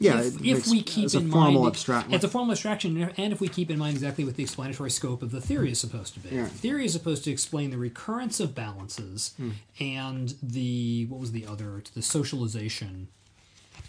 Yeah 0.00 0.20
if, 0.22 0.40
makes- 0.40 0.70
we 0.70 0.80
keep 0.82 1.12
in 1.12 1.28
formal 1.30 1.62
mind 1.62 1.66
abstract 1.74 2.12
it's 2.12 2.22
a 2.24 2.28
formal 2.28 2.52
abstraction 2.52 3.10
and 3.16 3.32
if 3.32 3.40
we 3.40 3.48
keep 3.48 3.68
in 3.68 3.78
mind 3.78 3.94
exactly 3.96 4.24
what 4.24 4.36
the 4.36 4.44
explanatory 4.44 4.90
scope 4.90 5.22
of 5.22 5.32
the 5.32 5.40
theory 5.40 5.72
is 5.72 5.80
supposed 5.80 6.14
to 6.14 6.20
be. 6.20 6.28
Yeah. 6.36 6.46
theory 6.46 6.84
is 6.84 6.92
supposed 6.92 7.24
to 7.24 7.32
explain 7.32 7.70
the 7.70 7.78
recurrence 7.78 8.38
of 8.38 8.54
balances 8.54 9.34
Hmm. 9.36 9.50
and 9.80 10.34
the 10.42 11.06
what 11.10 11.18
was 11.20 11.32
the 11.32 11.46
other 11.46 11.82
the 11.94 12.02
socialization. 12.02 13.08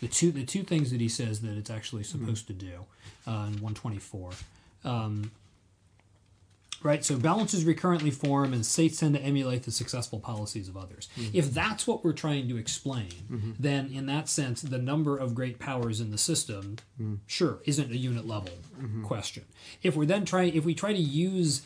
The 0.02 0.08
two 0.08 0.32
the 0.32 0.46
two 0.46 0.64
things 0.64 0.90
that 0.92 1.02
he 1.02 1.10
says 1.10 1.42
that 1.42 1.56
it's 1.58 1.70
actually 1.70 2.04
Hmm. 2.04 2.10
supposed 2.20 2.48
to 2.48 2.54
do 2.54 2.86
uh, 3.28 3.46
in 3.50 3.62
124 3.62 4.32
um, 4.86 5.32
Right, 6.82 7.04
so 7.04 7.18
balances 7.18 7.66
recurrently 7.66 8.12
form, 8.12 8.54
and 8.54 8.66
states 8.66 9.00
tend 9.00 9.14
to 9.16 9.22
emulate 9.22 9.64
the 9.64 9.72
successful 9.72 10.20
policies 10.20 10.70
of 10.70 10.78
others. 10.78 11.10
Mm-hmm. 11.18 11.38
If 11.38 11.54
that's 11.54 11.86
what 11.86 12.06
we're 12.06 12.14
trying 12.14 12.48
to 12.48 12.58
explain, 12.58 13.12
mm-hmm. 13.30 13.52
then 13.60 13.92
in 13.92 14.06
that 14.06 14.30
sense, 14.30 14.62
the 14.62 14.78
number 14.78 15.18
of 15.18 15.36
great 15.36 15.60
powers 15.60 16.00
in 16.00 16.12
the 16.12 16.18
system, 16.18 16.78
mm. 17.02 17.20
sure, 17.28 17.60
isn't 17.66 17.92
a 17.92 17.98
unit 17.98 18.26
level 18.26 18.54
mm-hmm. 18.80 19.04
question. 19.04 19.44
If 19.84 19.98
we're 19.98 20.06
then 20.06 20.24
trying, 20.24 20.56
if 20.56 20.64
we 20.64 20.74
try 20.74 20.94
to 20.94 21.00
use 21.00 21.64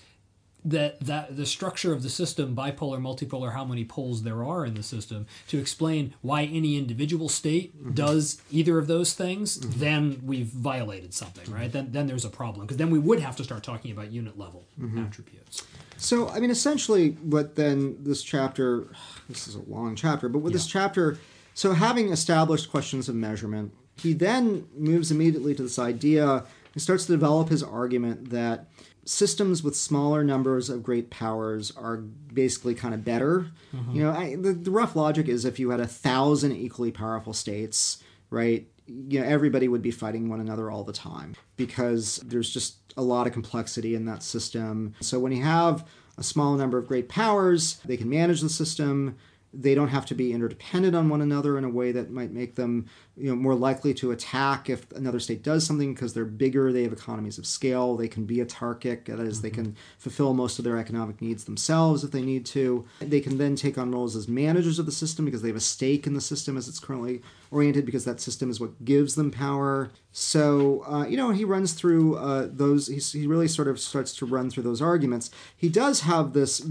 that 0.65 0.99
that 1.01 1.35
the 1.35 1.45
structure 1.45 1.93
of 1.93 2.03
the 2.03 2.09
system, 2.09 2.55
bipolar, 2.55 2.99
multipolar, 2.99 3.53
how 3.53 3.65
many 3.65 3.85
poles 3.85 4.23
there 4.23 4.43
are 4.43 4.65
in 4.65 4.75
the 4.75 4.83
system, 4.83 5.25
to 5.47 5.59
explain 5.59 6.13
why 6.21 6.43
any 6.43 6.77
individual 6.77 7.29
state 7.29 7.77
mm-hmm. 7.77 7.93
does 7.93 8.41
either 8.51 8.77
of 8.77 8.87
those 8.87 9.13
things, 9.13 9.57
mm-hmm. 9.57 9.79
then 9.79 10.21
we've 10.23 10.47
violated 10.47 11.13
something, 11.13 11.51
right? 11.51 11.71
Then 11.71 11.91
then 11.91 12.07
there's 12.07 12.25
a 12.25 12.29
problem 12.29 12.65
because 12.65 12.77
then 12.77 12.89
we 12.89 12.99
would 12.99 13.19
have 13.19 13.35
to 13.37 13.43
start 13.43 13.63
talking 13.63 13.91
about 13.91 14.11
unit 14.11 14.37
level 14.37 14.65
mm-hmm. 14.79 15.05
attributes. 15.05 15.65
So, 15.97 16.27
I 16.29 16.39
mean, 16.39 16.49
essentially, 16.49 17.11
what 17.11 17.55
then 17.55 17.97
this 18.03 18.23
chapter, 18.23 18.87
this 19.29 19.47
is 19.47 19.55
a 19.55 19.61
long 19.61 19.95
chapter, 19.95 20.29
but 20.29 20.39
with 20.39 20.53
this 20.53 20.67
chapter, 20.67 21.17
so 21.53 21.73
having 21.73 22.11
established 22.11 22.71
questions 22.71 23.07
of 23.09 23.15
measurement, 23.15 23.73
he 23.97 24.13
then 24.13 24.67
moves 24.75 25.11
immediately 25.11 25.53
to 25.55 25.63
this 25.63 25.77
idea, 25.77 26.45
he 26.73 26.79
starts 26.79 27.05
to 27.05 27.11
develop 27.11 27.49
his 27.49 27.61
argument 27.61 28.31
that 28.31 28.65
systems 29.05 29.63
with 29.63 29.75
smaller 29.75 30.23
numbers 30.23 30.69
of 30.69 30.83
great 30.83 31.09
powers 31.09 31.71
are 31.75 31.97
basically 31.97 32.75
kind 32.75 32.93
of 32.93 33.03
better. 33.03 33.47
Mm-hmm. 33.73 33.95
You 33.95 34.03
know, 34.03 34.11
I, 34.11 34.35
the, 34.35 34.53
the 34.53 34.71
rough 34.71 34.95
logic 34.95 35.27
is 35.27 35.45
if 35.45 35.59
you 35.59 35.69
had 35.71 35.79
a 35.79 35.87
thousand 35.87 36.53
equally 36.53 36.91
powerful 36.91 37.33
states, 37.33 38.01
right? 38.29 38.67
You 38.87 39.19
know, 39.19 39.25
everybody 39.25 39.67
would 39.67 39.81
be 39.81 39.91
fighting 39.91 40.29
one 40.29 40.39
another 40.39 40.69
all 40.69 40.83
the 40.83 40.93
time 40.93 41.35
because 41.57 42.17
there's 42.17 42.49
just 42.49 42.77
a 42.97 43.01
lot 43.01 43.27
of 43.27 43.33
complexity 43.33 43.95
in 43.95 44.05
that 44.05 44.23
system. 44.23 44.93
So 44.99 45.19
when 45.19 45.31
you 45.31 45.43
have 45.43 45.87
a 46.17 46.23
small 46.23 46.55
number 46.55 46.77
of 46.77 46.87
great 46.87 47.09
powers, 47.09 47.79
they 47.85 47.97
can 47.97 48.09
manage 48.09 48.41
the 48.41 48.49
system. 48.49 49.17
They 49.53 49.75
don't 49.75 49.89
have 49.89 50.05
to 50.07 50.15
be 50.15 50.33
interdependent 50.33 50.95
on 50.95 51.09
one 51.09 51.21
another 51.21 51.57
in 51.57 51.63
a 51.63 51.69
way 51.69 51.91
that 51.91 52.09
might 52.09 52.31
make 52.31 52.55
them, 52.55 52.87
you 53.15 53.29
know, 53.29 53.35
more 53.35 53.53
likely 53.53 53.93
to 53.95 54.11
attack 54.11 54.69
if 54.69 54.91
another 54.93 55.19
state 55.19 55.43
does 55.43 55.65
something 55.65 55.93
because 55.93 56.13
they're 56.13 56.25
bigger. 56.25 56.73
They 56.73 56.83
have 56.83 56.93
economies 56.93 57.37
of 57.37 57.45
scale. 57.45 57.95
They 57.95 58.07
can 58.07 58.25
be 58.25 58.37
autarkic, 58.37 59.05
that 59.05 59.19
is, 59.19 59.41
they 59.41 59.49
can 59.51 59.75
fulfill 59.99 60.33
most 60.33 60.57
of 60.57 60.65
their 60.65 60.77
economic 60.77 61.21
needs 61.21 61.43
themselves 61.43 62.03
if 62.03 62.11
they 62.11 62.21
need 62.21 62.45
to. 62.47 62.85
They 62.99 63.21
can 63.21 63.37
then 63.37 63.55
take 63.55 63.77
on 63.77 63.91
roles 63.91 64.15
as 64.15 64.27
managers 64.27 64.79
of 64.79 64.85
the 64.85 64.91
system 64.91 65.25
because 65.25 65.41
they 65.41 65.49
have 65.49 65.57
a 65.57 65.61
stake 65.61 66.07
in 66.07 66.13
the 66.13 66.21
system 66.21 66.57
as 66.57 66.67
it's 66.67 66.79
currently 66.79 67.21
oriented 67.51 67.85
because 67.85 68.05
that 68.05 68.19
system 68.19 68.49
is 68.49 68.59
what 68.59 68.83
gives 68.83 69.15
them 69.15 69.29
power. 69.29 69.91
So, 70.11 70.83
uh, 70.87 71.05
you 71.05 71.17
know, 71.17 71.29
he 71.29 71.45
runs 71.45 71.73
through 71.73 72.17
uh, 72.17 72.47
those, 72.51 72.87
he 72.87 73.27
really 73.27 73.47
sort 73.47 73.67
of 73.67 73.79
starts 73.79 74.15
to 74.17 74.25
run 74.25 74.49
through 74.49 74.63
those 74.63 74.81
arguments. 74.81 75.29
He 75.55 75.69
does 75.69 76.01
have 76.01 76.33
this 76.33 76.65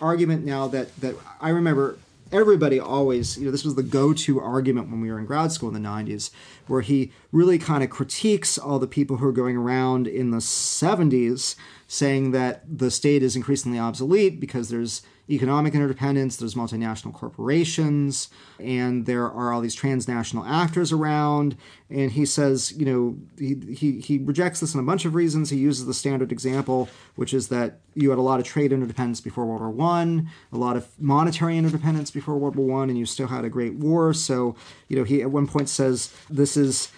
argument 0.00 0.44
now 0.44 0.66
that, 0.68 0.94
that 0.96 1.14
I 1.40 1.50
remember 1.50 1.98
everybody 2.32 2.80
always, 2.80 3.38
you 3.38 3.44
know, 3.44 3.50
this 3.50 3.64
was 3.64 3.74
the 3.74 3.82
go 3.82 4.12
to 4.12 4.40
argument 4.40 4.90
when 4.90 5.00
we 5.00 5.10
were 5.10 5.18
in 5.18 5.26
grad 5.26 5.52
school 5.52 5.68
in 5.68 5.80
the 5.80 5.88
90s, 5.88 6.30
where 6.66 6.80
he 6.80 7.12
really 7.32 7.58
kind 7.58 7.82
of 7.84 7.90
critiques 7.90 8.58
all 8.58 8.78
the 8.78 8.86
people 8.86 9.18
who 9.18 9.26
are 9.26 9.32
going 9.32 9.56
around 9.56 10.06
in 10.06 10.30
the 10.30 10.38
70s 10.38 11.56
saying 11.86 12.30
that 12.32 12.62
the 12.66 12.90
state 12.90 13.22
is 13.22 13.36
increasingly 13.36 13.78
obsolete 13.78 14.40
because 14.40 14.68
there's 14.68 15.02
economic 15.28 15.74
interdependence, 15.74 16.36
there's 16.36 16.54
multinational 16.54 17.12
corporations, 17.12 18.28
and 18.58 19.06
there 19.06 19.24
are 19.24 19.52
all 19.52 19.60
these 19.60 19.74
transnational 19.74 20.44
actors 20.44 20.92
around. 20.92 21.56
And 21.88 22.12
he 22.12 22.26
says, 22.26 22.72
you 22.72 22.84
know, 22.84 23.16
he, 23.38 23.54
he, 23.74 24.00
he 24.00 24.18
rejects 24.18 24.60
this 24.60 24.74
in 24.74 24.80
a 24.80 24.82
bunch 24.82 25.04
of 25.04 25.14
reasons. 25.14 25.48
He 25.48 25.56
uses 25.56 25.86
the 25.86 25.94
standard 25.94 26.30
example, 26.30 26.88
which 27.14 27.32
is 27.32 27.48
that 27.48 27.80
you 27.94 28.10
had 28.10 28.18
a 28.18 28.22
lot 28.22 28.38
of 28.38 28.44
trade 28.44 28.72
interdependence 28.72 29.20
before 29.20 29.46
World 29.46 29.62
War 29.62 29.70
One, 29.70 30.30
a 30.52 30.58
lot 30.58 30.76
of 30.76 30.88
monetary 31.00 31.56
interdependence 31.56 32.10
before 32.10 32.36
World 32.36 32.56
War 32.56 32.66
One, 32.66 32.90
and 32.90 32.98
you 32.98 33.06
still 33.06 33.28
had 33.28 33.44
a 33.44 33.48
great 33.48 33.74
war. 33.74 34.12
So, 34.12 34.56
you 34.88 34.96
know, 34.96 35.04
he 35.04 35.22
at 35.22 35.30
one 35.30 35.46
point 35.46 35.70
says 35.70 36.14
this 36.28 36.56
is 36.56 36.90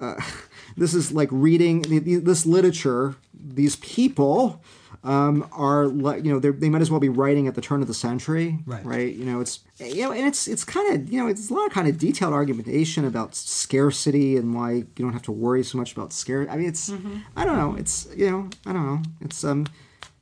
uh, 0.00 0.20
this 0.76 0.94
is 0.94 1.12
like 1.12 1.28
reading 1.30 1.82
this 2.24 2.44
literature. 2.44 3.14
These 3.32 3.76
people 3.76 4.62
um, 5.04 5.48
are 5.52 5.86
le- 5.86 6.18
you 6.18 6.32
know 6.32 6.38
they're- 6.40 6.52
might 6.70 6.82
as 6.82 6.90
well 6.90 7.00
be 7.00 7.08
writing 7.08 7.46
at 7.46 7.54
the 7.54 7.60
turn 7.60 7.80
of 7.82 7.88
the 7.88 7.94
century, 7.94 8.58
Right. 8.66 8.84
Right. 8.84 9.14
You 9.14 9.24
know, 9.24 9.40
it's 9.40 9.60
you 9.78 10.02
know, 10.02 10.12
and 10.12 10.26
it's 10.26 10.48
it's 10.48 10.64
kind 10.64 10.92
of 10.94 11.12
you 11.12 11.20
know 11.20 11.28
it's 11.28 11.50
a 11.50 11.54
lot 11.54 11.66
of 11.66 11.72
kind 11.72 11.88
of 11.88 11.98
detailed 11.98 12.32
argumentation 12.34 13.04
about 13.04 13.34
scarcity 13.34 14.36
and 14.36 14.54
why 14.54 14.72
you 14.72 14.86
don't 14.96 15.12
have 15.12 15.22
to 15.22 15.32
worry 15.32 15.62
so 15.62 15.78
much 15.78 15.92
about 15.92 16.12
scarcity. 16.12 16.50
I 16.50 16.56
mean, 16.56 16.68
it's 16.68 16.90
I 17.36 17.44
don't 17.44 17.56
know. 17.56 17.76
It's 17.76 18.08
you 18.16 18.30
know 18.30 18.50
I 18.66 18.72
don't 18.72 18.86
know. 18.86 19.02
It's 19.20 19.44
um 19.44 19.66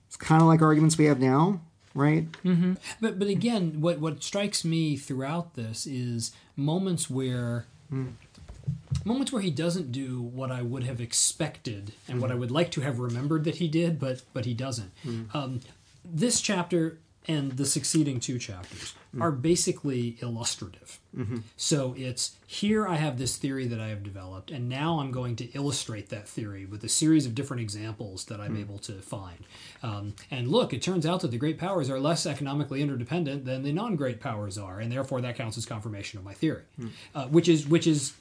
it's 0.07 0.17
kind 0.17 0.43
of 0.43 0.49
like 0.49 0.61
arguments 0.63 0.99
we 0.99 1.07
have 1.07 1.21
now, 1.21 1.61
right? 1.95 2.31
Mm-hmm. 2.45 2.75
But 3.01 3.19
but 3.19 3.29
again, 3.29 3.81
what 3.81 3.99
what 3.99 4.23
strikes 4.23 4.65
me 4.65 4.97
throughout 4.97 5.55
this 5.55 5.87
is 5.87 6.33
moments 6.55 7.09
where 7.11 7.67
moments 9.07 9.33
where 9.33 9.41
he 9.41 9.51
doesn't 9.51 9.93
do 9.93 10.21
what 10.21 10.51
I 10.51 10.63
would 10.63 10.83
have 10.85 11.01
expected 11.01 11.93
and 12.09 12.21
what 12.21 12.31
I 12.31 12.35
would 12.35 12.51
like 12.51 12.71
to 12.73 12.81
have 12.83 12.99
remembered 12.99 13.45
that 13.45 13.57
he 13.57 13.69
did, 13.69 13.99
but 13.99 14.23
but 14.35 14.45
he 14.45 14.53
doesn't. 14.55 14.91
Um, 15.33 15.61
this 16.05 16.41
chapter 16.41 16.99
and 17.29 17.53
the 17.53 17.65
succeeding 17.67 18.21
two 18.21 18.39
chapters 18.39 18.95
are 19.21 19.33
basically 19.33 20.17
illustrative. 20.21 21.01
So 21.57 21.95
it's 21.97 22.33
here 22.47 22.87
I 22.87 22.97
have 22.97 23.17
this 23.19 23.37
theory 23.39 23.67
that 23.69 23.81
I 23.81 23.89
have 23.89 24.03
developed, 24.03 24.51
and 24.51 24.69
now 24.69 24.99
I'm 25.01 25.11
going 25.11 25.35
to 25.37 25.47
illustrate 25.57 26.11
that 26.11 26.29
theory 26.29 26.67
with 26.67 26.85
a 26.85 26.91
series 26.91 27.25
of 27.25 27.35
different 27.35 27.63
examples 27.63 28.27
that 28.27 28.39
I'm 28.39 28.55
able 28.55 28.77
to 28.81 28.93
find. 29.01 29.39
Um, 29.83 30.15
and 30.31 30.49
look, 30.49 30.75
it 30.75 30.83
turns 30.83 31.07
out 31.07 31.23
that 31.23 31.31
the 31.31 31.39
great 31.39 31.57
powers 31.59 31.89
are 31.89 31.99
less 31.99 32.27
economically 32.27 32.83
interdependent 32.83 33.47
than 33.47 33.63
the 33.63 33.73
non-great 33.73 34.21
powers 34.21 34.59
are, 34.59 34.79
and 34.79 34.93
therefore 34.93 35.23
that 35.23 35.37
counts 35.37 35.57
as 35.57 35.65
confirmation 35.65 36.19
of 36.19 36.25
my 36.25 36.35
theory, 36.35 36.65
uh, 37.15 37.27
which 37.29 37.49
is 37.49 37.67
which 37.67 37.87
is 37.87 38.13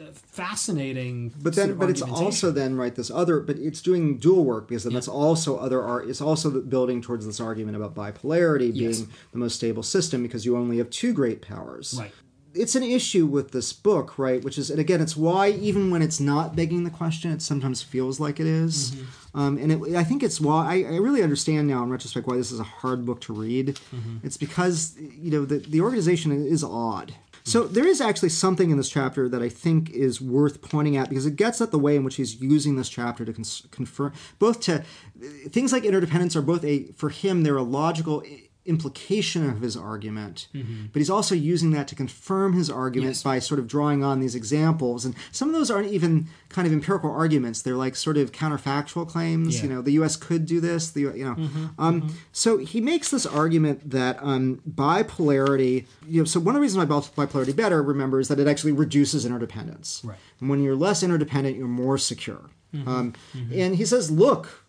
fascinating. 0.46 1.34
But 1.42 1.56
then, 1.56 1.76
but 1.76 1.90
it's 1.90 2.02
also 2.02 2.52
then 2.52 2.76
right 2.78 2.96
this 2.96 3.12
other, 3.12 3.40
but 3.40 3.58
it's 3.58 3.82
doing 3.82 4.18
dual 4.18 4.46
work 4.46 4.68
because 4.68 4.84
then 4.86 4.94
that's 4.94 5.08
also 5.08 5.58
other 5.58 5.82
art. 5.82 6.08
It's 6.10 6.22
also 6.22 6.62
building 6.62 7.02
towards 7.02 7.26
this 7.26 7.40
argument 7.40 7.76
about 7.76 7.94
bipolarity 7.96 8.72
being 8.74 8.86
Yes. 8.86 9.04
the 9.32 9.38
most 9.38 9.56
stable 9.56 9.84
system 9.84 10.22
because 10.24 10.46
you 10.46 10.56
only 10.56 10.75
have 10.80 10.90
two 10.90 11.14
great 11.14 11.42
powers. 11.42 11.98
right. 12.00 12.12
It's 12.58 12.74
an 12.74 12.84
issue 12.84 13.26
with 13.26 13.52
this 13.52 13.74
book, 13.74 14.18
right? 14.18 14.42
Which 14.42 14.58
is, 14.58 14.70
and 14.70 14.80
again, 14.80 15.02
it's 15.02 15.18
why 15.18 15.50
even 15.50 15.92
when 15.92 16.02
it's 16.02 16.22
not 16.22 16.56
begging 16.56 16.86
the 16.86 16.90
question, 16.90 17.34
it 17.34 17.42
sometimes 17.42 17.84
feels 17.84 18.18
like 18.18 18.40
it 18.40 18.48
is. 18.48 18.92
Mm-hmm. 18.92 19.38
Um, 19.38 19.58
and 19.58 19.72
it, 19.74 19.96
I 19.98 20.06
think 20.06 20.24
it's 20.24 20.40
why 20.40 20.66
I, 20.66 20.94
I 20.94 20.96
really 20.96 21.22
understand 21.22 21.68
now 21.68 21.84
in 21.84 21.90
retrospect 21.90 22.28
why 22.28 22.38
this 22.38 22.54
is 22.54 22.62
a 22.62 22.64
hard 22.64 23.06
book 23.06 23.20
to 23.22 23.34
read. 23.34 23.78
Mm-hmm. 23.94 24.20
It's 24.24 24.38
because 24.38 24.96
you 24.98 25.32
know 25.32 25.44
the 25.44 25.58
the 25.58 25.82
organization 25.82 26.32
is 26.32 26.64
odd. 26.64 27.14
So 27.48 27.66
there 27.66 27.86
is 27.86 28.02
actually 28.02 28.30
something 28.30 28.72
in 28.72 28.78
this 28.78 28.90
chapter 28.90 29.30
that 29.30 29.44
I 29.44 29.50
think 29.50 29.92
is 29.92 30.20
worth 30.20 30.64
pointing 30.64 30.98
at 30.98 31.10
because 31.10 31.28
it 31.28 31.36
gets 31.36 31.62
at 31.62 31.70
the 31.70 31.78
way 31.78 31.96
in 31.96 32.04
which 32.04 32.16
he's 32.16 32.42
using 32.42 32.76
this 32.76 32.90
chapter 32.90 33.24
to 33.24 33.32
cons- 33.32 33.68
confirm 33.70 34.14
both 34.40 34.62
to 34.62 34.84
things 35.50 35.72
like 35.72 35.86
interdependence 35.86 36.36
are 36.36 36.42
both 36.42 36.64
a 36.66 36.86
for 36.94 37.10
him 37.10 37.44
they're 37.44 37.56
a 37.56 37.62
logical 37.62 38.24
implication 38.66 39.48
of 39.50 39.62
his 39.62 39.78
argument, 39.78 40.48
but 40.54 41.00
he's 41.00 41.10
also 41.10 41.36
using 41.36 41.72
that 41.72 41.88
to 41.88 41.96
confirm 41.96 42.54
his 42.54 42.70
argument 42.70 43.12
Yes. 43.12 43.24
by 43.24 43.38
sort 43.40 43.60
of 43.60 43.68
drawing 43.68 44.04
on 44.04 44.20
these 44.20 44.34
examples. 44.36 45.06
And 45.06 45.14
some 45.32 45.50
of 45.50 45.54
those 45.56 45.70
aren't 45.70 45.92
even 45.92 46.28
kind 46.50 46.66
of 46.68 46.74
empirical 46.74 47.12
arguments; 47.12 47.62
they're 47.62 47.76
like 47.76 47.96
sort 47.96 48.18
of 48.18 48.32
counterfactual 48.32 49.08
claims. 49.08 49.62
You 49.62 49.70
know, 49.70 49.82
the 49.82 49.92
U.S. 49.94 50.16
could 50.16 50.46
do 50.46 50.60
this. 50.60 50.90
The 50.92 51.02
you 51.02 51.26
know, 51.26 51.50
um, 51.78 52.16
so 52.32 52.58
he 52.58 52.82
makes 52.82 53.10
this 53.12 53.26
argument 53.26 53.90
that 53.92 54.18
um, 54.22 54.62
bipolarity. 54.68 55.86
You 56.08 56.22
know, 56.22 56.26
so 56.26 56.40
one 56.40 56.56
of 56.56 56.60
the 56.60 56.62
reasons 56.62 56.80
why 56.80 56.86
bi- 56.86 57.26
bipolarity 57.28 57.56
better, 57.56 57.82
remember, 57.84 58.20
is 58.20 58.28
that 58.30 58.40
it 58.40 58.48
actually 58.48 58.72
reduces 58.72 59.26
interdependence. 59.26 60.02
Right. 60.04 60.18
And 60.40 60.50
when 60.50 60.64
you're 60.64 60.76
less 60.76 61.04
interdependent, 61.04 61.58
you're 61.58 61.68
more 61.68 61.98
secure. 61.98 62.50
Um, 62.86 63.14
And 63.54 63.76
he 63.78 63.86
says, 63.86 64.12
look. 64.12 64.65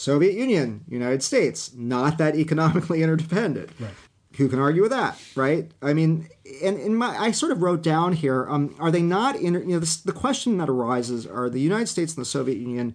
Soviet 0.00 0.34
Union, 0.34 0.82
United 0.88 1.22
States, 1.22 1.74
not 1.74 2.16
that 2.16 2.34
economically 2.34 3.02
interdependent. 3.02 3.70
Right. 3.78 3.90
Who 4.36 4.48
can 4.48 4.58
argue 4.58 4.80
with 4.80 4.92
that, 4.92 5.20
right? 5.34 5.70
I 5.82 5.92
mean, 5.92 6.28
and 6.62 6.78
in 6.78 6.94
my, 6.94 7.14
I 7.18 7.32
sort 7.32 7.52
of 7.52 7.60
wrote 7.62 7.82
down 7.82 8.14
here: 8.14 8.46
um, 8.48 8.74
Are 8.78 8.90
they 8.90 9.02
not? 9.02 9.36
Inter, 9.36 9.60
you 9.60 9.74
know, 9.74 9.78
this, 9.80 9.98
the 9.98 10.12
question 10.12 10.56
that 10.58 10.70
arises: 10.70 11.26
Are 11.26 11.50
the 11.50 11.60
United 11.60 11.88
States 11.88 12.14
and 12.14 12.22
the 12.22 12.28
Soviet 12.28 12.56
Union 12.56 12.94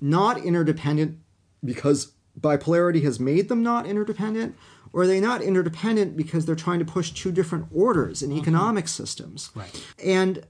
not 0.00 0.38
interdependent 0.38 1.18
because 1.64 2.12
bipolarity 2.38 3.02
has 3.02 3.18
made 3.18 3.48
them 3.48 3.62
not 3.62 3.86
interdependent, 3.86 4.54
or 4.92 5.02
are 5.02 5.06
they 5.06 5.18
not 5.18 5.42
interdependent 5.42 6.16
because 6.16 6.46
they're 6.46 6.54
trying 6.54 6.78
to 6.78 6.84
push 6.84 7.10
two 7.10 7.32
different 7.32 7.66
orders 7.74 8.22
in 8.22 8.30
economic 8.30 8.86
systems? 8.86 9.50
Right. 9.54 9.84
And 10.04 10.46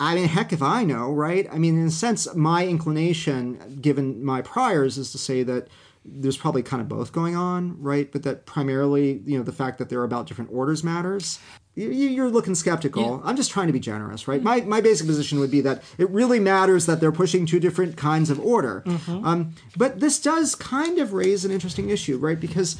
I 0.00 0.14
mean, 0.14 0.26
heck, 0.28 0.52
if 0.52 0.62
I 0.62 0.82
know, 0.82 1.12
right? 1.12 1.46
I 1.52 1.58
mean, 1.58 1.78
in 1.78 1.86
a 1.86 1.90
sense, 1.90 2.26
my 2.34 2.66
inclination, 2.66 3.78
given 3.82 4.24
my 4.24 4.40
priors, 4.40 4.96
is 4.96 5.12
to 5.12 5.18
say 5.18 5.42
that 5.42 5.68
there's 6.06 6.38
probably 6.38 6.62
kind 6.62 6.80
of 6.80 6.88
both 6.88 7.12
going 7.12 7.36
on, 7.36 7.76
right? 7.80 8.10
But 8.10 8.22
that 8.22 8.46
primarily, 8.46 9.20
you 9.26 9.36
know, 9.36 9.44
the 9.44 9.52
fact 9.52 9.76
that 9.78 9.90
they're 9.90 10.02
about 10.02 10.26
different 10.26 10.50
orders 10.52 10.82
matters. 10.82 11.38
You- 11.74 11.90
you- 11.90 12.08
You're 12.08 12.30
looking 12.30 12.54
skeptical. 12.54 13.20
I'm 13.24 13.36
just 13.36 13.50
trying 13.50 13.66
to 13.66 13.72
be 13.74 13.78
generous, 13.78 14.26
right? 14.26 14.42
My, 14.42 14.62
my 14.62 14.80
basic 14.80 15.06
position 15.06 15.38
would 15.38 15.50
be 15.50 15.60
that 15.60 15.82
it 15.98 16.08
really 16.10 16.40
matters 16.40 16.86
that 16.86 17.00
they're 17.00 17.12
pushing 17.12 17.44
two 17.44 17.60
different 17.60 17.96
kinds 17.98 18.30
of 18.30 18.40
order. 18.40 18.82
Um, 19.24 19.52
but 19.76 20.00
this 20.00 20.18
does 20.18 20.54
kind 20.54 20.98
of 20.98 21.12
raise 21.12 21.44
an 21.44 21.50
interesting 21.50 21.90
issue, 21.90 22.16
right? 22.16 22.40
Because 22.40 22.76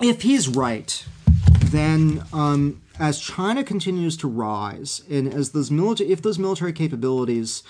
if 0.00 0.22
he's 0.22 0.48
right, 0.48 1.04
then 1.64 2.22
um, 2.32 2.80
as 2.98 3.18
China 3.20 3.62
continues 3.64 4.16
to 4.18 4.28
rise, 4.28 5.02
and 5.10 5.32
as 5.32 5.50
those 5.50 5.70
military, 5.70 6.10
if 6.10 6.22
those 6.22 6.38
military 6.38 6.72
capabilities, 6.72 7.62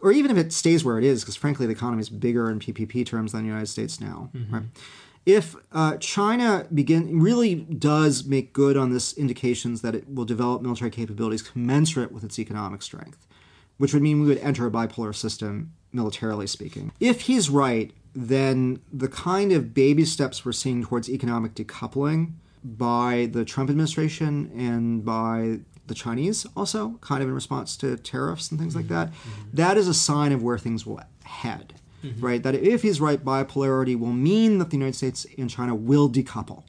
or 0.00 0.12
even 0.12 0.30
if 0.30 0.36
it 0.36 0.52
stays 0.52 0.84
where 0.84 0.98
it 0.98 1.04
is, 1.04 1.22
because 1.22 1.36
frankly 1.36 1.66
the 1.66 1.72
economy 1.72 2.00
is 2.00 2.08
bigger 2.08 2.50
in 2.50 2.58
PPP 2.58 3.06
terms 3.06 3.32
than 3.32 3.42
the 3.42 3.48
United 3.48 3.66
States 3.68 4.00
now, 4.00 4.30
right? 4.50 4.62
If 5.24 5.56
uh, 5.72 5.96
China 5.96 6.66
begin 6.72 7.18
really 7.20 7.56
does 7.56 8.24
make 8.24 8.52
good 8.52 8.76
on 8.76 8.92
this 8.92 9.12
indications 9.14 9.82
that 9.82 9.94
it 9.94 10.08
will 10.08 10.24
develop 10.24 10.62
military 10.62 10.90
capabilities 10.90 11.42
commensurate 11.42 12.12
with 12.12 12.22
its 12.22 12.38
economic 12.38 12.80
strength, 12.80 13.26
which 13.76 13.92
would 13.92 14.02
mean 14.02 14.20
we 14.20 14.28
would 14.28 14.38
enter 14.38 14.66
a 14.66 14.70
bipolar 14.70 15.14
system 15.14 15.72
militarily 15.92 16.46
speaking. 16.46 16.92
If 17.00 17.22
he's 17.22 17.50
right, 17.50 17.92
then 18.14 18.80
the 18.92 19.08
kind 19.08 19.50
of 19.50 19.74
baby 19.74 20.04
steps 20.04 20.44
we're 20.44 20.52
seeing 20.52 20.84
towards 20.84 21.10
economic 21.10 21.54
decoupling 21.54 22.34
by 22.66 23.28
the 23.32 23.44
Trump 23.44 23.70
administration 23.70 24.50
and 24.56 25.04
by 25.04 25.60
the 25.86 25.94
Chinese 25.94 26.46
also, 26.56 26.98
kind 27.00 27.22
of 27.22 27.28
in 27.28 27.34
response 27.34 27.76
to 27.76 27.96
tariffs 27.96 28.50
and 28.50 28.58
things 28.58 28.74
like 28.74 28.88
that, 28.88 29.08
mm-hmm. 29.08 29.30
Mm-hmm. 29.30 29.56
that 29.56 29.76
is 29.76 29.86
a 29.86 29.94
sign 29.94 30.32
of 30.32 30.42
where 30.42 30.58
things 30.58 30.84
will 30.84 31.00
head. 31.24 31.74
Mm-hmm. 32.02 32.24
Right? 32.24 32.42
That 32.42 32.54
if 32.54 32.82
he's 32.82 33.00
right, 33.00 33.24
bipolarity 33.24 33.98
will 33.98 34.12
mean 34.12 34.58
that 34.58 34.70
the 34.70 34.76
United 34.76 34.96
States 34.96 35.26
and 35.38 35.48
China 35.48 35.74
will 35.74 36.10
decouple 36.10 36.64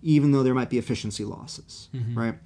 even 0.00 0.30
though 0.30 0.44
there 0.44 0.54
might 0.54 0.70
be 0.70 0.78
efficiency 0.78 1.24
losses, 1.24 1.88
right? 2.14 2.36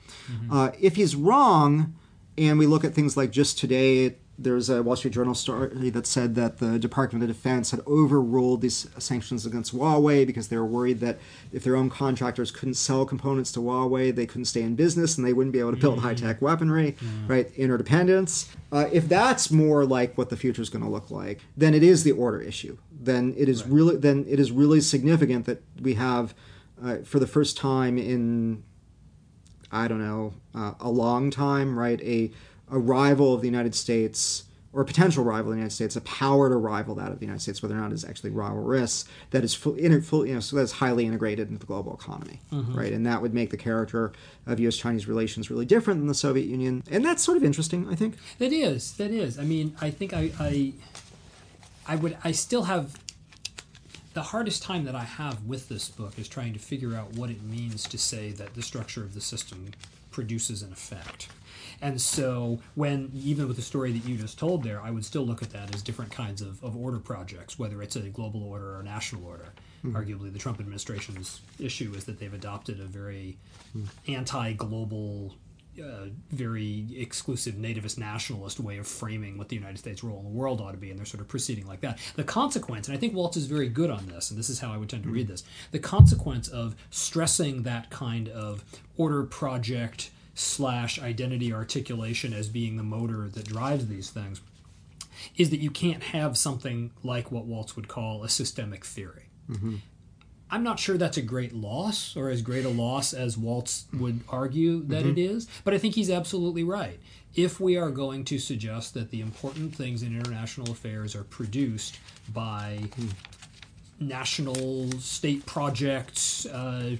Uh, 0.50 0.70
if 0.80 0.96
he's 0.96 1.14
wrong, 1.14 1.94
and 2.38 2.58
we 2.58 2.66
look 2.66 2.84
at 2.84 2.94
things 2.94 3.16
like 3.16 3.30
just 3.30 3.58
today, 3.58 4.16
there's 4.38 4.70
a 4.70 4.82
Wall 4.82 4.96
Street 4.96 5.12
Journal 5.14 5.34
story 5.34 5.90
that 5.90 6.06
said 6.06 6.34
that 6.36 6.58
the 6.58 6.78
Department 6.78 7.22
of 7.22 7.28
Defense 7.28 7.70
had 7.70 7.80
overruled 7.86 8.62
these 8.62 8.88
sanctions 8.98 9.44
against 9.44 9.74
Huawei 9.74 10.26
because 10.26 10.48
they 10.48 10.56
were 10.56 10.66
worried 10.66 11.00
that 11.00 11.18
if 11.52 11.62
their 11.64 11.76
own 11.76 11.90
contractors 11.90 12.50
couldn't 12.50 12.74
sell 12.74 13.04
components 13.04 13.52
to 13.52 13.60
Huawei, 13.60 14.14
they 14.14 14.26
couldn't 14.26 14.46
stay 14.46 14.62
in 14.62 14.74
business 14.74 15.16
and 15.16 15.26
they 15.26 15.32
wouldn't 15.32 15.52
be 15.52 15.60
able 15.60 15.72
to 15.72 15.76
build 15.76 15.98
high 16.00 16.14
tech 16.14 16.40
weaponry, 16.40 16.96
right? 17.26 17.50
Interdependence. 17.56 18.50
Uh, 18.72 18.88
if 18.90 19.08
that's 19.08 19.50
more 19.50 19.84
like 19.84 20.16
what 20.16 20.30
the 20.30 20.36
future 20.36 20.62
is 20.62 20.70
going 20.70 20.82
to 20.84 20.90
look 20.90 21.10
like, 21.10 21.40
then 21.56 21.74
it 21.74 21.82
is 21.82 22.02
the 22.02 22.12
order 22.12 22.40
issue. 22.40 22.78
Then 22.90 23.34
it 23.36 23.48
is 23.48 23.66
really 23.66 23.96
then 23.96 24.24
it 24.28 24.40
is 24.40 24.50
really 24.50 24.80
significant 24.80 25.44
that 25.46 25.62
we 25.80 25.94
have 25.94 26.34
uh, 26.82 26.98
for 27.04 27.18
the 27.18 27.26
first 27.26 27.56
time 27.56 27.98
in 27.98 28.64
I 29.70 29.88
don't 29.88 30.00
know 30.00 30.34
uh, 30.54 30.74
a 30.80 30.90
long 30.90 31.30
time, 31.30 31.78
right? 31.78 32.00
A 32.02 32.30
a 32.72 32.78
rival 32.78 33.34
of 33.34 33.40
the 33.42 33.46
United 33.46 33.74
States 33.74 34.44
or 34.72 34.80
a 34.80 34.84
potential 34.86 35.22
rival 35.22 35.50
of 35.50 35.56
the 35.56 35.58
United 35.58 35.74
States, 35.74 35.96
a 35.96 36.00
power 36.00 36.48
to 36.48 36.56
rival 36.56 36.94
that 36.94 37.12
of 37.12 37.18
the 37.18 37.26
United 37.26 37.40
States, 37.40 37.62
whether 37.62 37.74
or 37.74 37.78
not 37.78 37.92
it's 37.92 38.04
actually 38.04 38.30
rivalrous, 38.30 39.04
that 39.30 39.44
is 39.44 39.54
full, 39.54 39.74
inter, 39.74 40.00
full 40.00 40.26
you 40.26 40.32
know, 40.32 40.40
so 40.40 40.56
that's 40.56 40.72
highly 40.72 41.04
integrated 41.04 41.48
into 41.48 41.60
the 41.60 41.66
global 41.66 41.94
economy, 41.94 42.40
mm-hmm. 42.50 42.74
right? 42.74 42.92
And 42.92 43.04
that 43.06 43.20
would 43.20 43.34
make 43.34 43.50
the 43.50 43.58
character 43.58 44.12
of 44.46 44.58
U.S.-Chinese 44.58 45.06
relations 45.06 45.50
really 45.50 45.66
different 45.66 46.00
than 46.00 46.06
the 46.06 46.14
Soviet 46.14 46.46
Union, 46.46 46.82
and 46.90 47.04
that's 47.04 47.22
sort 47.22 47.36
of 47.36 47.44
interesting, 47.44 47.86
I 47.90 47.94
think. 47.94 48.16
That 48.38 48.52
is, 48.52 48.94
that 48.94 49.10
is. 49.10 49.38
I 49.38 49.44
mean, 49.44 49.76
I 49.82 49.90
think 49.90 50.14
I, 50.14 50.32
I, 50.40 50.72
I 51.86 51.96
would, 51.96 52.16
I 52.24 52.32
still 52.32 52.64
have. 52.64 52.98
The 54.14 54.22
hardest 54.22 54.62
time 54.62 54.84
that 54.84 54.94
I 54.94 55.04
have 55.04 55.42
with 55.44 55.70
this 55.70 55.88
book 55.88 56.18
is 56.18 56.28
trying 56.28 56.52
to 56.52 56.58
figure 56.58 56.94
out 56.94 57.14
what 57.14 57.30
it 57.30 57.42
means 57.42 57.84
to 57.84 57.96
say 57.96 58.30
that 58.32 58.52
the 58.52 58.60
structure 58.60 59.00
of 59.00 59.14
the 59.14 59.22
system 59.22 59.70
produces 60.10 60.62
an 60.62 60.70
effect. 60.70 61.28
And 61.82 62.00
so, 62.00 62.60
when 62.76 63.10
even 63.12 63.48
with 63.48 63.56
the 63.56 63.62
story 63.62 63.90
that 63.90 64.08
you 64.08 64.16
just 64.16 64.38
told 64.38 64.62
there, 64.62 64.80
I 64.80 64.92
would 64.92 65.04
still 65.04 65.26
look 65.26 65.42
at 65.42 65.50
that 65.50 65.74
as 65.74 65.82
different 65.82 66.12
kinds 66.12 66.40
of, 66.40 66.62
of 66.62 66.76
order 66.76 67.00
projects, 67.00 67.58
whether 67.58 67.82
it's 67.82 67.96
a 67.96 68.02
global 68.02 68.44
order 68.44 68.76
or 68.76 68.80
a 68.80 68.84
national 68.84 69.26
order. 69.26 69.52
Arguably, 69.84 70.32
the 70.32 70.38
Trump 70.38 70.60
administration's 70.60 71.40
issue 71.58 71.92
is 71.96 72.04
that 72.04 72.20
they've 72.20 72.32
adopted 72.32 72.78
a 72.78 72.84
very 72.84 73.36
anti 74.06 74.52
global 74.52 75.34
uh, 75.82 76.06
very 76.30 76.86
exclusive 76.96 77.54
nativist 77.54 77.98
nationalist 77.98 78.60
way 78.60 78.76
of 78.76 78.86
framing 78.86 79.38
what 79.38 79.48
the 79.48 79.56
United 79.56 79.78
States 79.78 80.04
role 80.04 80.18
in 80.18 80.24
the 80.24 80.30
world 80.30 80.60
ought 80.60 80.72
to 80.72 80.76
be, 80.76 80.90
and 80.90 80.98
they're 80.98 81.06
sort 81.06 81.20
of 81.20 81.28
proceeding 81.28 81.66
like 81.66 81.80
that. 81.80 81.98
The 82.14 82.24
consequence, 82.24 82.88
and 82.88 82.96
I 82.96 83.00
think 83.00 83.14
Waltz 83.14 83.36
is 83.36 83.46
very 83.46 83.68
good 83.68 83.90
on 83.90 84.06
this, 84.06 84.30
and 84.30 84.38
this 84.38 84.50
is 84.50 84.60
how 84.60 84.72
I 84.72 84.76
would 84.76 84.90
tend 84.90 85.02
to 85.04 85.08
read 85.08 85.28
this 85.28 85.42
the 85.70 85.78
consequence 85.78 86.46
of 86.46 86.76
stressing 86.90 87.62
that 87.62 87.90
kind 87.90 88.28
of 88.28 88.64
order 88.96 89.24
project 89.24 90.10
slash 90.34 91.00
identity 91.00 91.52
articulation 91.52 92.32
as 92.32 92.48
being 92.48 92.76
the 92.76 92.82
motor 92.82 93.28
that 93.28 93.44
drives 93.44 93.88
these 93.88 94.10
things 94.10 94.40
is 95.36 95.50
that 95.50 95.60
you 95.60 95.70
can't 95.70 96.02
have 96.02 96.36
something 96.36 96.90
like 97.02 97.30
what 97.30 97.44
Waltz 97.44 97.76
would 97.76 97.88
call 97.88 98.24
a 98.24 98.28
systemic 98.28 98.84
theory. 98.84 99.28
Mm-hmm. 99.50 99.76
I'm 100.50 100.62
not 100.62 100.78
sure 100.78 100.98
that's 100.98 101.16
a 101.16 101.22
great 101.22 101.54
loss 101.54 102.14
or 102.14 102.28
as 102.28 102.42
great 102.42 102.66
a 102.66 102.68
loss 102.68 103.14
as 103.14 103.38
Waltz 103.38 103.86
would 103.94 104.20
argue 104.28 104.82
that 104.84 105.06
it 105.06 105.16
mm-hmm. 105.16 105.36
is, 105.36 105.48
but 105.64 105.72
I 105.72 105.78
think 105.78 105.94
he's 105.94 106.10
absolutely 106.10 106.62
right. 106.62 107.00
If 107.34 107.58
we 107.58 107.78
are 107.78 107.90
going 107.90 108.26
to 108.26 108.38
suggest 108.38 108.92
that 108.92 109.10
the 109.10 109.22
important 109.22 109.74
things 109.74 110.02
in 110.02 110.14
international 110.14 110.70
affairs 110.70 111.14
are 111.14 111.24
produced 111.24 111.98
by 112.34 112.80
hmm. 112.94 113.08
national 113.98 114.92
state 115.00 115.46
projects, 115.46 116.44
uh, 116.44 116.96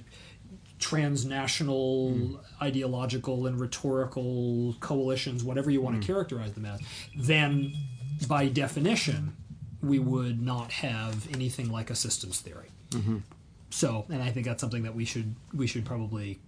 transnational 0.83 2.11
hmm. 2.11 2.35
ideological 2.61 3.47
and 3.47 3.59
rhetorical 3.59 4.75
coalitions, 4.81 5.43
whatever 5.43 5.71
you 5.71 5.81
want 5.81 5.95
to 5.95 6.05
hmm. 6.05 6.13
characterize 6.13 6.53
them 6.53 6.65
as, 6.65 6.81
then 7.15 7.73
by 8.27 8.47
definition, 8.47 9.35
we 9.81 9.97
would 9.97 10.41
not 10.41 10.71
have 10.71 11.33
anything 11.33 11.71
like 11.71 11.89
a 11.89 11.95
systems 11.95 12.39
theory. 12.41 12.69
Mm-hmm. 12.91 13.17
So, 13.69 14.05
and 14.09 14.21
I 14.21 14.29
think 14.29 14.45
that's 14.45 14.61
something 14.61 14.83
that 14.83 14.93
we 14.93 15.05
should 15.05 15.35
we 15.53 15.67
should 15.67 15.85
probably. 15.85 16.39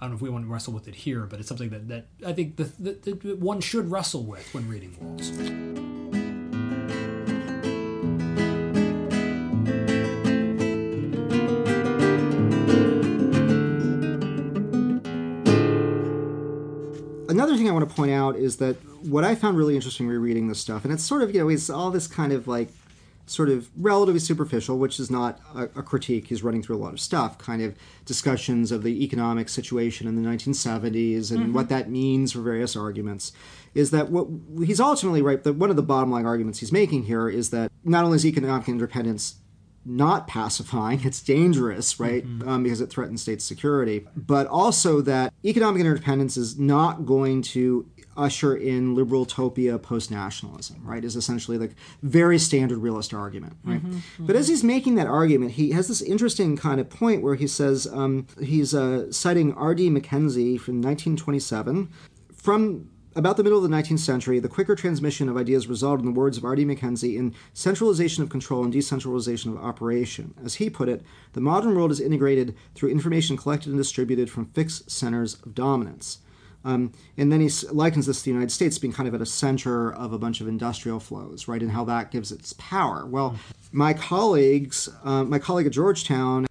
I 0.00 0.04
don't 0.04 0.10
know 0.10 0.16
if 0.16 0.22
we 0.22 0.30
want 0.30 0.44
to 0.44 0.50
wrestle 0.50 0.72
with 0.72 0.86
it 0.86 0.94
here, 0.94 1.26
but 1.26 1.40
it's 1.40 1.48
something 1.48 1.70
that, 1.70 1.88
that 1.88 2.06
I 2.24 2.32
think 2.32 2.54
the, 2.54 2.70
the, 2.78 2.92
the 3.12 3.34
one 3.34 3.60
should 3.60 3.90
wrestle 3.90 4.22
with 4.22 4.54
when 4.54 4.68
reading 4.68 4.96
Waltz. 5.00 5.97
Thing 17.58 17.68
I 17.68 17.72
want 17.72 17.88
to 17.88 17.94
point 17.94 18.12
out 18.12 18.36
is 18.36 18.56
that 18.56 18.76
what 19.04 19.24
I 19.24 19.34
found 19.34 19.56
really 19.56 19.74
interesting 19.74 20.08
rereading 20.08 20.48
this 20.48 20.60
stuff, 20.60 20.84
and 20.84 20.92
it's 20.92 21.04
sort 21.04 21.22
of, 21.22 21.34
you 21.34 21.40
know, 21.40 21.48
it's 21.48 21.68
all 21.70 21.90
this 21.90 22.06
kind 22.06 22.32
of 22.32 22.48
like 22.48 22.68
sort 23.26 23.48
of 23.48 23.68
relatively 23.76 24.18
superficial, 24.18 24.78
which 24.78 24.98
is 24.98 25.10
not 25.10 25.38
a, 25.54 25.64
a 25.64 25.82
critique. 25.82 26.28
He's 26.28 26.42
running 26.42 26.62
through 26.62 26.76
a 26.76 26.78
lot 26.78 26.92
of 26.92 27.00
stuff, 27.00 27.38
kind 27.38 27.62
of 27.62 27.76
discussions 28.04 28.72
of 28.72 28.82
the 28.82 29.04
economic 29.04 29.48
situation 29.48 30.08
in 30.08 30.20
the 30.20 30.28
1970s 30.28 31.30
and 31.30 31.40
mm-hmm. 31.40 31.52
what 31.52 31.68
that 31.68 31.90
means 31.90 32.32
for 32.32 32.40
various 32.40 32.74
arguments. 32.74 33.32
Is 33.74 33.90
that 33.90 34.10
what 34.10 34.28
he's 34.64 34.80
ultimately 34.80 35.22
right? 35.22 35.42
That 35.42 35.54
one 35.54 35.70
of 35.70 35.76
the 35.76 35.82
bottom 35.82 36.10
line 36.10 36.26
arguments 36.26 36.60
he's 36.60 36.72
making 36.72 37.04
here 37.04 37.28
is 37.28 37.50
that 37.50 37.70
not 37.84 38.04
only 38.04 38.16
is 38.16 38.26
economic 38.26 38.68
independence 38.68 39.36
not 39.84 40.26
pacifying, 40.26 41.00
it's 41.04 41.22
dangerous, 41.22 41.98
right? 41.98 42.24
Um, 42.46 42.62
because 42.62 42.80
it 42.80 42.90
threatens 42.90 43.22
state 43.22 43.40
security, 43.40 44.06
but 44.16 44.46
also 44.46 45.00
that 45.02 45.32
economic 45.44 45.80
interdependence 45.80 46.36
is 46.36 46.58
not 46.58 47.06
going 47.06 47.42
to 47.42 47.88
usher 48.16 48.56
in 48.56 48.96
liberal 48.96 49.22
utopia 49.22 49.78
post 49.78 50.10
nationalism, 50.10 50.80
right? 50.84 51.04
Is 51.04 51.14
essentially 51.14 51.56
like 51.56 51.74
very 52.02 52.38
standard 52.38 52.78
realist 52.78 53.14
argument, 53.14 53.56
right? 53.64 53.80
But 54.18 54.34
as 54.36 54.48
he's 54.48 54.64
making 54.64 54.96
that 54.96 55.06
argument, 55.06 55.52
he 55.52 55.70
has 55.70 55.86
this 55.88 56.02
interesting 56.02 56.56
kind 56.56 56.80
of 56.80 56.90
point 56.90 57.22
where 57.22 57.36
he 57.36 57.46
says 57.46 57.86
um, 57.86 58.26
he's 58.42 58.74
uh, 58.74 59.10
citing 59.12 59.54
R.D. 59.54 59.88
McKenzie 59.90 60.60
from 60.60 60.82
1927 60.82 61.88
from 62.34 62.90
about 63.18 63.36
the 63.36 63.42
middle 63.42 63.62
of 63.62 63.68
the 63.68 63.76
19th 63.76 63.98
century, 63.98 64.38
the 64.38 64.48
quicker 64.48 64.76
transmission 64.76 65.28
of 65.28 65.36
ideas 65.36 65.66
resulted, 65.66 66.06
in 66.06 66.14
the 66.14 66.18
words 66.18 66.38
of 66.38 66.44
R.D. 66.44 66.64
McKenzie, 66.64 67.16
in 67.16 67.34
centralization 67.52 68.22
of 68.22 68.30
control 68.30 68.62
and 68.62 68.72
decentralization 68.72 69.50
of 69.50 69.58
operation. 69.58 70.34
As 70.44 70.54
he 70.54 70.70
put 70.70 70.88
it, 70.88 71.02
the 71.32 71.40
modern 71.40 71.74
world 71.74 71.90
is 71.90 72.00
integrated 72.00 72.56
through 72.76 72.90
information 72.90 73.36
collected 73.36 73.70
and 73.70 73.78
distributed 73.78 74.30
from 74.30 74.46
fixed 74.46 74.88
centers 74.88 75.34
of 75.44 75.52
dominance. 75.52 76.18
Um, 76.64 76.92
and 77.16 77.32
then 77.32 77.40
he 77.40 77.50
likens 77.72 78.06
this 78.06 78.18
to 78.20 78.24
the 78.26 78.30
United 78.30 78.52
States 78.52 78.78
being 78.78 78.92
kind 78.92 79.08
of 79.08 79.14
at 79.16 79.20
a 79.20 79.26
center 79.26 79.92
of 79.92 80.12
a 80.12 80.18
bunch 80.18 80.40
of 80.40 80.46
industrial 80.46 81.00
flows, 81.00 81.48
right, 81.48 81.60
and 81.60 81.72
how 81.72 81.84
that 81.86 82.12
gives 82.12 82.30
its 82.30 82.52
power. 82.52 83.04
Well, 83.04 83.36
my 83.72 83.94
colleagues, 83.94 84.88
uh, 85.02 85.24
my 85.24 85.40
colleague 85.40 85.66
at 85.66 85.72
Georgetown, 85.72 86.46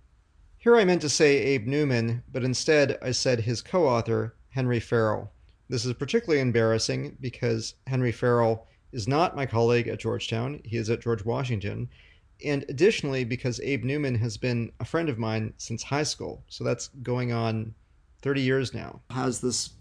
here 0.58 0.75
I 0.75 0.84
meant 0.84 0.99
to 1.01 1.10
say 1.10 1.38
Abe 1.38 1.65
Newman, 1.65 2.23
but 2.30 2.43
instead 2.43 2.97
I 3.01 3.12
said 3.12 3.39
his 3.41 3.62
co 3.62 3.88
author, 3.88 4.36
Henry 4.49 4.82
Farrell. 4.82 5.32
This 5.69 5.86
is 5.86 5.93
particularly 5.93 6.41
embarrassing 6.41 7.17
because 7.19 7.75
Henry 7.88 8.12
Farrell 8.12 8.67
is 8.91 9.08
not 9.08 9.36
my 9.36 9.45
colleague 9.45 9.88
at 9.88 9.99
Georgetown, 9.99 10.62
he 10.63 10.77
is 10.77 10.89
at 10.89 11.01
George 11.01 11.25
Washington. 11.25 11.89
And 12.43 12.63
additionally, 12.69 13.23
because 13.23 13.60
Abe 13.62 13.84
Newman 13.84 14.15
has 14.15 14.38
been 14.38 14.71
a 14.80 14.86
friend 14.86 15.10
of 15.10 15.17
mine 15.17 15.53
since 15.58 15.84
high 15.84 16.03
school. 16.03 16.43
So 16.47 16.63
that's 16.63 16.89
going 17.01 17.34
on 17.34 17.73
30 18.21 18.41
years 18.41 18.73
now. 18.73 19.01
Has 19.10 19.41
this 19.41 19.71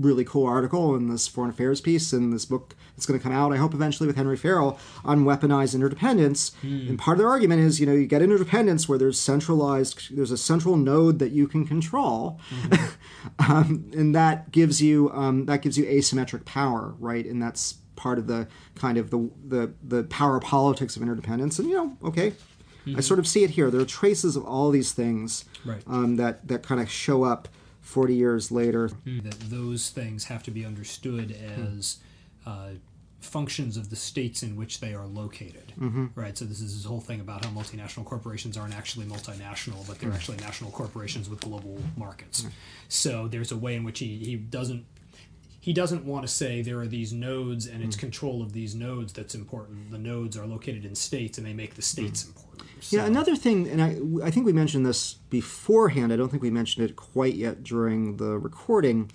really 0.00 0.24
cool 0.24 0.46
article 0.46 0.94
in 0.94 1.08
this 1.08 1.28
foreign 1.28 1.50
affairs 1.50 1.80
piece 1.80 2.12
in 2.12 2.30
this 2.30 2.46
book 2.46 2.74
that's 2.96 3.04
going 3.06 3.18
to 3.18 3.22
come 3.22 3.32
out, 3.32 3.52
I 3.52 3.56
hope 3.56 3.74
eventually 3.74 4.06
with 4.06 4.16
Henry 4.16 4.36
Farrell 4.36 4.78
on 5.04 5.24
weaponized 5.24 5.74
interdependence. 5.74 6.52
And 6.62 6.98
part 6.98 7.16
of 7.16 7.18
their 7.18 7.28
argument 7.28 7.60
is, 7.60 7.80
you 7.80 7.86
know, 7.86 7.92
you 7.92 8.06
get 8.06 8.22
interdependence 8.22 8.88
where 8.88 8.98
there's 8.98 9.20
centralized, 9.20 10.16
there's 10.16 10.30
a 10.30 10.38
central 10.38 10.76
node 10.76 11.18
that 11.18 11.32
you 11.32 11.46
can 11.46 11.66
control, 11.66 12.40
um, 13.38 13.90
and 13.96 14.14
that 14.14 14.50
gives 14.52 14.80
you 14.82 15.10
um, 15.12 15.46
that 15.46 15.62
gives 15.62 15.76
you 15.78 15.84
asymmetric 15.84 16.44
power, 16.44 16.94
right? 16.98 17.24
And 17.26 17.42
that's 17.42 17.74
part 17.96 18.18
of 18.18 18.26
the 18.26 18.48
kind 18.76 18.96
of 18.98 19.10
the 19.10 19.30
the 19.46 19.72
the 19.86 20.04
power 20.04 20.40
politics 20.40 20.96
of 20.96 21.02
interdependence. 21.02 21.58
And 21.58 21.68
you 21.68 21.76
know, 21.76 21.96
okay. 22.04 22.32
I 22.96 23.00
sort 23.00 23.18
of 23.20 23.26
see 23.28 23.44
it 23.44 23.50
here. 23.50 23.70
There 23.70 23.80
are 23.82 23.84
traces 23.84 24.36
of 24.36 24.44
all 24.44 24.70
these 24.70 24.92
things 24.92 25.44
Right. 25.64 25.82
um, 25.86 26.16
that 26.16 26.48
that 26.48 26.62
kind 26.62 26.80
of 26.80 26.90
show 26.90 27.22
up 27.24 27.46
40 27.80 28.14
years 28.14 28.50
later. 28.50 28.88
Hmm. 28.88 29.20
that 29.20 29.38
those 29.40 29.90
things 29.90 30.24
have 30.24 30.42
to 30.44 30.50
be 30.50 30.64
understood 30.64 31.30
hmm. 31.30 31.78
as 31.78 31.98
uh, 32.46 32.70
functions 33.20 33.76
of 33.76 33.90
the 33.90 33.96
states 33.96 34.42
in 34.42 34.56
which 34.56 34.80
they 34.80 34.94
are 34.94 35.06
located. 35.06 35.72
Mm-hmm. 35.78 36.06
Right. 36.14 36.36
So 36.36 36.44
this 36.44 36.60
is 36.60 36.76
this 36.76 36.84
whole 36.84 37.00
thing 37.00 37.20
about 37.20 37.44
how 37.44 37.50
multinational 37.50 38.04
corporations 38.04 38.56
aren't 38.56 38.74
actually 38.74 39.06
multinational, 39.06 39.86
but 39.86 39.98
they're 39.98 40.12
actually 40.12 40.38
national 40.38 40.70
corporations 40.70 41.28
with 41.28 41.40
global 41.40 41.78
markets. 41.96 42.42
Hmm. 42.42 42.48
So 42.88 43.28
there's 43.28 43.52
a 43.52 43.56
way 43.56 43.76
in 43.76 43.84
which 43.84 43.98
he, 43.98 44.16
he 44.18 44.36
doesn't. 44.36 44.84
He 45.60 45.74
doesn't 45.74 46.06
want 46.06 46.26
to 46.26 46.32
say 46.32 46.62
there 46.62 46.80
are 46.80 46.86
these 46.86 47.12
nodes 47.12 47.66
and 47.66 47.82
it's 47.82 47.94
hmm. 47.94 48.00
control 48.00 48.42
of 48.42 48.52
these 48.54 48.74
nodes 48.74 49.12
that's 49.12 49.34
important. 49.34 49.90
The 49.90 49.98
nodes 49.98 50.36
are 50.36 50.46
located 50.46 50.86
in 50.86 50.94
states 50.94 51.36
and 51.36 51.46
they 51.46 51.52
make 51.52 51.74
the 51.74 51.82
states 51.82 52.22
hmm. 52.22 52.30
important. 52.30 52.50
Yeah, 52.88 53.04
another 53.04 53.36
thing, 53.36 53.68
and 53.68 53.82
I, 53.82 54.26
I 54.26 54.30
think 54.30 54.46
we 54.46 54.54
mentioned 54.54 54.86
this 54.86 55.14
beforehand. 55.28 56.12
I 56.12 56.16
don't 56.16 56.30
think 56.30 56.42
we 56.42 56.50
mentioned 56.50 56.88
it 56.88 56.96
quite 56.96 57.34
yet 57.34 57.62
during 57.62 58.16
the 58.16 58.38
recording. 58.38 59.10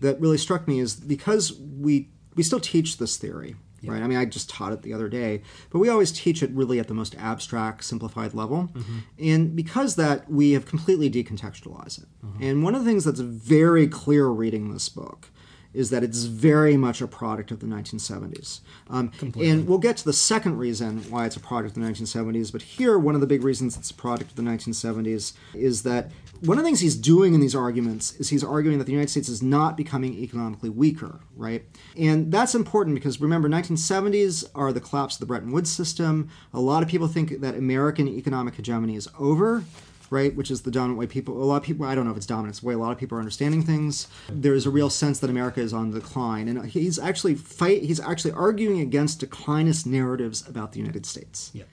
That 0.00 0.20
really 0.20 0.36
struck 0.36 0.68
me 0.68 0.80
is 0.80 0.94
because 0.94 1.54
we 1.54 2.10
we 2.34 2.42
still 2.42 2.60
teach 2.60 2.98
this 2.98 3.16
theory, 3.16 3.56
right? 3.82 4.02
I 4.02 4.06
mean, 4.06 4.18
I 4.18 4.26
just 4.26 4.50
taught 4.50 4.72
it 4.72 4.82
the 4.82 4.92
other 4.92 5.08
day, 5.08 5.40
but 5.70 5.78
we 5.78 5.88
always 5.88 6.12
teach 6.12 6.42
it 6.42 6.50
really 6.50 6.78
at 6.78 6.88
the 6.88 6.92
most 6.92 7.14
abstract, 7.16 7.82
simplified 7.84 8.34
level, 8.34 8.68
mm-hmm. 8.74 8.98
and 9.18 9.56
because 9.56 9.96
that 9.96 10.30
we 10.30 10.52
have 10.52 10.66
completely 10.66 11.10
decontextualized 11.10 12.02
it. 12.02 12.08
Mm-hmm. 12.22 12.42
And 12.42 12.62
one 12.62 12.74
of 12.74 12.84
the 12.84 12.90
things 12.90 13.06
that's 13.06 13.20
very 13.20 13.88
clear 13.88 14.26
reading 14.26 14.70
this 14.70 14.90
book 14.90 15.30
is 15.74 15.90
that 15.90 16.02
it's 16.02 16.24
very 16.24 16.76
much 16.76 17.00
a 17.00 17.06
product 17.06 17.50
of 17.50 17.60
the 17.60 17.66
1970s. 17.66 18.60
Um, 18.88 19.12
and 19.38 19.66
we'll 19.66 19.78
get 19.78 19.96
to 19.98 20.04
the 20.04 20.12
second 20.12 20.56
reason 20.56 20.98
why 21.10 21.26
it's 21.26 21.36
a 21.36 21.40
product 21.40 21.76
of 21.76 21.82
the 21.82 21.88
1970s, 21.88 22.52
but 22.52 22.62
here, 22.62 22.98
one 22.98 23.14
of 23.14 23.20
the 23.20 23.26
big 23.26 23.42
reasons 23.42 23.76
it's 23.76 23.90
a 23.90 23.94
product 23.94 24.30
of 24.30 24.36
the 24.36 24.42
1970s 24.42 25.32
is 25.54 25.82
that 25.82 26.10
one 26.40 26.58
of 26.58 26.64
the 26.64 26.68
things 26.68 26.80
he's 26.80 26.96
doing 26.96 27.34
in 27.34 27.40
these 27.40 27.54
arguments 27.54 28.12
is 28.16 28.28
he's 28.28 28.44
arguing 28.44 28.78
that 28.78 28.84
the 28.84 28.92
United 28.92 29.10
States 29.10 29.28
is 29.28 29.42
not 29.42 29.76
becoming 29.76 30.14
economically 30.14 30.68
weaker, 30.68 31.20
right? 31.34 31.64
And 31.96 32.30
that's 32.30 32.54
important 32.54 32.94
because 32.94 33.20
remember, 33.20 33.48
1970s 33.48 34.44
are 34.54 34.72
the 34.72 34.80
collapse 34.80 35.16
of 35.16 35.20
the 35.20 35.26
Bretton 35.26 35.52
Woods 35.52 35.70
system. 35.70 36.28
A 36.52 36.60
lot 36.60 36.82
of 36.82 36.88
people 36.88 37.08
think 37.08 37.40
that 37.40 37.54
American 37.54 38.08
economic 38.08 38.54
hegemony 38.56 38.96
is 38.96 39.08
over 39.18 39.64
right? 40.10 40.34
Which 40.34 40.50
is 40.50 40.62
the 40.62 40.70
dominant 40.70 40.98
way 40.98 41.06
people, 41.06 41.42
a 41.42 41.44
lot 41.44 41.56
of 41.56 41.62
people, 41.62 41.86
I 41.86 41.94
don't 41.94 42.04
know 42.04 42.10
if 42.10 42.16
it's 42.16 42.26
dominant, 42.26 42.52
it's 42.52 42.60
the 42.60 42.66
way 42.66 42.74
a 42.74 42.78
lot 42.78 42.92
of 42.92 42.98
people 42.98 43.16
are 43.16 43.20
understanding 43.20 43.62
things. 43.62 44.08
There's 44.28 44.66
a 44.66 44.70
real 44.70 44.90
sense 44.90 45.18
that 45.20 45.30
America 45.30 45.60
is 45.60 45.72
on 45.72 45.90
the 45.90 46.00
decline. 46.00 46.48
And 46.48 46.66
he's 46.66 46.98
actually 46.98 47.34
fight, 47.34 47.82
he's 47.82 48.00
actually 48.00 48.32
arguing 48.32 48.80
against 48.80 49.20
declinist 49.20 49.86
narratives 49.86 50.46
about 50.48 50.72
the 50.72 50.78
United 50.78 51.06
States. 51.06 51.50
Yeah. 51.54 51.64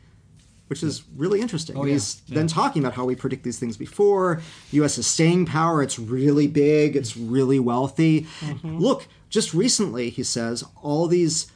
Which 0.68 0.82
is 0.82 1.04
really 1.16 1.42
interesting. 1.42 1.76
And 1.76 1.88
yeah. 1.88 1.94
He's 1.94 2.22
then 2.22 2.48
talking 2.48 2.82
about 2.82 2.96
how 2.96 3.06
we 3.06 3.16
predict 3.16 3.44
these 3.44 3.60
things 3.60 3.78
before. 3.78 4.42
The 4.72 4.78
U.S. 4.78 4.98
is 4.98 5.06
staying 5.06 5.46
power. 5.46 5.84
It's 5.84 6.00
really 6.00 6.48
big. 6.48 6.96
It's 6.96 7.16
really 7.16 7.60
wealthy. 7.60 8.22
Mm-hmm. 8.40 8.80
Look, 8.80 9.08
just 9.30 9.54
recently, 9.54 10.10
he 10.10 10.24
says, 10.24 10.64
all 10.82 11.08
these 11.08 11.52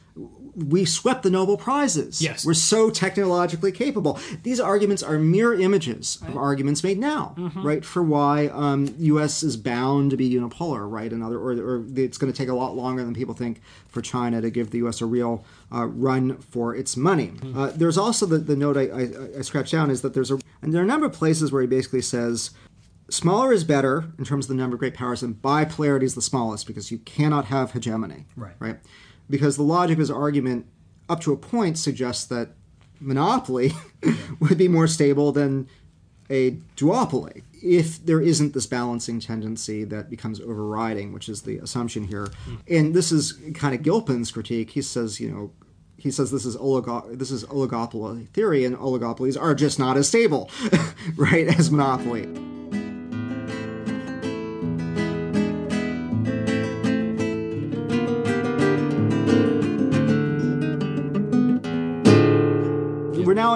we 0.54 0.84
swept 0.84 1.22
the 1.22 1.30
Nobel 1.30 1.56
Prizes. 1.56 2.20
Yes. 2.22 2.44
We're 2.44 2.54
so 2.54 2.90
technologically 2.90 3.72
capable. 3.72 4.18
These 4.42 4.60
arguments 4.60 5.02
are 5.02 5.18
mere 5.18 5.54
images 5.54 6.18
of 6.26 6.36
arguments 6.36 6.82
made 6.82 6.98
now, 6.98 7.34
Mm-hmm. 7.38 7.66
right? 7.66 7.84
For 7.84 8.02
why 8.02 8.46
um, 8.48 8.94
U.S. 8.98 9.42
is 9.42 9.56
bound 9.56 10.10
to 10.10 10.16
be 10.16 10.30
unipolar, 10.32 10.90
right? 10.90 11.12
Another, 11.12 11.38
or, 11.38 11.52
or 11.52 11.84
it's 11.96 12.18
going 12.18 12.32
to 12.32 12.36
take 12.36 12.48
a 12.48 12.54
lot 12.54 12.74
longer 12.76 13.04
than 13.04 13.14
people 13.14 13.34
think 13.34 13.60
for 13.88 14.00
China 14.02 14.40
to 14.40 14.50
give 14.50 14.70
the 14.70 14.78
U.S. 14.78 15.00
a 15.00 15.06
real 15.06 15.44
uh, 15.72 15.86
run 15.86 16.38
for 16.38 16.74
its 16.74 16.96
money. 16.96 17.28
Mm-hmm. 17.28 17.58
Uh, 17.58 17.66
there's 17.74 17.98
also 17.98 18.26
the, 18.26 18.38
the 18.38 18.56
note 18.56 18.76
I, 18.76 18.88
I, 18.88 19.08
I 19.38 19.42
scratched 19.42 19.72
down 19.72 19.90
is 19.90 20.02
that 20.02 20.14
there's 20.14 20.30
a, 20.30 20.38
and 20.62 20.72
there 20.72 20.80
are 20.80 20.84
a 20.84 20.88
number 20.88 21.06
of 21.06 21.12
places 21.12 21.52
where 21.52 21.62
he 21.62 21.68
basically 21.68 22.02
says, 22.02 22.50
smaller 23.10 23.52
is 23.52 23.64
better 23.64 24.04
in 24.18 24.24
terms 24.24 24.44
of 24.46 24.48
the 24.50 24.54
number 24.54 24.74
of 24.74 24.80
great 24.80 24.94
powers, 24.94 25.22
and 25.22 25.40
bipolarity 25.40 26.02
is 26.02 26.14
the 26.14 26.22
smallest 26.22 26.66
because 26.66 26.90
you 26.90 26.98
cannot 26.98 27.46
have 27.46 27.72
hegemony. 27.72 28.26
Right. 28.36 28.54
Right. 28.58 28.76
Because 29.30 29.56
the 29.56 29.62
logic 29.62 29.94
of 29.94 30.00
his 30.00 30.10
argument, 30.10 30.66
up 31.08 31.20
to 31.20 31.32
a 31.32 31.36
point, 31.36 31.78
suggests 31.78 32.24
that 32.26 32.50
monopoly 33.00 33.72
would 34.40 34.58
be 34.58 34.68
more 34.68 34.86
stable 34.86 35.32
than 35.32 35.68
a 36.30 36.52
duopoly 36.76 37.42
if 37.62 38.04
there 38.04 38.20
isn't 38.20 38.54
this 38.54 38.66
balancing 38.66 39.20
tendency 39.20 39.84
that 39.84 40.10
becomes 40.10 40.40
overriding, 40.40 41.12
which 41.12 41.28
is 41.28 41.42
the 41.42 41.58
assumption 41.58 42.04
here. 42.04 42.28
Hmm. 42.44 42.54
And 42.68 42.94
this 42.94 43.10
is 43.10 43.38
kind 43.54 43.74
of 43.74 43.82
Gilpin's 43.82 44.30
critique. 44.30 44.70
He 44.70 44.82
says, 44.82 45.20
you 45.20 45.30
know, 45.30 45.52
he 45.96 46.10
says 46.10 46.30
this 46.30 46.44
is 46.44 46.56
oligo- 46.56 47.18
this 47.18 47.30
is 47.30 47.44
oligopoly 47.46 48.28
theory, 48.28 48.64
and 48.64 48.76
oligopolies 48.76 49.40
are 49.40 49.54
just 49.54 49.78
not 49.78 49.96
as 49.96 50.06
stable, 50.06 50.48
right, 51.16 51.48
as 51.48 51.70
monopoly. 51.70 52.28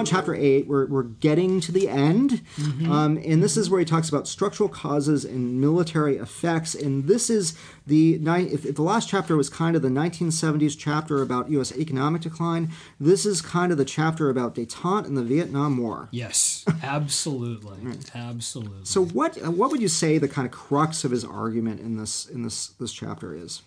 We're 0.03 0.07
now 0.07 0.09
in 0.09 0.25
chapter 0.25 0.35
eight. 0.35 0.67
We're, 0.67 0.85
we're 0.87 1.03
getting 1.03 1.59
to 1.61 1.71
the 1.71 1.89
end. 1.89 2.41
Um, 2.91 3.17
and 3.23 3.41
this 3.41 3.57
is 3.57 3.69
where 3.69 3.79
he 3.79 3.85
talks 3.85 4.09
about 4.09 4.27
structural 4.27 4.69
causes 4.69 5.25
and 5.25 5.61
military 5.61 6.17
effects. 6.17 6.75
And 6.75 7.07
this 7.07 7.29
is 7.29 7.57
the, 7.87 8.15
if, 8.15 8.65
if 8.65 8.75
the 8.75 8.81
last 8.81 9.09
chapter 9.09 9.37
was 9.37 9.49
kind 9.49 9.75
of 9.75 9.81
the 9.81 9.89
1970s 9.89 10.75
chapter 10.77 11.21
about 11.21 11.49
U.S. 11.51 11.71
economic 11.77 12.21
decline, 12.21 12.71
this 12.99 13.25
is 13.25 13.41
kind 13.41 13.71
of 13.71 13.77
the 13.77 13.85
chapter 13.85 14.29
about 14.29 14.55
detente 14.55 15.05
and 15.05 15.17
the 15.17 15.23
Vietnam 15.23 15.77
War. 15.77 16.09
Yes, 16.11 16.65
absolutely, 16.83 17.77
absolutely. 18.13 18.85
So 18.85 19.05
what 19.05 19.37
uh, 19.43 19.51
what 19.51 19.71
would 19.71 19.81
you 19.81 19.87
say 19.87 20.17
the 20.17 20.27
kind 20.27 20.45
of 20.45 20.51
crux 20.51 21.03
of 21.03 21.11
his 21.11 21.23
argument 21.23 21.79
in 21.79 21.97
this 21.97 22.25
in 22.25 22.43
this 22.43 22.67
this 22.67 22.93
chapter 22.93 23.35
is? 23.35 23.61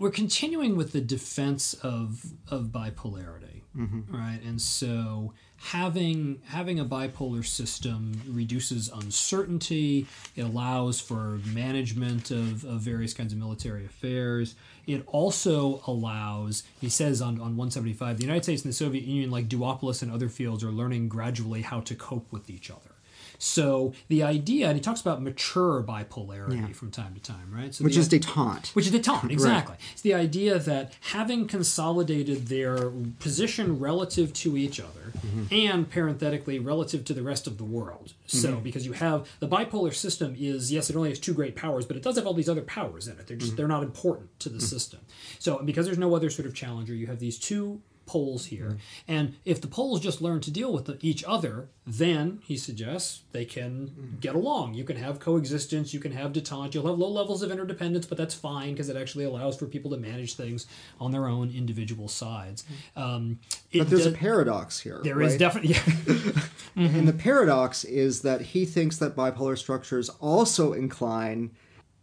We're 0.00 0.10
continuing 0.10 0.76
with 0.76 0.92
the 0.92 1.00
defense 1.02 1.74
of 1.74 2.24
of 2.48 2.68
bipolarity, 2.68 3.60
mm-hmm. 3.76 4.00
right? 4.10 4.40
And 4.42 4.60
so 4.60 5.34
having 5.58 6.40
having 6.46 6.80
a 6.80 6.86
bipolar 6.86 7.44
system 7.44 8.18
reduces 8.26 8.88
uncertainty. 8.88 10.06
It 10.34 10.40
allows 10.40 11.00
for 11.00 11.38
management 11.52 12.30
of, 12.30 12.64
of 12.64 12.80
various 12.80 13.12
kinds 13.12 13.34
of 13.34 13.38
military 13.38 13.84
affairs. 13.84 14.54
It 14.86 15.04
also 15.06 15.82
allows, 15.86 16.62
he 16.80 16.88
says 16.88 17.20
on, 17.20 17.34
on 17.34 17.58
175, 17.58 18.16
the 18.16 18.24
United 18.24 18.44
States 18.44 18.62
and 18.62 18.72
the 18.72 18.76
Soviet 18.76 19.04
Union, 19.04 19.30
like 19.30 19.48
duopolists 19.48 20.02
and 20.02 20.10
other 20.10 20.30
fields, 20.30 20.64
are 20.64 20.72
learning 20.72 21.10
gradually 21.10 21.60
how 21.60 21.80
to 21.80 21.94
cope 21.94 22.32
with 22.32 22.48
each 22.48 22.70
other. 22.70 22.94
So 23.40 23.94
the 24.08 24.22
idea, 24.22 24.66
and 24.68 24.76
he 24.76 24.82
talks 24.82 25.00
about 25.00 25.22
mature 25.22 25.82
bipolarity 25.82 26.74
from 26.74 26.90
time 26.90 27.14
to 27.14 27.20
time, 27.20 27.50
right? 27.50 27.74
So 27.74 27.82
Which 27.82 27.94
the- 27.94 28.00
is 28.00 28.08
detente. 28.08 28.74
which 28.74 28.86
is 28.86 28.92
detente, 28.92 29.30
exactly. 29.30 29.76
It's 29.92 30.02
the 30.02 30.12
idea 30.14 30.58
that 30.58 30.92
having 31.00 31.46
consolidated 31.46 32.48
their 32.48 32.90
position 33.18 33.78
relative 33.78 34.34
to 34.34 34.58
each 34.58 34.78
other 34.78 35.12
mm-hmm. 35.16 35.44
and 35.50 35.90
parenthetically 35.90 36.58
relative 36.58 37.04
to 37.06 37.14
the 37.14 37.22
rest 37.22 37.46
of 37.46 37.56
the 37.56 37.64
world. 37.64 38.12
So, 38.26 38.52
mm-hmm. 38.52 38.60
because 38.60 38.84
you 38.84 38.92
have 38.92 39.26
the 39.40 39.48
bipolar 39.48 39.94
system 39.94 40.36
is 40.38 40.70
yes, 40.70 40.90
it 40.90 40.96
only 40.96 41.08
has 41.08 41.18
two 41.18 41.32
great 41.32 41.56
powers, 41.56 41.86
but 41.86 41.96
it 41.96 42.02
does 42.02 42.16
have 42.16 42.26
all 42.26 42.34
these 42.34 42.48
other 42.48 42.62
powers 42.62 43.08
in 43.08 43.18
it. 43.18 43.26
They're 43.26 43.38
just 43.38 43.52
mm-hmm. 43.52 43.56
they're 43.56 43.68
not 43.68 43.82
important 43.82 44.38
to 44.40 44.50
the 44.50 44.60
system. 44.60 45.00
So, 45.38 45.60
because 45.60 45.86
there's 45.86 45.98
no 45.98 46.14
other 46.14 46.28
sort 46.28 46.46
of 46.46 46.54
challenger, 46.54 46.94
you 46.94 47.06
have 47.06 47.18
these 47.18 47.38
two 47.38 47.80
poles 48.10 48.46
here. 48.46 48.70
Mm-hmm. 48.70 48.76
And 49.06 49.34
if 49.44 49.60
the 49.60 49.68
poles 49.68 50.00
just 50.00 50.20
learn 50.20 50.40
to 50.40 50.50
deal 50.50 50.72
with 50.72 50.86
the, 50.86 50.98
each 51.00 51.22
other, 51.22 51.68
then 51.86 52.40
he 52.42 52.56
suggests 52.56 53.22
they 53.30 53.44
can 53.44 53.86
mm-hmm. 53.86 54.18
get 54.18 54.34
along. 54.34 54.74
You 54.74 54.82
can 54.82 54.96
have 54.96 55.20
coexistence, 55.20 55.94
you 55.94 56.00
can 56.00 56.10
have 56.10 56.32
detente, 56.32 56.74
you'll 56.74 56.88
have 56.88 56.98
low 56.98 57.08
levels 57.08 57.40
of 57.42 57.52
interdependence, 57.52 58.06
but 58.06 58.18
that's 58.18 58.34
fine 58.34 58.72
because 58.72 58.88
it 58.88 58.96
actually 58.96 59.26
allows 59.26 59.56
for 59.56 59.66
people 59.66 59.92
to 59.92 59.96
manage 59.96 60.34
things 60.34 60.66
on 60.98 61.12
their 61.12 61.28
own 61.28 61.50
individual 61.50 62.08
sides. 62.08 62.64
Mm-hmm. 62.64 63.00
Um, 63.00 63.38
it 63.70 63.78
But 63.78 63.90
there's 63.90 64.06
a 64.06 64.10
paradox 64.10 64.80
here. 64.80 65.00
there 65.04 65.22
is 65.22 65.34
right? 65.34 65.38
definitely 65.38 65.74
yeah. 65.74 66.42
And 66.76 67.06
the 67.06 67.12
paradox 67.12 67.84
is 67.84 68.22
that 68.22 68.40
he 68.40 68.64
thinks 68.64 68.96
that 68.96 69.14
bipolar 69.14 69.56
structures 69.56 70.08
also 70.08 70.72
incline 70.72 71.52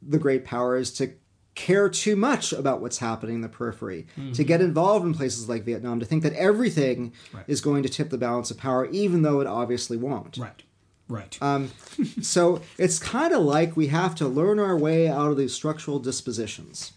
the 0.01 0.19
great 0.19 0.45
powers 0.45 0.91
to 0.93 1.11
care 1.57 1.89
too 1.89 2.15
much 2.15 2.53
about 2.53 2.81
what's 2.81 2.99
happening 2.99 3.35
in 3.35 3.41
the 3.41 3.49
periphery, 3.49 4.05
to 4.15 4.21
mm-hmm. 4.21 4.43
get 4.43 4.61
involved 4.61 5.05
in 5.05 5.13
places 5.13 5.49
like 5.49 5.63
Vietnam, 5.63 5.99
to 5.99 6.05
think 6.05 6.21
that 6.23 6.33
everything 6.33 7.11
Right. 7.33 7.43
is 7.47 7.59
going 7.61 7.81
to 7.83 7.89
tip 7.89 8.09
the 8.11 8.17
balance 8.17 8.51
of 8.51 8.57
power, 8.57 8.85
even 8.91 9.23
though 9.23 9.41
it 9.41 9.47
obviously 9.47 9.97
won't. 9.97 10.37
right, 10.37 10.61
right. 11.09 11.37
Um, 11.41 11.71
so 12.21 12.61
it's 12.77 12.99
kind 12.99 13.33
of 13.33 13.41
like 13.41 13.75
we 13.75 13.87
have 13.87 14.13
to 14.15 14.27
learn 14.27 14.59
our 14.59 14.77
way 14.77 15.07
out 15.09 15.31
of 15.31 15.37
these 15.37 15.53
structural 15.53 15.99
dispositions. 15.99 16.93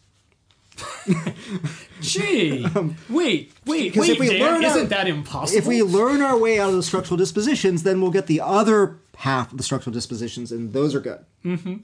Gee, 2.01 2.64
um, 2.75 2.96
wait, 3.09 3.53
wait, 3.66 3.92
because 3.92 4.09
wait, 4.09 4.11
if 4.12 4.18
we 4.18 4.29
Dan, 4.29 4.40
learn 4.40 4.64
isn't 4.64 4.81
our- 4.83 4.87
that 4.87 5.09
impossible? 5.09 5.59
If 5.59 5.66
we 5.66 5.83
learn 5.83 6.23
our 6.23 6.38
way 6.38 6.59
out 6.61 6.70
of 6.70 6.77
the 6.77 6.83
structural 6.83 7.18
dispositions, 7.18 7.83
then 7.83 8.01
we'll 8.01 8.11
get 8.11 8.27
the 8.27 8.40
other 8.40 8.99
half 9.16 9.53
of 9.53 9.59
the 9.59 9.64
structural 9.64 9.92
dispositions, 9.92 10.53
and 10.53 10.73
those 10.73 10.94
are 10.94 11.01
good. 11.01 11.25
right. 11.44 11.81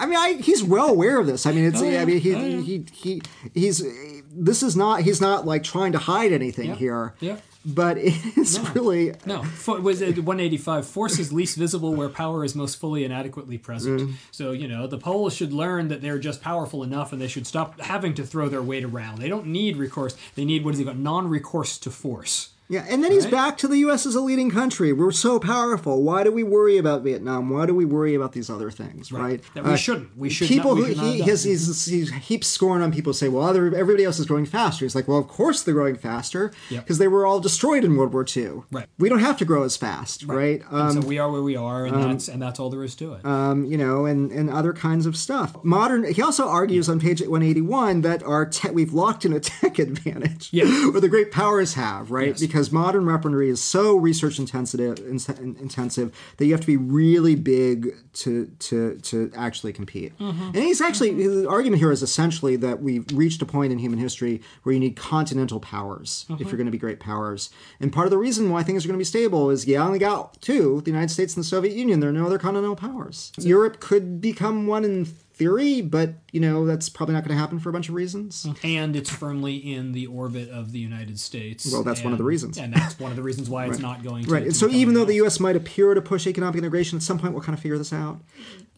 I 0.00 0.06
mean, 0.06 0.16
I, 0.18 0.34
he's 0.34 0.62
well 0.62 0.88
aware 0.88 1.20
of 1.20 1.26
this. 1.26 1.46
I 1.46 1.52
mean, 1.52 1.64
it's. 1.64 1.80
Oh, 1.80 1.84
yeah. 1.84 2.02
I 2.02 2.04
mean, 2.04 2.18
he, 2.20 2.34
Oh, 2.34 2.38
yeah. 2.44 2.60
he 2.60 2.84
he 2.92 3.22
he's. 3.54 3.84
This 4.32 4.62
is 4.62 4.76
not. 4.76 5.02
He's 5.02 5.20
not 5.20 5.46
like 5.46 5.62
trying 5.62 5.92
to 5.92 5.98
hide 5.98 6.32
anything 6.32 6.70
Yeah. 6.70 6.74
here. 6.76 7.14
Yeah. 7.20 7.36
But 7.66 7.96
it's 7.98 8.58
really. 8.74 9.14
No, 9.24 9.42
for, 9.42 9.80
was 9.80 10.02
it 10.02 10.16
185? 10.18 10.86
Force 10.86 11.18
is 11.18 11.32
least 11.32 11.56
visible 11.56 11.94
where 11.94 12.10
power 12.10 12.44
is 12.44 12.54
most 12.54 12.76
fully 12.78 13.04
and 13.04 13.14
adequately 13.14 13.56
present. 13.56 14.00
Mm. 14.00 14.14
So 14.32 14.50
you 14.52 14.68
know 14.68 14.86
the 14.86 14.98
poles 14.98 15.34
should 15.34 15.52
learn 15.52 15.88
that 15.88 16.02
they're 16.02 16.18
just 16.18 16.42
powerful 16.42 16.82
enough, 16.82 17.12
and 17.12 17.22
they 17.22 17.28
should 17.28 17.46
stop 17.46 17.80
having 17.80 18.12
to 18.14 18.24
throw 18.26 18.48
their 18.50 18.62
weight 18.62 18.84
around. 18.84 19.18
They 19.18 19.28
don't 19.28 19.46
need 19.46 19.76
recourse. 19.78 20.14
They 20.34 20.44
need 20.44 20.64
what 20.64 20.74
is 20.74 20.80
it? 20.80 20.96
Non-recourse 20.96 21.78
to 21.78 21.90
force. 21.90 22.50
Yeah, 22.68 22.84
and 22.88 23.04
then 23.04 23.12
he's 23.12 23.24
Right? 23.24 23.32
back 23.32 23.58
to 23.58 23.68
the 23.68 23.76
U.S. 23.78 24.06
as 24.06 24.14
a 24.14 24.22
leading 24.22 24.50
country. 24.50 24.92
We're 24.92 25.10
so 25.12 25.38
powerful. 25.38 26.02
Why 26.02 26.24
do 26.24 26.32
we 26.32 26.42
worry 26.42 26.78
about 26.78 27.02
Vietnam? 27.02 27.50
Why 27.50 27.66
do 27.66 27.74
we 27.74 27.84
worry 27.84 28.14
about 28.14 28.32
these 28.32 28.48
other 28.48 28.70
things? 28.70 29.12
Right? 29.12 29.42
That 29.54 29.64
we 29.64 29.72
Uh, 29.72 29.76
shouldn't. 29.76 30.16
We 30.16 30.30
should. 30.30 30.48
people 30.48 30.74
not, 30.74 30.80
we 30.82 30.88
who 30.88 30.94
should 30.94 31.04
he, 31.04 31.18
have 31.18 31.26
his, 31.28 31.42
done. 31.44 31.50
he's, 31.52 31.84
he's 31.86 32.10
heaps 32.26 32.46
scoring 32.46 32.82
on 32.82 32.90
people 32.90 33.10
who 33.12 33.14
say, 33.18 33.28
well, 33.28 33.44
other, 33.44 33.66
everybody 33.74 34.04
else 34.04 34.18
is 34.18 34.24
growing 34.26 34.46
faster. 34.46 34.84
He's 34.86 34.94
like, 34.94 35.06
well, 35.06 35.18
of 35.18 35.28
course 35.28 35.62
they're 35.62 35.74
growing 35.74 35.96
faster 35.96 36.52
Yep. 36.70 36.84
because 36.84 36.96
they 36.98 37.06
were 37.08 37.26
all 37.26 37.38
destroyed 37.38 37.84
in 37.84 37.96
World 37.96 38.14
War 38.14 38.24
II. 38.34 38.62
Right. 38.72 38.86
We 38.98 39.10
don't 39.10 39.18
have 39.18 39.36
to 39.38 39.44
grow 39.44 39.62
as 39.64 39.76
fast, 39.76 40.24
right? 40.24 40.62
And 40.70 40.80
Um, 40.96 41.02
so 41.02 41.06
we 41.06 41.18
are 41.18 41.30
where 41.30 41.42
we 41.42 41.56
are, 41.56 41.84
and 41.84 42.02
that's 42.02 42.28
and 42.28 42.40
that's 42.40 42.58
all 42.58 42.70
there 42.70 42.82
is 42.82 42.94
to 42.96 43.12
it. 43.12 43.26
um, 43.26 43.66
you 43.66 43.76
know, 43.76 44.06
and, 44.06 44.32
and 44.32 44.48
other 44.48 44.72
kinds 44.72 45.04
of 45.04 45.16
stuff. 45.18 45.54
Modern. 45.62 46.10
He 46.10 46.22
also 46.22 46.48
argues 46.48 46.88
on 46.88 46.98
page 46.98 47.20
181 47.20 48.00
that 48.02 48.22
our 48.22 48.46
te- 48.46 48.70
we've 48.70 48.94
locked 48.94 49.24
in 49.26 49.32
a 49.34 49.40
tech 49.50 49.78
advantage, 49.78 50.48
Yeah. 50.50 50.88
or 50.94 51.00
the 51.00 51.08
great 51.10 51.30
powers 51.30 51.74
have, 51.74 52.10
right? 52.10 52.28
Yes. 52.28 52.53
Because 52.54 52.70
modern 52.70 53.04
weaponry 53.04 53.50
is 53.50 53.60
so 53.60 53.96
research 53.96 54.38
intensive, 54.38 54.80
intensive 55.00 56.14
that 56.36 56.46
you 56.46 56.52
have 56.52 56.60
to 56.60 56.66
be 56.68 56.76
really 56.76 57.34
big 57.34 57.96
to 58.12 58.46
to 58.60 58.96
to 58.98 59.32
actually 59.34 59.72
compete. 59.72 60.16
Mm-hmm. 60.18 60.40
And 60.54 60.56
he's 60.58 60.80
actually 60.80 61.10
the 61.14 61.48
argument 61.48 61.80
here 61.80 61.90
is 61.90 62.00
essentially 62.00 62.54
that 62.54 62.80
we've 62.80 63.06
reached 63.12 63.42
a 63.42 63.44
point 63.44 63.72
in 63.72 63.80
human 63.80 63.98
history 63.98 64.40
where 64.62 64.72
you 64.72 64.78
need 64.78 64.94
continental 64.94 65.58
powers 65.58 66.26
Mm-hmm. 66.28 66.42
if 66.42 66.48
you're 66.48 66.56
going 66.56 66.66
to 66.66 66.70
be 66.70 66.78
great 66.78 67.00
powers. 67.00 67.50
And 67.80 67.92
part 67.92 68.06
of 68.06 68.12
the 68.12 68.18
reason 68.18 68.50
why 68.50 68.62
things 68.62 68.84
are 68.84 68.88
going 68.88 68.98
to 68.98 68.98
be 68.98 69.04
stable 69.04 69.50
is 69.50 69.66
you 69.66 69.76
only 69.76 69.98
got 69.98 70.40
two: 70.40 70.80
the 70.82 70.92
United 70.92 71.10
States 71.10 71.34
and 71.34 71.42
the 71.42 71.48
Soviet 71.48 71.74
Union. 71.74 71.98
There 71.98 72.10
are 72.10 72.12
no 72.12 72.26
other 72.26 72.38
continental 72.38 72.76
powers. 72.76 73.32
Europe 73.38 73.80
could 73.80 74.20
become 74.20 74.68
one 74.68 74.84
in 74.84 75.08
theory, 75.34 75.80
but 75.80 76.14
you 76.32 76.40
know 76.40 76.64
that's 76.64 76.88
probably 76.88 77.14
not 77.14 77.24
going 77.24 77.36
to 77.36 77.40
happen 77.40 77.58
for 77.58 77.68
a 77.68 77.72
bunch 77.72 77.88
of 77.88 77.94
reasons. 77.94 78.46
and 78.62 78.94
it's 78.94 79.10
firmly 79.10 79.56
in 79.56 79.92
the 79.92 80.06
orbit 80.06 80.48
of 80.50 80.72
the 80.72 80.78
United 80.78 81.18
States. 81.18 81.70
Well, 81.70 81.82
that's 81.82 82.02
one 82.02 82.12
of 82.12 82.18
the 82.18 82.24
reasons. 82.24 82.56
and 82.58 82.72
that's 82.72 82.98
one 82.98 83.10
of 83.10 83.16
the 83.16 83.22
reasons 83.22 83.50
why 83.50 83.66
it's 83.66 83.78
not 83.78 84.02
going 84.02 84.24
to. 84.24 84.30
Right. 84.30 84.44
And 84.44 84.56
so 84.56 84.68
even 84.68 84.94
though 84.94 85.04
the. 85.04 85.14
U.S. 85.14 85.38
might 85.38 85.54
appear 85.56 85.94
to 85.94 86.02
push 86.02 86.26
economic 86.26 86.58
integration, 86.58 86.96
at 86.96 87.02
some 87.02 87.18
point 87.18 87.34
we'll 87.34 87.42
kind 87.42 87.56
of 87.56 87.62
figure 87.62 87.78
this 87.78 87.92
out 87.92 88.20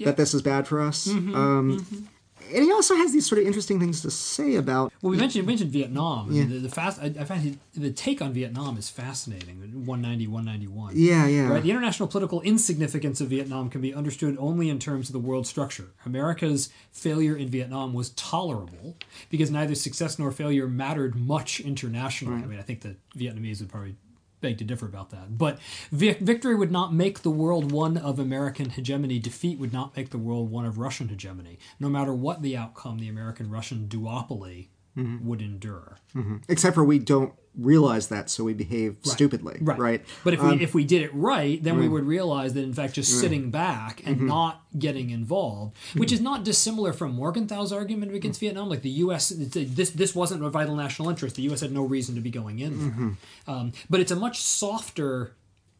that 0.00 0.16
this 0.16 0.34
is 0.34 0.42
bad 0.42 0.68
for 0.68 0.80
us. 0.80 1.08
Mm-hmm. 1.08 1.34
Um, 1.34 2.08
and 2.54 2.64
he 2.64 2.72
also 2.72 2.94
has 2.96 3.12
these 3.12 3.26
sort 3.26 3.40
of 3.40 3.46
interesting 3.46 3.80
things 3.80 4.02
to 4.02 4.10
say 4.10 4.56
about. 4.56 4.92
Well, 5.02 5.10
we 5.10 5.16
mentioned 5.16 5.46
mentioned 5.46 5.70
Vietnam. 5.70 6.32
Yeah. 6.32 6.44
The, 6.44 6.58
the 6.58 6.68
fast, 6.68 7.00
I, 7.00 7.06
I 7.06 7.24
find 7.24 7.58
the 7.74 7.90
take 7.90 8.22
on 8.22 8.32
Vietnam 8.32 8.76
is 8.76 8.88
fascinating. 8.88 9.56
190, 9.60 10.26
191. 10.26 10.92
Yeah, 10.96 11.26
yeah. 11.26 11.48
Right. 11.48 11.62
The 11.62 11.70
international 11.70 12.08
political 12.08 12.40
insignificance 12.42 13.20
of 13.20 13.28
Vietnam 13.28 13.70
can 13.70 13.80
be 13.80 13.94
understood 13.94 14.36
only 14.38 14.68
in 14.68 14.78
terms 14.78 15.08
of 15.08 15.12
the 15.12 15.18
world 15.18 15.46
structure. 15.46 15.88
America's 16.04 16.70
failure 16.92 17.36
in 17.36 17.48
Vietnam 17.48 17.92
was 17.92 18.10
tolerable 18.10 18.96
because 19.30 19.50
neither 19.50 19.74
success 19.74 20.18
nor 20.18 20.32
failure 20.32 20.66
mattered 20.66 21.14
much 21.14 21.60
internationally. 21.60 22.36
Right. 22.36 22.44
I 22.44 22.46
mean, 22.46 22.58
I 22.58 22.62
think 22.62 22.82
the 22.82 22.96
Vietnamese 23.16 23.60
would 23.60 23.68
probably 23.68 23.96
beg 24.40 24.58
to 24.58 24.64
differ 24.64 24.86
about 24.86 25.10
that. 25.10 25.38
But 25.38 25.58
victory 25.90 26.54
would 26.54 26.70
not 26.70 26.94
make 26.94 27.22
the 27.22 27.30
world 27.30 27.72
one 27.72 27.96
of 27.96 28.18
American 28.18 28.70
hegemony. 28.70 29.18
Defeat 29.18 29.58
would 29.58 29.72
not 29.72 29.96
make 29.96 30.10
the 30.10 30.18
world 30.18 30.50
one 30.50 30.66
of 30.66 30.78
Russian 30.78 31.08
hegemony. 31.08 31.58
No 31.80 31.88
matter 31.88 32.12
what 32.12 32.42
the 32.42 32.56
outcome, 32.56 32.98
the 32.98 33.08
American 33.08 33.50
Russian 33.50 33.88
duopoly 33.88 34.68
mm-hmm. 34.96 35.26
would 35.26 35.40
endure. 35.40 35.98
Mm-hmm. 36.14 36.36
Except 36.48 36.74
for 36.74 36.84
we 36.84 36.98
don't 36.98 37.34
realize 37.56 38.08
that, 38.08 38.28
so 38.28 38.44
we 38.44 38.54
behave 38.54 38.96
right. 38.96 39.06
stupidly. 39.06 39.58
Right. 39.60 39.78
right. 39.78 40.04
But 40.24 40.34
if 40.34 40.40
um, 40.40 40.58
we 40.58 40.64
if 40.64 40.74
we 40.74 40.84
did 40.84 41.02
it 41.02 41.14
right, 41.14 41.62
then 41.62 41.78
we 41.78 41.88
would 41.88 42.04
realize 42.04 42.54
that 42.54 42.62
in 42.62 42.72
fact 42.72 42.94
just 42.94 43.20
sitting 43.20 43.50
back 43.50 44.02
and 44.06 44.16
mm-hmm. 44.16 44.26
not 44.26 44.64
getting 44.78 45.10
involved, 45.10 45.76
which 45.94 46.12
is 46.12 46.20
not 46.20 46.44
dissimilar 46.44 46.92
from 46.92 47.12
Morgenthau's 47.12 47.72
argument 47.72 48.14
against 48.14 48.38
mm-hmm. 48.38 48.46
Vietnam. 48.46 48.68
Like 48.68 48.82
the 48.82 48.90
U.S. 48.90 49.32
this 49.36 49.90
this 49.90 50.14
wasn't 50.14 50.44
a 50.44 50.50
vital 50.50 50.76
national 50.76 51.08
interest. 51.08 51.36
The 51.36 51.42
U.S. 51.42 51.60
had 51.60 51.72
no 51.72 51.84
reason 51.84 52.14
to 52.14 52.20
be 52.20 52.30
going 52.30 52.58
in 52.58 52.78
there. 52.78 52.90
Mm-hmm. 52.90 53.50
Um, 53.50 53.72
but 53.88 54.00
it's 54.00 54.10
a 54.10 54.16
much 54.16 54.40
softer 54.40 55.34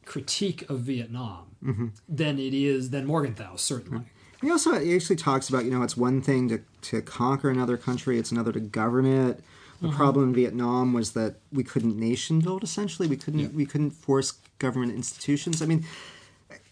critique 0.04 0.68
of 0.70 0.80
Vietnam 0.80 1.56
mm-hmm. 1.64 1.86
than 2.08 2.38
it 2.38 2.54
is 2.54 2.90
than 2.90 3.06
Morgenthau 3.06 3.56
certainly. 3.56 4.04
He 4.40 4.50
also 4.50 4.74
actually 4.74 5.16
talks 5.16 5.48
about 5.48 5.64
you 5.64 5.70
know 5.70 5.82
it's 5.82 5.96
one 5.96 6.22
thing 6.22 6.48
to 6.48 6.60
to 6.90 7.02
conquer 7.02 7.50
another 7.50 7.76
country, 7.76 8.18
it's 8.18 8.32
another 8.32 8.52
to 8.52 8.60
govern 8.60 9.06
it 9.06 9.42
the 9.80 9.88
mm-hmm. 9.88 9.96
problem 9.96 10.28
in 10.28 10.34
Vietnam 10.34 10.92
was 10.92 11.12
that 11.12 11.36
we 11.52 11.62
couldn't 11.62 11.98
nation 11.98 12.40
build. 12.40 12.64
Essentially, 12.64 13.08
we 13.08 13.16
couldn't 13.16 13.40
yeah. 13.40 13.48
we 13.48 13.66
couldn't 13.66 13.90
force 13.90 14.32
government 14.58 14.92
institutions. 14.94 15.60
I 15.60 15.66
mean, 15.66 15.84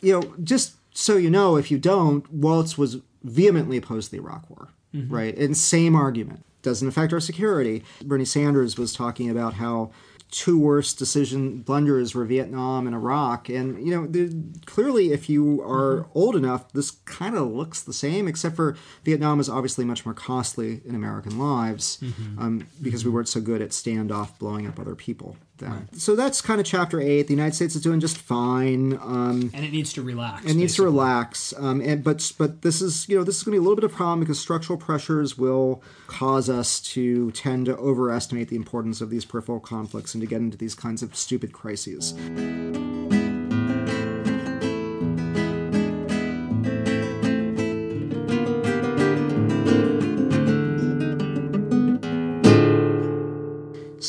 you 0.01 0.15
know, 0.15 0.35
just 0.43 0.77
so 0.97 1.17
you 1.17 1.31
know, 1.31 1.57
if 1.57 1.71
you 1.71 1.79
don't, 1.79 2.31
Waltz 2.33 2.79
was 2.79 2.99
vehemently 3.23 3.77
opposed 3.77 4.11
to 4.11 4.17
the 4.17 4.23
Iraq 4.23 4.49
War, 4.49 4.69
mm-hmm. 4.95 5.13
right? 5.13 5.37
And 5.37 5.57
same 5.57 5.95
argument 5.95 6.45
doesn't 6.63 6.89
affect 6.89 7.13
our 7.13 7.21
security. 7.21 7.85
Bernie 8.03 8.25
Sanders 8.25 8.79
was 8.79 8.95
talking 8.95 9.29
about 9.29 9.55
how 9.55 9.91
two 10.35 10.59
worst 10.59 10.99
decision 10.99 11.61
blunders 11.63 12.13
were 12.13 12.25
Vietnam 12.25 12.89
and 12.89 12.95
Iraq. 12.95 13.49
And, 13.49 13.87
you 13.87 13.95
know, 13.95 14.33
clearly, 14.67 15.13
if 15.13 15.29
you 15.29 15.63
are 15.63 16.01
mm-hmm. 16.01 16.19
old 16.19 16.35
enough, 16.35 16.73
this 16.73 16.91
kind 16.91 17.37
of 17.37 17.47
looks 17.53 17.83
the 17.83 17.93
same, 17.93 18.27
except 18.27 18.57
for 18.57 18.77
Vietnam 19.05 19.39
is 19.39 19.49
obviously 19.49 19.85
much 19.85 20.05
more 20.05 20.15
costly 20.15 20.83
in 20.85 20.97
American 20.97 21.39
lives 21.39 21.99
mm-hmm. 22.03 22.39
um, 22.39 22.67
because 22.83 23.03
mm-hmm. 23.03 23.11
we 23.11 23.15
weren't 23.15 23.29
so 23.29 23.41
good 23.41 23.63
at 23.63 23.71
standoff 23.71 24.37
blowing 24.39 24.67
up 24.67 24.81
other 24.81 24.97
people 24.97 25.37
that. 25.59 25.71
Right. 25.71 25.97
So 25.97 26.17
that's 26.17 26.41
kind 26.41 26.61
of 26.61 26.67
chapter 26.67 27.01
eight. 27.01 27.23
The 27.23 27.35
United 27.35 27.55
States 27.55 27.75
is 27.75 27.83
doing 27.83 28.01
just 28.01 28.19
fine, 28.19 28.95
um, 28.95 29.51
and 29.55 29.65
it 29.65 29.73
needs 29.73 29.93
to 29.95 30.03
relax. 30.03 30.41
It 30.41 30.43
basically. 30.43 30.61
needs 30.61 30.75
to 30.77 30.83
relax. 30.83 31.55
Um, 31.57 31.81
and 31.81 32.03
but 32.05 32.33
but 32.39 32.63
this 32.63 32.81
is 32.83 33.09
you 33.09 33.17
know 33.17 33.25
this 33.25 33.39
is 33.39 33.43
going 33.43 33.53
to 33.55 33.61
be 33.61 33.65
a 33.65 33.69
little 33.69 33.77
bit 33.77 33.85
of 33.85 33.93
a 33.93 33.97
problem 33.97 34.21
because 34.21 34.39
structural 34.39 34.79
pressures 34.79 35.39
will 35.39 35.83
cause 36.07 36.49
us 36.49 36.81
to 36.81 37.31
tend 37.33 37.67
to 37.67 37.77
overestimate 37.77 38.49
the 38.49 38.57
importance 38.57 39.01
of 39.01 39.11
these 39.11 39.25
peripheral 39.25 39.61
conflicts 39.61 40.15
and 40.15 40.21
to 40.21 40.27
get 40.27 40.41
into 40.41 40.57
these 40.57 40.75
kinds 40.75 41.03
of 41.03 41.15
stupid 41.17 41.53
crises. 41.53 42.15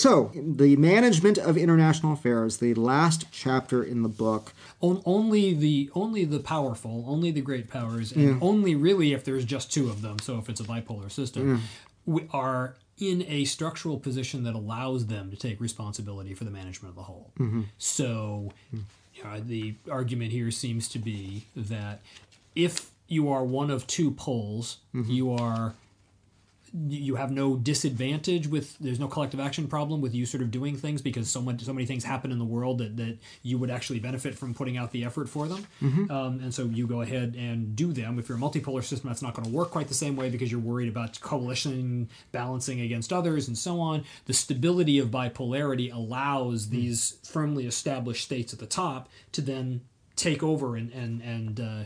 So, 0.05 0.31
the 0.35 0.75
management 0.75 1.39
of 1.39 1.57
international 1.57 2.13
affairs, 2.13 2.57
the 2.57 2.75
last 2.75 3.25
chapter 3.31 3.83
in 3.83 4.03
the 4.03 4.09
book. 4.09 4.53
only 4.79 5.55
the 5.55 5.89
only 5.95 6.25
the 6.25 6.39
powerful, 6.39 7.03
only 7.07 7.31
the 7.31 7.41
great 7.41 7.71
powers, 7.71 8.11
and 8.11 8.23
yeah. 8.23 8.37
only 8.39 8.75
really 8.75 9.13
if 9.13 9.23
there's 9.23 9.45
just 9.45 9.73
two 9.73 9.89
of 9.89 10.03
them. 10.03 10.19
So 10.19 10.37
if 10.37 10.47
it's 10.47 10.59
a 10.59 10.63
bipolar 10.63 11.11
system, 11.11 11.55
yeah. 11.55 11.57
we 12.05 12.27
are 12.31 12.75
in 12.99 13.25
a 13.27 13.45
structural 13.45 13.97
position 13.97 14.43
that 14.43 14.53
allows 14.53 15.07
them 15.07 15.31
to 15.31 15.35
take 15.35 15.59
responsibility 15.59 16.35
for 16.35 16.43
the 16.43 16.51
management 16.51 16.91
of 16.91 16.95
the 16.95 17.03
whole. 17.03 17.31
Mm-hmm. 17.39 17.63
So, 17.79 18.53
you 18.71 19.23
know, 19.23 19.39
the 19.39 19.73
argument 19.89 20.31
here 20.31 20.51
seems 20.51 20.87
to 20.89 20.99
be 20.99 21.47
that 21.55 22.01
if 22.55 22.91
you 23.07 23.31
are 23.31 23.43
one 23.43 23.71
of 23.71 23.87
two 23.87 24.11
poles, 24.11 24.77
mm-hmm. 24.93 25.11
you 25.11 25.33
are 25.33 25.73
you 26.87 27.15
have 27.15 27.31
no 27.31 27.55
disadvantage 27.55 28.47
with 28.47 28.77
there's 28.79 28.99
no 28.99 29.07
collective 29.07 29.39
action 29.39 29.67
problem 29.67 30.01
with 30.01 30.13
you 30.13 30.25
sort 30.25 30.41
of 30.41 30.51
doing 30.51 30.75
things 30.75 31.01
because 31.01 31.29
so 31.29 31.41
much 31.41 31.61
so 31.61 31.71
many 31.71 31.85
things 31.85 32.03
happen 32.03 32.31
in 32.31 32.39
the 32.39 32.45
world 32.45 32.79
that, 32.79 32.97
that 32.97 33.17
you 33.43 33.57
would 33.57 33.69
actually 33.69 33.99
benefit 33.99 34.35
from 34.35 34.53
putting 34.53 34.75
out 34.75 34.91
the 34.91 35.05
effort 35.05 35.29
for 35.29 35.47
them 35.47 35.65
mm-hmm. 35.81 36.11
um, 36.11 36.39
and 36.41 36.53
so 36.53 36.65
you 36.65 36.85
go 36.85 37.01
ahead 37.01 37.33
and 37.37 37.75
do 37.75 37.93
them 37.93 38.19
if 38.19 38.27
you're 38.27 38.37
a 38.37 38.41
multipolar 38.41 38.83
system 38.83 39.07
that's 39.07 39.21
not 39.21 39.33
going 39.33 39.47
to 39.47 39.55
work 39.55 39.71
quite 39.71 39.87
the 39.87 39.93
same 39.93 40.15
way 40.15 40.29
because 40.29 40.51
you're 40.51 40.59
worried 40.59 40.89
about 40.89 41.19
coalition 41.21 42.09
balancing 42.31 42.81
against 42.81 43.13
others 43.13 43.47
and 43.47 43.57
so 43.57 43.79
on 43.79 44.03
the 44.25 44.33
stability 44.33 44.99
of 44.99 45.09
bipolarity 45.09 45.93
allows 45.93 46.65
mm-hmm. 46.65 46.75
these 46.75 47.17
firmly 47.23 47.65
established 47.65 48.23
states 48.23 48.51
at 48.51 48.59
the 48.59 48.65
top 48.65 49.07
to 49.31 49.41
then 49.41 49.81
take 50.15 50.43
over 50.43 50.75
and 50.75 50.91
and 50.91 51.21
and 51.21 51.59
uh, 51.59 51.83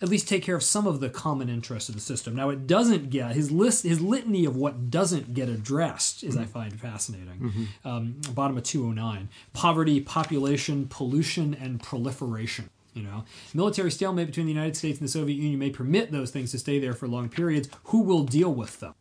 at 0.00 0.08
least 0.08 0.28
take 0.28 0.42
care 0.42 0.56
of 0.56 0.62
some 0.62 0.86
of 0.86 1.00
the 1.00 1.08
common 1.08 1.48
interests 1.48 1.88
of 1.88 1.94
the 1.94 2.00
system. 2.00 2.34
Now, 2.36 2.50
it 2.50 2.66
doesn't 2.66 3.10
get 3.10 3.32
his 3.32 3.50
list, 3.50 3.84
his 3.84 4.00
litany 4.00 4.44
of 4.44 4.56
what 4.56 4.90
doesn't 4.90 5.34
get 5.34 5.48
addressed 5.48 6.22
is 6.22 6.34
mm-hmm. 6.34 6.42
I 6.42 6.46
find 6.46 6.80
fascinating. 6.80 7.40
Mm-hmm. 7.40 7.88
Um, 7.88 8.20
bottom 8.34 8.56
of 8.56 8.62
two 8.64 8.82
hundred 8.82 8.96
nine: 8.96 9.28
poverty, 9.52 10.00
population, 10.00 10.86
pollution, 10.88 11.54
and 11.54 11.82
proliferation. 11.82 12.70
You 12.94 13.02
know, 13.02 13.24
military 13.52 13.90
stalemate 13.90 14.26
between 14.26 14.46
the 14.46 14.52
United 14.52 14.76
States 14.76 14.98
and 14.98 15.06
the 15.06 15.12
Soviet 15.12 15.36
Union 15.36 15.58
may 15.58 15.70
permit 15.70 16.12
those 16.12 16.30
things 16.30 16.50
to 16.52 16.58
stay 16.58 16.78
there 16.78 16.94
for 16.94 17.06
long 17.06 17.28
periods. 17.28 17.68
Who 17.84 18.02
will 18.02 18.24
deal 18.24 18.52
with 18.52 18.80
them? 18.80 18.94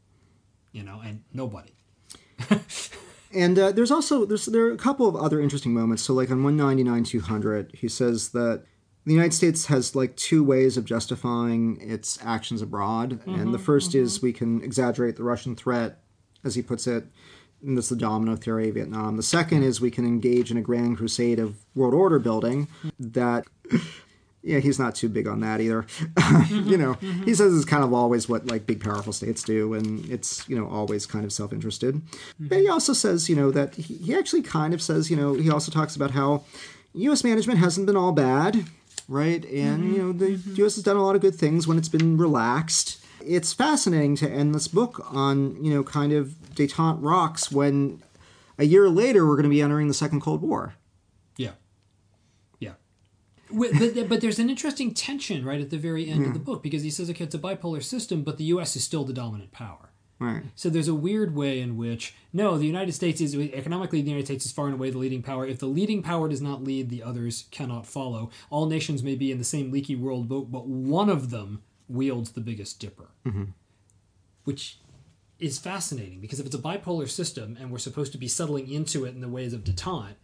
You 0.74 0.84
know, 0.84 1.02
and 1.04 1.24
nobody. 1.34 1.72
and 3.36 3.60
uh, 3.60 3.72
there's 3.72 3.92
also 3.92 4.26
there's 4.26 4.46
there 4.46 4.66
are 4.66 4.72
a 4.72 4.78
couple 4.78 5.08
of 5.08 5.16
other 5.16 5.40
interesting 5.40 5.74
moments. 5.74 6.04
So 6.04 6.14
like 6.14 6.32
on 6.32 6.44
199 6.44 7.04
200, 7.04 7.72
he 7.74 7.88
says 7.88 8.30
that 8.30 8.64
the 9.06 9.14
United 9.14 9.34
States 9.34 9.68
has 9.68 9.96
like 9.96 10.16
two 10.16 10.44
ways 10.44 10.78
of 10.78 10.86
justifying 10.86 11.80
its 11.80 12.18
actions 12.24 12.62
abroad, 12.62 13.20
mm-hmm, 13.20 13.36
and 13.36 13.54
the 13.54 13.60
1st 13.60 13.90
mm-hmm. 13.90 14.04
is 14.04 14.22
we 14.22 14.34
can 14.34 14.64
exaggerate 14.64 15.16
the 15.16 15.24
Russian 15.24 15.56
threat, 15.56 16.00
as 16.44 16.56
he 16.56 16.62
puts 16.62 16.88
it. 16.88 17.06
And 17.62 17.78
that's 17.78 17.90
the 17.90 17.96
domino 17.96 18.36
theory 18.36 18.70
of 18.70 18.76
Vietnam. 18.76 19.18
The 19.18 19.24
second 19.24 19.64
is 19.64 19.80
we 19.82 19.92
can 19.92 20.06
engage 20.06 20.52
in 20.52 20.58
a 20.58 20.62
grand 20.62 20.98
crusade 20.98 21.40
of 21.40 21.56
world 21.74 21.94
order 21.94 22.20
building 22.20 22.68
that 23.00 23.46
yeah, 24.46 24.60
he's 24.60 24.78
not 24.78 24.94
too 24.94 25.10
big 25.10 25.28
on 25.28 25.42
that 25.42 25.60
either. 25.60 25.86
Mm-hmm, 26.36 26.70
you 26.70 26.78
know, 26.78 26.94
mm-hmm. 26.96 27.24
he 27.24 27.34
says 27.34 27.56
it's 27.56 27.66
kind 27.66 27.84
of 27.84 27.94
always 27.94 28.28
what 28.28 28.48
like 28.48 28.66
big 28.66 28.84
powerful 28.84 29.14
states 29.14 29.42
do, 29.42 29.74
and 29.74 30.06
it's 30.10 30.48
you 30.50 30.56
know 30.56 30.68
always 30.68 31.06
kind 31.06 31.24
of 31.24 31.32
self 31.32 31.54
interested. 31.54 31.96
Mm-hmm. 31.96 32.48
But 32.48 32.60
he 32.60 32.68
also 32.68 32.94
says 32.94 33.30
you 33.30 33.36
know 33.36 33.52
that 33.52 33.76
he, 33.76 33.96
he 33.96 34.16
actually 34.16 34.42
kind 34.42 34.74
of 34.74 34.82
says 34.82 35.10
you 35.10 35.16
know 35.16 35.34
he 35.34 35.50
also 35.50 35.72
talks 35.72 35.96
about 35.96 36.12
how 36.12 36.44
U.S. 36.94 37.24
management 37.24 37.60
hasn't 37.60 37.88
been 37.88 37.96
all 37.96 38.12
bad, 38.12 38.66
right? 39.08 39.44
And 39.46 39.84
mm-hmm, 39.84 39.94
you 39.94 39.98
know 40.02 40.12
the 40.12 40.38
mm-hmm. 40.38 40.56
U.S. 40.56 40.76
has 40.76 40.84
done 40.84 40.98
a 40.98 41.04
lot 41.04 41.16
of 41.16 41.22
good 41.22 41.36
things 41.36 41.68
when 41.68 41.78
it's 41.78 41.90
been 41.90 42.18
relaxed. 42.18 43.04
It's 43.24 43.54
fascinating 43.54 44.16
to 44.18 44.30
end 44.30 44.54
this 44.54 44.68
book 44.68 45.06
on 45.14 45.64
you 45.64 45.74
know 45.74 45.84
kind 45.84 46.12
of 46.12 46.36
detente 46.54 46.98
rocks 47.02 47.52
when 47.52 48.04
a 48.58 48.66
year 48.66 48.90
later 48.90 49.26
we're 49.26 49.36
going 49.36 49.44
to 49.44 49.50
be 49.50 49.62
entering 49.62 49.88
the 49.88 49.94
second 49.94 50.22
Cold 50.22 50.42
War. 50.42 50.76
But, 53.56 54.10
but 54.10 54.22
there's 54.22 54.40
an 54.40 54.50
interesting 54.50 54.94
tension 54.94 55.46
right 55.46 55.62
at 55.62 55.70
the 55.70 55.78
very 55.78 56.10
end 56.10 56.22
yeah. 56.22 56.28
of 56.28 56.34
the 56.34 56.40
book 56.40 56.62
because 56.62 56.84
he 56.84 56.90
says 56.90 57.10
okay 57.10 57.24
it's 57.24 57.36
a 57.36 57.40
bipolar 57.40 57.82
system 57.82 58.24
but 58.24 58.38
the 58.38 58.46
us 58.46 58.76
is 58.76 58.84
still 58.84 59.04
the 59.04 59.14
dominant 59.14 59.52
power. 59.52 59.92
Right. 60.18 60.44
So 60.56 60.70
there's 60.70 60.88
a 60.88 60.96
weird 60.96 61.36
way 61.36 61.60
in 61.60 61.76
which 61.78 62.14
no 62.32 62.58
the 62.58 62.66
united 62.66 62.94
states 62.94 63.22
is 63.22 63.36
economically 63.36 64.02
the 64.02 64.10
united 64.10 64.28
states 64.28 64.46
is 64.46 64.52
far 64.52 64.66
and 64.66 64.76
away 64.76 64.90
the 64.90 64.98
leading 64.98 65.24
power. 65.24 65.46
If 65.46 65.60
the 65.60 65.66
leading 65.68 66.02
power 66.02 66.30
does 66.30 66.42
not 66.42 66.64
lead 66.64 66.90
the 66.90 67.04
others 67.04 67.46
cannot 67.52 67.86
follow. 67.86 68.30
All 68.50 68.66
nations 68.66 69.04
may 69.04 69.16
be 69.16 69.32
in 69.32 69.38
the 69.38 69.44
same 69.44 69.72
leaky 69.72 69.96
world 69.96 70.28
boat 70.28 70.52
but 70.52 70.68
one 70.68 71.10
of 71.10 71.32
them 71.32 71.64
wields 71.88 72.32
the 72.32 72.42
biggest 72.42 72.80
dipper. 72.80 73.10
Mm-hmm. 73.26 73.46
which 74.46 74.80
is 75.38 75.60
fascinating 75.60 76.22
because 76.22 76.40
if 76.40 76.46
it's 76.46 76.56
a 76.56 76.60
bipolar 76.60 77.10
system 77.10 77.58
and 77.60 77.70
we're 77.70 77.78
supposed 77.78 78.12
to 78.14 78.18
be 78.18 78.28
settling 78.28 78.72
into 78.72 79.04
it 79.06 79.14
in 79.14 79.22
the 79.22 79.28
ways 79.28 79.54
of 79.54 79.64
detente 79.64 80.16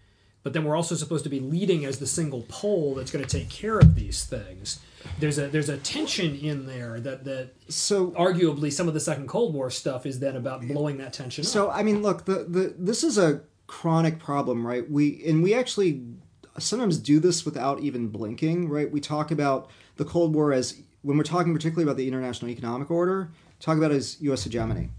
but 0.44 0.54
then 0.54 0.64
we're 0.64 0.76
also 0.76 0.96
supposed 0.96 1.24
to 1.24 1.30
be 1.30 1.40
leading 1.40 1.86
as 1.86 2.00
the 2.00 2.08
single 2.08 2.44
pole 2.50 2.96
that's 2.96 3.12
going 3.12 3.24
to 3.24 3.38
take 3.38 3.50
care 3.50 3.78
of 3.78 3.96
these 3.96 4.24
things. 4.24 4.80
There's 5.20 5.38
a 5.38 5.48
there's 5.48 5.70
a 5.70 5.78
tension 5.78 6.36
in 6.36 6.66
there 6.66 7.00
that 7.00 7.24
that 7.26 7.54
so 7.68 8.12
arguably 8.12 8.72
some 8.72 8.88
of 8.88 8.94
the 8.94 9.00
second 9.00 9.28
Cold 9.28 9.54
War 9.54 9.70
stuff 9.70 10.06
is 10.06 10.20
then 10.20 10.36
about 10.36 10.62
blowing 10.68 10.98
that 10.98 11.14
tension. 11.14 11.44
So 11.44 11.70
up. 11.70 11.78
I 11.78 11.84
mean, 11.84 12.02
look, 12.02 12.26
the 12.26 12.46
the 12.48 12.76
this 12.78 13.04
is 13.04 13.18
a 13.18 13.42
chronic 13.68 14.20
problem, 14.20 14.66
right? 14.66 14.90
We 14.90 15.24
and 15.26 15.42
we 15.44 15.54
actually 15.54 16.04
sometimes 16.60 16.98
do 16.98 17.20
this 17.20 17.46
without 17.46 17.80
even 17.80 18.10
blinking, 18.10 18.70
right? 18.70 18.92
We 18.92 19.00
talk 19.00 19.32
about 19.32 19.70
the 19.98 20.06
Cold 20.06 20.36
War 20.36 20.52
as 20.54 20.82
when 21.02 21.18
we're 21.18 21.24
talking 21.24 21.54
particularly 21.54 21.84
about 21.84 21.98
the 21.98 22.08
international 22.08 22.52
economic 22.52 22.92
order, 22.92 23.32
talk 23.60 23.78
about 23.78 23.92
it 23.92 23.96
as 23.96 24.22
U.S. 24.22 24.44
hegemony. 24.44 24.90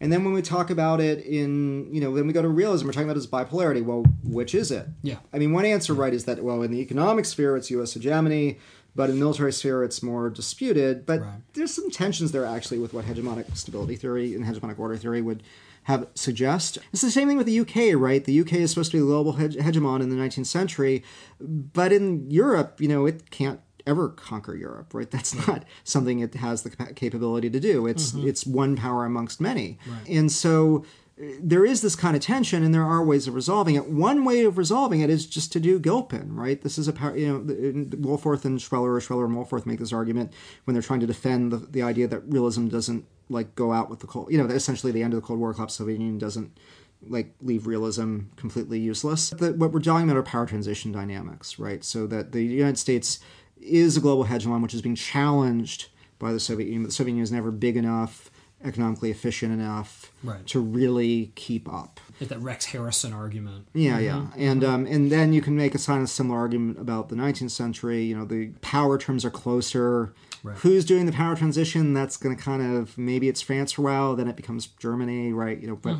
And 0.00 0.12
then 0.12 0.24
when 0.24 0.32
we 0.32 0.42
talk 0.42 0.70
about 0.70 1.00
it 1.00 1.24
in, 1.24 1.92
you 1.92 2.00
know, 2.00 2.10
when 2.12 2.26
we 2.26 2.32
go 2.32 2.42
to 2.42 2.48
realism, 2.48 2.86
we're 2.86 2.92
talking 2.92 3.08
about 3.10 3.16
it 3.16 3.24
as 3.24 3.26
bipolarity. 3.26 3.84
Well, 3.84 4.04
which 4.22 4.54
is 4.54 4.70
it? 4.70 4.86
Yeah. 5.02 5.16
I 5.32 5.38
mean, 5.38 5.52
one 5.52 5.64
answer, 5.64 5.92
right, 5.94 6.14
is 6.14 6.24
that, 6.26 6.42
well, 6.42 6.62
in 6.62 6.70
the 6.70 6.80
economic 6.80 7.24
sphere, 7.24 7.56
it's 7.56 7.70
U.S. 7.72 7.94
hegemony, 7.94 8.58
but 8.94 9.10
in 9.10 9.16
the 9.16 9.20
military 9.20 9.52
sphere, 9.52 9.82
it's 9.82 10.02
more 10.02 10.30
disputed. 10.30 11.04
But 11.04 11.20
Right. 11.22 11.40
there's 11.54 11.74
some 11.74 11.90
tensions 11.90 12.30
there, 12.32 12.44
actually, 12.44 12.78
with 12.78 12.92
what 12.94 13.06
hegemonic 13.06 13.56
stability 13.56 13.96
theory 13.96 14.34
and 14.34 14.44
hegemonic 14.44 14.78
order 14.78 14.96
theory 14.96 15.20
would 15.20 15.42
have 15.84 16.06
suggest. 16.14 16.78
It's 16.92 17.02
the 17.02 17.10
same 17.10 17.26
thing 17.28 17.36
with 17.38 17.46
the 17.46 17.60
UK, 17.60 17.94
right? 17.98 18.22
The 18.24 18.40
UK 18.40 18.52
is 18.60 18.70
supposed 18.70 18.90
to 18.92 18.98
be 18.98 19.00
the 19.00 19.06
global 19.06 19.34
hege- 19.34 19.56
hegemon 19.56 20.00
in 20.02 20.10
the 20.10 20.16
19th 20.16 20.46
century, 20.46 21.02
but 21.40 21.92
in 21.92 22.30
Europe, 22.30 22.80
you 22.80 22.88
know, 22.88 23.06
it 23.06 23.30
can't 23.30 23.60
ever 23.88 24.10
conquer 24.10 24.54
Europe, 24.54 24.94
right? 24.94 25.10
That's 25.10 25.34
not 25.48 25.64
something 25.84 26.20
it 26.20 26.34
has 26.34 26.62
the 26.62 26.70
capability 26.94 27.50
to 27.50 27.58
do. 27.58 27.86
It's 27.86 28.14
it's 28.14 28.46
one 28.46 28.76
power 28.76 29.04
amongst 29.04 29.40
many, 29.40 29.78
and 30.08 30.30
so 30.30 30.84
uh, 31.20 31.24
there 31.40 31.64
is 31.64 31.80
this 31.80 31.96
kind 31.96 32.14
of 32.14 32.22
tension, 32.22 32.62
and 32.62 32.72
there 32.72 32.84
are 32.84 33.04
ways 33.04 33.26
of 33.26 33.34
resolving 33.34 33.74
it. 33.74 33.88
One 33.88 34.24
way 34.24 34.44
of 34.44 34.58
resolving 34.58 35.00
it 35.00 35.10
is 35.10 35.26
just 35.26 35.52
to 35.52 35.60
do 35.60 35.80
Gilpin, 35.80 36.36
right? 36.36 36.60
This 36.62 36.78
is 36.78 36.86
a 36.86 36.92
power, 36.92 37.16
you 37.16 37.26
know, 37.26 37.40
Wohlforth 37.96 38.44
and 38.44 38.60
Schweller, 38.60 38.92
or 38.94 39.00
Schweller 39.00 39.24
and 39.24 39.34
Wohlforth 39.34 39.66
make 39.66 39.80
this 39.80 39.92
argument 39.92 40.32
when 40.64 40.74
they're 40.74 40.82
trying 40.82 41.00
to 41.00 41.06
defend 41.06 41.50
the, 41.52 41.56
the 41.56 41.82
idea 41.82 42.06
that 42.06 42.20
realism 42.28 42.68
doesn't 42.68 43.04
like 43.28 43.54
go 43.54 43.72
out 43.72 43.90
with 43.90 44.00
the 44.00 44.06
cold, 44.06 44.30
you 44.30 44.38
know, 44.38 44.46
that 44.46 44.54
essentially 44.54 44.92
the 44.92 45.02
end 45.02 45.12
of 45.14 45.20
the 45.20 45.26
Cold 45.26 45.40
War 45.40 45.52
collapse, 45.52 45.74
Soviet 45.74 45.98
Union 45.98 46.18
doesn't 46.18 46.58
like 47.06 47.34
leave 47.40 47.66
realism 47.66 48.20
completely 48.36 48.78
useless. 48.78 49.30
The, 49.30 49.52
what 49.52 49.72
we're 49.72 49.80
talking 49.80 50.08
about 50.08 50.18
are 50.18 50.22
power 50.22 50.46
transition 50.46 50.92
dynamics, 50.92 51.58
right? 51.58 51.84
So 51.84 52.06
that 52.08 52.32
the 52.32 52.42
United 52.42 52.78
States 52.78 53.20
is 53.60 53.96
a 53.96 54.00
global 54.00 54.24
hegemon, 54.26 54.62
which 54.62 54.74
is 54.74 54.82
being 54.82 54.94
challenged 54.94 55.88
by 56.18 56.32
the 56.32 56.40
Soviet 56.40 56.66
Union. 56.66 56.82
But 56.82 56.88
the 56.88 56.94
Soviet 56.94 57.12
Union 57.12 57.22
is 57.24 57.32
never 57.32 57.50
big 57.50 57.76
enough, 57.76 58.30
economically 58.64 59.10
efficient 59.10 59.52
enough 59.52 60.12
Right. 60.24 60.44
to 60.48 60.60
really 60.60 61.32
keep 61.36 61.72
up. 61.72 62.00
Like 62.20 62.30
that 62.30 62.40
Rex 62.40 62.66
Harrison 62.66 63.12
argument. 63.12 63.68
Yeah, 63.74 63.98
yeah, 63.98 64.26
and 64.36 64.64
um, 64.64 64.86
and 64.86 65.10
then 65.10 65.32
you 65.32 65.40
can 65.40 65.56
make 65.56 65.74
a 65.74 65.78
kind 65.78 66.02
of 66.02 66.10
similar 66.10 66.38
argument 66.38 66.78
about 66.78 67.08
the 67.08 67.16
19th 67.16 67.50
century. 67.50 68.02
You 68.02 68.16
know, 68.16 68.24
the 68.24 68.48
power 68.60 68.98
terms 68.98 69.24
are 69.24 69.30
closer. 69.30 70.12
Right. 70.42 70.56
Who's 70.58 70.84
doing 70.84 71.06
the 71.06 71.12
power 71.12 71.34
transition? 71.34 71.94
That's 71.94 72.16
going 72.16 72.36
to 72.36 72.42
kind 72.42 72.76
of 72.76 72.96
maybe 72.96 73.28
it's 73.28 73.40
France 73.40 73.72
for 73.72 73.82
a 73.82 73.84
while, 73.84 74.16
then 74.16 74.28
it 74.28 74.36
becomes 74.36 74.66
Germany, 74.66 75.32
right? 75.32 75.58
You 75.58 75.68
know, 75.68 75.76
but 75.76 75.96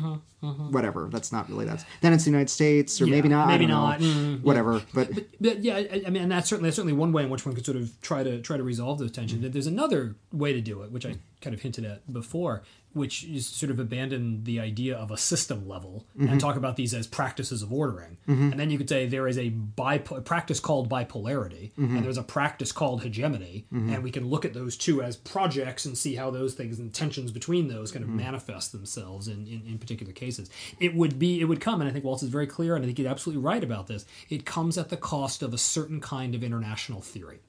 whatever. 0.71 1.09
That's 1.11 1.31
not 1.31 1.49
really 1.49 1.65
that's. 1.65 1.83
Then 2.01 2.13
it's 2.13 2.23
the 2.23 2.31
United 2.31 2.49
States, 2.49 3.01
or 3.01 3.05
Yeah, 3.05 3.11
maybe 3.11 3.29
not. 3.29 3.47
I 3.47 3.51
maybe 3.51 3.67
don't 3.67 4.01
know. 4.01 4.07
Mm, 4.07 4.41
whatever, 4.41 4.81
but 4.93 5.11
But 5.41 5.63
yeah, 5.63 5.75
I, 5.75 6.03
I 6.07 6.09
mean, 6.09 6.23
and 6.23 6.31
that's 6.31 6.49
certainly 6.49 6.69
that's 6.69 6.77
certainly 6.77 6.93
one 6.93 7.11
way 7.11 7.23
in 7.23 7.29
which 7.29 7.45
one 7.45 7.55
could 7.55 7.65
sort 7.65 7.77
of 7.77 7.99
try 8.01 8.23
to 8.23 8.41
try 8.41 8.57
to 8.57 8.63
resolve 8.63 8.99
those 8.99 9.11
tensions. 9.11 9.49
There's 9.51 9.67
another 9.67 10.15
way 10.31 10.53
to 10.53 10.61
do 10.61 10.81
it, 10.83 10.91
which 10.91 11.05
I 11.05 11.15
kind 11.41 11.53
of 11.53 11.61
hinted 11.61 11.85
at 11.85 12.11
before, 12.11 12.63
which 12.93 13.23
is 13.23 13.45
sort 13.45 13.69
of 13.69 13.79
abandon 13.79 14.43
the 14.45 14.59
idea 14.59 14.97
of 14.97 15.11
a 15.11 15.17
system 15.17 15.67
level 15.67 16.07
and 16.17 16.27
mm-hmm. 16.27 16.37
talk 16.39 16.55
about 16.55 16.75
these 16.75 16.93
as 16.93 17.05
practices 17.05 17.61
of 17.61 17.71
ordering. 17.71 18.17
Mm-hmm. 18.27 18.51
And 18.51 18.59
then 18.59 18.71
you 18.71 18.77
could 18.77 18.89
say 18.89 19.05
there 19.05 19.27
is 19.27 19.37
a, 19.37 19.51
bipo- 19.51 20.17
a 20.17 20.21
practice 20.21 20.59
called 20.59 20.89
bipolarity, 20.89 21.71
mm-hmm. 21.73 21.95
and 21.95 22.03
there's 22.03 22.17
a 22.17 22.23
practice 22.23 22.71
called 22.71 23.03
hegemony, 23.03 23.65
and 23.93 24.03
we 24.03 24.11
can 24.11 24.27
look 24.27 24.43
at 24.43 24.53
those 24.53 24.75
two 24.75 25.01
as 25.03 25.15
projects 25.15 25.85
and 25.85 25.97
see 25.97 26.15
how 26.15 26.31
those 26.31 26.55
things 26.55 26.79
and 26.79 26.93
tensions 26.93 27.31
between 27.31 27.67
those 27.67 27.91
kind 27.91 28.03
of 28.03 28.09
manifest 28.09 28.71
themselves 28.71 29.27
in, 29.27 29.45
in, 29.47 29.61
in 29.67 29.77
particular 29.77 30.11
cases. 30.11 30.49
It 30.79 30.95
would 30.95 31.19
be 31.19 31.39
it 31.39 31.45
would 31.45 31.61
come, 31.61 31.81
and 31.81 31.89
I 31.89 31.93
think 31.93 32.03
Waltz 32.03 32.23
is 32.23 32.29
very 32.29 32.47
clear, 32.47 32.75
and 32.75 32.83
I 32.83 32.87
think 32.87 32.97
he's 32.97 33.07
absolutely 33.07 33.43
right 33.43 33.63
about 33.63 33.87
this. 33.87 34.05
It 34.29 34.45
comes 34.45 34.77
at 34.77 34.89
the 34.89 34.97
cost 34.97 35.43
of 35.43 35.53
a 35.53 35.57
certain 35.57 36.01
kind 36.01 36.33
of 36.33 36.43
international 36.43 37.01
theory. 37.01 37.39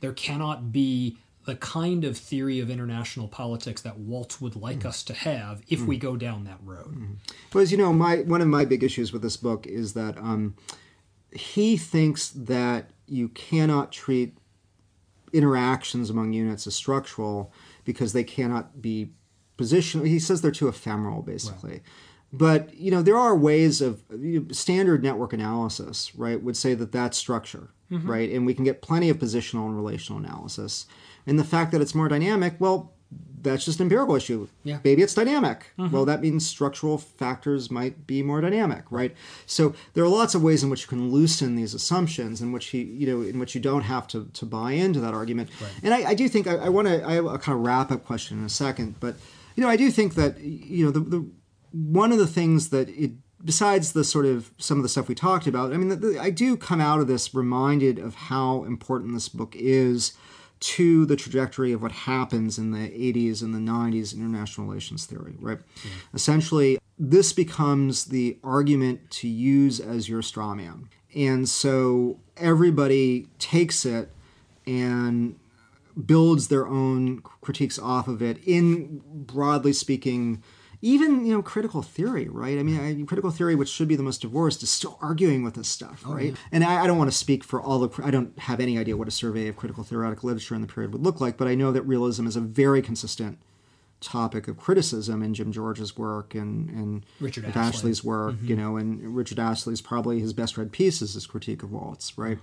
There 0.00 0.12
cannot 0.12 0.72
be 0.72 1.16
the 1.50 1.56
kind 1.56 2.04
of 2.04 2.16
theory 2.16 2.60
of 2.60 2.70
international 2.70 3.26
politics 3.26 3.82
that 3.82 3.98
Waltz 3.98 4.40
would 4.40 4.54
like 4.54 4.78
mm. 4.80 4.86
us 4.86 5.02
to 5.02 5.12
have 5.12 5.62
if 5.66 5.80
mm. 5.80 5.86
we 5.86 5.98
go 5.98 6.16
down 6.16 6.44
that 6.44 6.58
road. 6.62 6.94
Mm. 6.94 7.16
But 7.52 7.58
as 7.58 7.72
you 7.72 7.78
know, 7.78 7.92
my 7.92 8.18
one 8.18 8.40
of 8.40 8.46
my 8.46 8.64
big 8.64 8.84
issues 8.84 9.12
with 9.12 9.20
this 9.20 9.36
book 9.36 9.66
is 9.66 9.94
that 9.94 10.16
um, 10.16 10.54
he 11.32 11.76
thinks 11.76 12.28
that 12.28 12.90
you 13.08 13.30
cannot 13.30 13.90
treat 13.90 14.38
interactions 15.32 16.08
among 16.08 16.34
units 16.34 16.68
as 16.68 16.76
structural 16.76 17.52
because 17.84 18.12
they 18.12 18.22
cannot 18.22 18.80
be 18.80 19.10
positional. 19.58 20.06
He 20.06 20.20
says 20.20 20.40
they're 20.40 20.52
too 20.52 20.68
ephemeral, 20.68 21.22
basically. 21.22 21.82
But 22.32 22.72
you 22.74 22.92
know, 22.92 23.02
there 23.02 23.18
are 23.18 23.34
ways 23.34 23.80
of 23.80 24.04
you 24.16 24.38
know, 24.38 24.52
standard 24.52 25.02
network 25.02 25.32
analysis, 25.32 26.14
right? 26.14 26.40
Would 26.40 26.56
say 26.56 26.74
that 26.74 26.92
that's 26.92 27.18
structure, 27.18 27.70
mm-hmm. 27.90 28.08
right? 28.08 28.30
And 28.30 28.46
we 28.46 28.54
can 28.54 28.64
get 28.64 28.82
plenty 28.82 29.10
of 29.10 29.18
positional 29.18 29.66
and 29.66 29.74
relational 29.74 30.20
analysis. 30.20 30.86
And 31.26 31.38
the 31.38 31.44
fact 31.44 31.72
that 31.72 31.80
it's 31.80 31.94
more 31.94 32.08
dynamic, 32.08 32.54
well, 32.58 32.94
that's 33.42 33.64
just 33.64 33.80
an 33.80 33.84
empirical 33.84 34.16
issue. 34.16 34.48
Yeah. 34.64 34.78
Maybe 34.84 35.02
it's 35.02 35.14
dynamic. 35.14 35.72
Mm-hmm. 35.78 35.94
Well, 35.94 36.04
that 36.04 36.20
means 36.20 36.46
structural 36.46 36.98
factors 36.98 37.70
might 37.70 38.06
be 38.06 38.22
more 38.22 38.40
dynamic, 38.40 38.84
right? 38.90 39.14
So 39.46 39.74
there 39.94 40.04
are 40.04 40.08
lots 40.08 40.34
of 40.34 40.42
ways 40.42 40.62
in 40.62 40.70
which 40.70 40.82
you 40.82 40.88
can 40.88 41.10
loosen 41.10 41.56
these 41.56 41.74
assumptions, 41.74 42.42
in 42.42 42.52
which 42.52 42.66
he, 42.68 42.82
you 42.82 43.06
know, 43.06 43.22
in 43.22 43.38
which 43.38 43.54
you 43.54 43.60
don't 43.60 43.82
have 43.82 44.06
to, 44.08 44.26
to 44.32 44.44
buy 44.44 44.72
into 44.72 45.00
that 45.00 45.14
argument. 45.14 45.50
And 45.82 45.94
I, 45.94 46.10
I 46.10 46.14
do 46.14 46.28
think 46.28 46.46
I, 46.46 46.56
I 46.56 46.68
want 46.68 46.88
to. 46.88 47.06
I 47.06 47.14
have 47.14 47.26
a 47.26 47.38
kind 47.38 47.56
of 47.56 47.64
wrap 47.64 47.90
up 47.90 48.04
question 48.04 48.38
in 48.38 48.44
a 48.44 48.50
second, 48.50 49.00
but 49.00 49.16
you 49.56 49.62
know, 49.62 49.68
I 49.68 49.76
do 49.76 49.90
think 49.90 50.14
that 50.14 50.40
you 50.40 50.84
know 50.84 50.90
the, 50.90 51.00
the 51.00 51.30
one 51.72 52.12
of 52.12 52.18
the 52.18 52.26
things 52.26 52.70
that 52.70 52.88
it 52.90 53.12
besides 53.42 53.92
the 53.92 54.04
sort 54.04 54.26
of 54.26 54.50
some 54.58 54.76
of 54.76 54.82
the 54.82 54.88
stuff 54.88 55.08
we 55.08 55.14
talked 55.14 55.46
about 55.46 55.72
i 55.72 55.76
mean 55.78 55.88
the, 55.88 55.96
the, 55.96 56.20
i 56.20 56.28
do 56.28 56.58
come 56.58 56.78
out 56.78 57.00
of 57.00 57.06
this 57.06 57.34
reminded 57.34 57.98
of 57.98 58.14
how 58.14 58.64
important 58.64 59.14
this 59.14 59.30
book 59.30 59.54
is 59.56 60.12
to 60.60 61.06
the 61.06 61.16
trajectory 61.16 61.72
of 61.72 61.82
what 61.82 61.92
happens 61.92 62.58
in 62.58 62.70
the 62.70 62.88
80s 62.90 63.42
and 63.42 63.54
the 63.54 63.58
90s 63.58 64.14
international 64.14 64.66
relations 64.66 65.06
theory 65.06 65.34
right? 65.40 65.58
Mm-hmm. 65.58 66.16
Essentially 66.16 66.78
this 67.00 67.32
becomes 67.32 68.04
the 68.04 68.38
argument 68.44 69.10
to 69.10 69.26
use 69.26 69.80
as 69.80 70.06
your 70.06 70.20
straw 70.20 70.54
man. 70.54 70.90
And 71.16 71.48
so 71.48 72.20
everybody 72.36 73.26
takes 73.38 73.86
it 73.86 74.10
and 74.66 75.36
builds 76.06 76.48
their 76.48 76.68
own 76.68 77.22
critiques 77.40 77.78
off 77.78 78.06
of 78.06 78.20
it 78.20 78.38
in 78.44 79.00
broadly 79.06 79.72
speaking 79.72 80.42
even 80.82 81.26
you 81.26 81.32
know 81.32 81.42
critical 81.42 81.82
theory 81.82 82.28
right 82.28 82.58
i 82.58 82.62
mean 82.62 82.80
I, 82.80 83.04
critical 83.06 83.30
theory 83.30 83.54
which 83.54 83.68
should 83.68 83.88
be 83.88 83.96
the 83.96 84.02
most 84.02 84.22
divorced 84.22 84.62
is 84.62 84.70
still 84.70 84.98
arguing 85.00 85.42
with 85.42 85.54
this 85.54 85.68
stuff 85.68 86.02
oh, 86.06 86.14
right 86.14 86.34
and 86.50 86.64
I, 86.64 86.84
I 86.84 86.86
don't 86.86 86.98
want 86.98 87.10
to 87.10 87.16
speak 87.16 87.44
for 87.44 87.60
all 87.60 87.78
the 87.78 88.02
i 88.02 88.10
don't 88.10 88.38
have 88.38 88.60
any 88.60 88.78
idea 88.78 88.96
what 88.96 89.08
a 89.08 89.12
survey 89.12 89.48
of 89.48 89.56
critical 89.56 89.84
theoretic 89.84 90.24
literature 90.24 90.54
in 90.54 90.62
the 90.62 90.66
period 90.66 90.92
would 90.92 91.02
look 91.02 91.20
like 91.20 91.36
but 91.36 91.48
i 91.48 91.54
know 91.54 91.72
that 91.72 91.82
realism 91.82 92.26
is 92.26 92.36
a 92.36 92.40
very 92.40 92.82
consistent 92.82 93.38
topic 94.00 94.48
of 94.48 94.56
criticism 94.56 95.22
in 95.22 95.34
Jim 95.34 95.52
George's 95.52 95.96
work 95.96 96.34
and, 96.34 96.70
and 96.70 97.06
Richard 97.20 97.44
Ashley's 97.44 97.56
Astley. 97.56 97.68
Astley's 97.68 98.04
work, 98.04 98.34
mm-hmm. 98.34 98.46
you 98.46 98.56
know, 98.56 98.76
and 98.76 99.14
Richard 99.14 99.38
Ashley's 99.38 99.80
probably 99.80 100.20
his 100.20 100.32
best 100.32 100.56
read 100.56 100.72
piece 100.72 101.02
is 101.02 101.14
his 101.14 101.26
critique 101.26 101.62
of 101.62 101.70
Waltz, 101.70 102.16
right? 102.16 102.38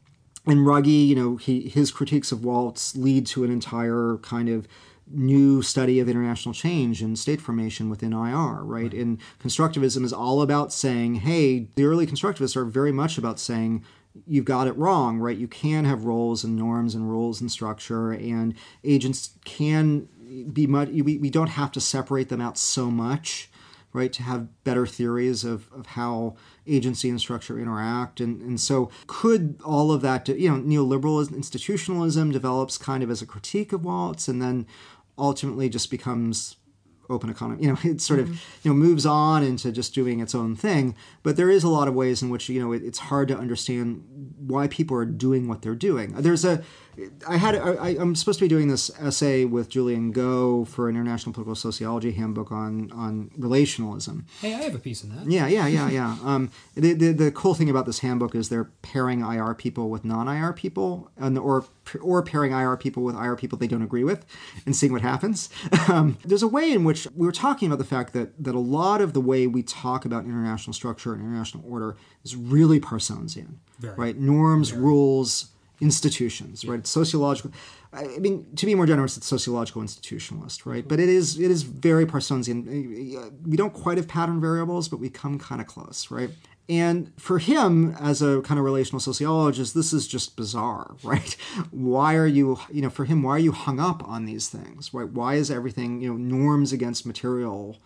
And 0.46 0.60
Ruggie, 0.60 1.08
you 1.08 1.16
know, 1.16 1.36
he 1.36 1.68
his 1.68 1.92
critiques 1.92 2.32
of 2.32 2.46
Waltz 2.46 2.96
lead 2.96 3.26
to 3.28 3.44
an 3.44 3.52
entire 3.52 4.18
kind 4.22 4.48
of 4.48 4.68
new 5.10 5.62
study 5.62 6.00
of 6.00 6.10
international 6.10 6.54
change 6.54 7.02
and 7.02 7.18
state 7.18 7.42
formation 7.42 7.90
within 7.90 8.14
IR, 8.14 8.64
right? 8.64 8.94
And 8.94 9.20
constructivism 9.40 10.04
is 10.04 10.14
all 10.14 10.42
about 10.42 10.74
saying, 10.74 11.16
hey, 11.16 11.68
the 11.76 11.86
early 11.86 12.06
constructivists 12.06 12.56
are 12.56 12.66
very 12.66 12.92
much 12.92 13.18
about 13.18 13.40
saying 13.40 13.84
you've 14.26 14.46
got 14.46 14.68
it 14.68 14.78
wrong, 14.78 15.20
right? 15.20 15.38
You 15.38 15.48
can 15.48 15.86
have 15.86 16.06
roles 16.06 16.44
and 16.44 16.56
norms 16.56 16.96
and 16.96 17.10
rules 17.10 17.42
and 17.42 17.52
structure, 17.52 18.12
and 18.12 18.54
agents 18.84 19.32
can 19.46 20.08
be 20.52 20.68
much. 20.68 20.90
We, 20.90 21.18
we 21.18 21.30
don't 21.30 21.48
have 21.48 21.72
to 21.74 21.82
separate 21.82 22.30
them 22.30 22.42
out 22.42 22.58
so 22.58 22.90
much, 22.90 23.50
right? 23.94 24.12
To 24.14 24.24
have 24.24 24.64
better 24.64 24.86
theories 24.88 25.44
of, 25.44 25.72
of 25.72 25.88
how 25.88 26.36
agency 26.66 27.10
and 27.10 27.20
structure 27.20 27.60
interact, 27.60 28.20
and 28.20 28.42
and 28.42 28.60
so 28.60 28.90
could 29.08 29.60
all 29.64 29.92
of 29.92 30.02
that, 30.02 30.28
you 30.28 30.50
know, 30.50 30.58
neoliberalism, 30.62 31.36
institutionalism 31.36 32.32
develops 32.32 32.78
kind 32.78 33.04
of 33.04 33.12
as 33.12 33.22
a 33.22 33.26
critique 33.26 33.72
of 33.72 33.86
Waltz, 33.86 34.28
and 34.28 34.42
then 34.42 34.66
ultimately 35.18 35.70
just 35.70 35.90
becomes 35.90 36.56
open 37.10 37.30
economy. 37.30 37.64
You 37.64 37.70
know, 37.74 37.78
it 37.84 38.02
sort 38.02 38.20
of 38.20 38.30
you 38.30 38.72
know 38.72 38.74
moves 38.74 39.06
on 39.06 39.44
into 39.44 39.72
just 39.72 39.94
doing 39.94 40.20
its 40.20 40.36
own 40.36 40.56
thing. 40.56 40.96
But 41.24 41.38
there 41.38 41.50
is 41.50 41.64
a 41.64 41.70
lot 41.70 41.88
of 41.88 41.94
ways 41.94 42.22
in 42.22 42.30
which 42.30 42.50
you 42.50 42.62
know 42.62 42.72
it, 42.72 42.84
it's 42.84 43.00
hard 43.00 43.28
to 43.30 43.38
understand 43.38 44.04
why 44.40 44.68
people 44.68 44.98
are 44.98 45.06
doing 45.06 45.48
what 45.48 45.62
they're 45.62 45.76
doing. 45.76 46.14
There's 46.14 46.46
a 46.46 46.64
I 47.28 47.38
had 47.38 47.56
I, 47.56 47.90
I'm 48.00 48.16
supposed 48.16 48.40
to 48.40 48.46
be 48.46 48.50
doing 48.50 48.70
this 48.70 48.90
essay 49.00 49.46
with 49.46 49.70
Julian 49.70 50.12
Go 50.12 50.66
for 50.66 50.90
an 50.90 50.96
international 50.96 51.32
political 51.32 51.54
sociology 51.56 52.12
handbook 52.12 52.52
on 52.52 52.92
on 52.92 53.30
relationalism. 53.38 54.26
Hey, 54.42 54.56
I 54.56 54.64
have 54.64 54.74
a 54.74 54.80
piece 54.80 55.04
in 55.04 55.16
that. 55.16 55.30
Yeah, 55.30 55.48
yeah, 55.48 55.68
yeah, 55.68 55.90
yeah. 55.90 56.18
Um, 56.28 56.52
the, 56.76 56.94
the 56.94 57.12
the 57.14 57.32
cool 57.32 57.54
thing 57.54 57.70
about 57.70 57.86
this 57.86 58.00
handbook 58.00 58.36
is 58.36 58.50
they're 58.50 58.70
pairing 58.82 59.22
IR 59.22 59.54
people 59.54 59.90
with 59.90 60.04
non-IR 60.04 60.52
people, 60.54 61.10
and 61.16 61.38
or 61.38 61.66
or 62.02 62.22
pairing 62.24 62.52
IR 62.52 62.76
people 62.76 63.04
with 63.04 63.16
IR 63.16 63.36
people 63.36 63.58
they 63.58 63.68
don't 63.68 63.82
agree 63.82 64.04
with, 64.04 64.26
and 64.66 64.76
seeing 64.76 64.92
what 64.92 65.02
happens. 65.02 65.50
Um, 65.88 66.18
there's 66.26 66.44
a 66.44 66.48
way 66.48 66.74
in 66.74 66.84
which 66.84 66.97
we 67.16 67.26
were 67.26 67.32
talking 67.32 67.68
about 67.68 67.78
the 67.78 67.86
fact 67.86 68.14
that 68.14 68.42
that 68.44 68.56
a 68.56 68.60
lot 68.60 69.02
of 69.02 69.14
the 69.14 69.22
way 69.22 69.48
we 69.48 69.64
talk 69.64 70.06
about 70.06 70.26
international 70.26 70.74
structure 70.74 71.14
and 71.14 71.22
international 71.22 71.64
order 71.70 71.96
is 72.24 72.36
really 72.36 72.80
Parsonsian, 72.80 73.56
Very. 73.80 73.96
right? 73.96 74.18
Norms, 74.18 74.74
rules, 74.74 75.50
institutions, 75.80 76.66
right? 76.66 76.80
It's 76.80 76.90
sociological. 76.90 77.52
I 77.94 78.18
mean, 78.20 78.46
to 78.56 78.66
be 78.66 78.76
more 78.76 78.86
generous, 78.86 79.18
it's 79.18 79.28
sociological 79.28 79.82
institutionalist, 79.82 80.66
right? 80.66 80.80
Mm-hmm. 80.80 80.88
But 80.88 81.00
it 81.00 81.10
is 81.10 81.40
it 81.40 81.52
is 81.52 81.64
very 81.64 82.06
Parsonsian. 82.06 82.66
We 83.46 83.58
don't 83.58 83.74
quite 83.74 83.98
have 83.98 84.08
pattern 84.08 84.42
variables, 84.42 84.88
but 84.88 84.98
we 84.98 85.10
come 85.10 85.40
kind 85.40 85.62
of 85.62 85.68
close, 85.68 86.12
right? 86.12 86.30
And 86.70 87.14
for 87.18 87.40
him, 87.40 87.96
as 88.00 88.22
a 88.22 88.42
kind 88.42 88.60
of 88.60 88.66
relational 88.66 89.00
sociologist, 89.00 89.74
this 89.74 89.94
is 89.94 90.08
just 90.08 90.36
bizarre, 90.36 90.96
right? 91.04 91.34
Why 91.72 92.16
are 92.16 92.28
you, 92.28 92.60
you 92.72 92.82
know, 92.82 92.90
for 92.90 93.06
him, 93.06 93.24
why 93.24 93.32
are 93.32 93.40
you 93.40 93.54
hung 93.54 93.80
up 93.80 94.08
on 94.08 94.26
these 94.26 94.50
things, 94.50 94.94
right? 94.94 95.10
Why 95.10 95.36
is 95.36 95.50
everything, 95.50 96.02
you 96.02 96.10
know, 96.10 96.18
norms 96.18 96.74
against 96.74 97.06
material 97.06 97.78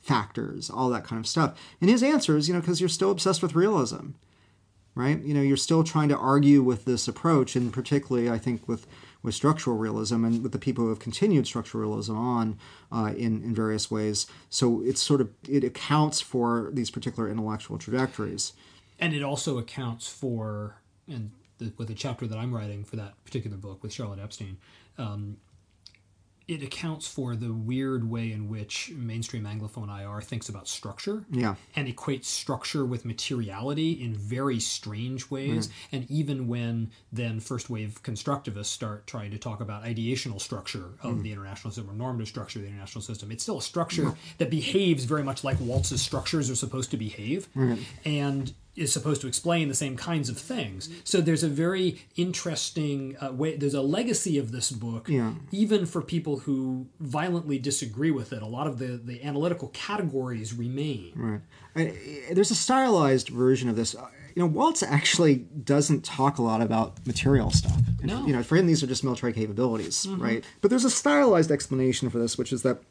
factors, 0.00 0.68
all 0.68 0.90
that 0.90 1.04
kind 1.04 1.20
of 1.20 1.28
stuff? 1.28 1.58
And 1.80 1.88
his 1.88 2.02
answer 2.02 2.36
is, 2.36 2.48
you 2.48 2.54
know, 2.54 2.60
because 2.60 2.80
you're 2.80 2.88
still 2.88 3.12
obsessed 3.12 3.42
with 3.42 3.54
realism, 3.54 4.10
right? 4.96 5.22
You 5.22 5.34
know, 5.34 5.42
you're 5.42 5.56
still 5.56 5.84
trying 5.84 6.08
to 6.08 6.16
argue 6.16 6.62
with 6.62 6.86
this 6.86 7.06
approach, 7.06 7.54
and 7.54 7.72
particularly, 7.72 8.28
I 8.28 8.38
think, 8.38 8.66
with 8.66 8.86
with 9.24 9.34
structural 9.34 9.76
realism 9.76 10.24
and 10.24 10.42
with 10.42 10.52
the 10.52 10.58
people 10.58 10.84
who 10.84 10.90
have 10.90 11.00
continued 11.00 11.46
structural 11.46 11.82
realism 11.82 12.16
on 12.16 12.58
uh, 12.92 13.12
in 13.16 13.42
in 13.42 13.54
various 13.54 13.90
ways. 13.90 14.28
So 14.50 14.82
it's 14.84 15.02
sort 15.02 15.20
of 15.20 15.30
it 15.48 15.64
accounts 15.64 16.20
for 16.20 16.70
these 16.72 16.90
particular 16.90 17.28
intellectual 17.28 17.78
trajectories, 17.78 18.52
and 19.00 19.12
it 19.12 19.22
also 19.24 19.58
accounts 19.58 20.06
for 20.06 20.76
and 21.08 21.32
the, 21.58 21.72
with 21.78 21.88
the 21.88 21.94
chapter 21.94 22.26
that 22.26 22.38
I'm 22.38 22.54
writing 22.54 22.84
for 22.84 22.96
that 22.96 23.14
particular 23.24 23.56
book 23.56 23.82
with 23.82 23.92
Charlotte 23.92 24.20
Epstein. 24.20 24.58
Um, 24.98 25.38
it 26.46 26.62
accounts 26.62 27.06
for 27.06 27.34
the 27.34 27.52
weird 27.52 28.08
way 28.10 28.30
in 28.30 28.48
which 28.48 28.92
mainstream 28.94 29.44
Anglophone 29.44 29.88
IR 29.88 30.20
thinks 30.20 30.48
about 30.48 30.68
structure. 30.68 31.24
Yeah. 31.30 31.54
And 31.74 31.88
equates 31.88 32.26
structure 32.26 32.84
with 32.84 33.04
materiality 33.04 33.92
in 33.92 34.14
very 34.14 34.60
strange 34.60 35.30
ways. 35.30 35.68
Mm. 35.68 35.72
And 35.92 36.10
even 36.10 36.48
when 36.48 36.90
then 37.10 37.40
first 37.40 37.70
wave 37.70 38.02
constructivists 38.02 38.66
start 38.66 39.06
trying 39.06 39.30
to 39.30 39.38
talk 39.38 39.60
about 39.60 39.84
ideational 39.84 40.40
structure 40.40 40.90
of 41.02 41.16
mm. 41.16 41.22
the 41.22 41.32
international 41.32 41.72
system 41.72 41.90
or 41.90 41.94
normative 41.94 42.28
structure 42.28 42.58
of 42.58 42.64
the 42.64 42.68
international 42.68 43.02
system, 43.02 43.30
it's 43.30 43.42
still 43.42 43.58
a 43.58 43.62
structure 43.62 44.04
mm. 44.04 44.16
that 44.38 44.50
behaves 44.50 45.04
very 45.04 45.22
much 45.22 45.44
like 45.44 45.58
Waltz's 45.60 46.02
structures 46.02 46.50
are 46.50 46.56
supposed 46.56 46.90
to 46.90 46.96
behave. 46.96 47.48
And 48.04 48.52
is 48.76 48.92
supposed 48.92 49.20
to 49.20 49.26
explain 49.26 49.68
the 49.68 49.74
same 49.74 49.96
kinds 49.96 50.28
of 50.28 50.38
things. 50.38 50.88
So 51.04 51.20
there's 51.20 51.42
a 51.42 51.48
very 51.48 52.02
interesting 52.16 53.16
uh, 53.20 53.32
way. 53.32 53.56
There's 53.56 53.74
a 53.74 53.82
legacy 53.82 54.38
of 54.38 54.52
this 54.52 54.70
book, 54.70 55.08
yeah. 55.08 55.34
even 55.52 55.86
for 55.86 56.02
people 56.02 56.40
who 56.40 56.86
violently 57.00 57.58
disagree 57.58 58.10
with 58.10 58.32
it. 58.32 58.42
A 58.42 58.46
lot 58.46 58.66
of 58.66 58.78
the 58.78 59.00
the 59.02 59.22
analytical 59.22 59.68
categories 59.68 60.52
remain. 60.54 61.12
Right. 61.14 61.40
I, 61.76 62.32
there's 62.32 62.50
a 62.50 62.56
stylized 62.56 63.28
version 63.28 63.68
of 63.68 63.76
this. 63.76 63.94
You 64.34 64.42
know, 64.42 64.46
Waltz 64.46 64.82
actually 64.82 65.36
doesn't 65.36 66.04
talk 66.04 66.38
a 66.38 66.42
lot 66.42 66.60
about 66.60 67.06
material 67.06 67.50
stuff. 67.50 67.78
No. 68.02 68.26
You 68.26 68.32
know, 68.32 68.42
for 68.42 68.56
him, 68.56 68.66
these 68.66 68.82
are 68.82 68.88
just 68.88 69.04
military 69.04 69.32
capabilities, 69.32 70.06
mm-hmm. 70.06 70.20
right? 70.20 70.44
But 70.60 70.70
there's 70.70 70.84
a 70.84 70.90
stylized 70.90 71.52
explanation 71.52 72.10
for 72.10 72.18
this, 72.18 72.36
which 72.36 72.52
is 72.52 72.62
that 72.62 72.82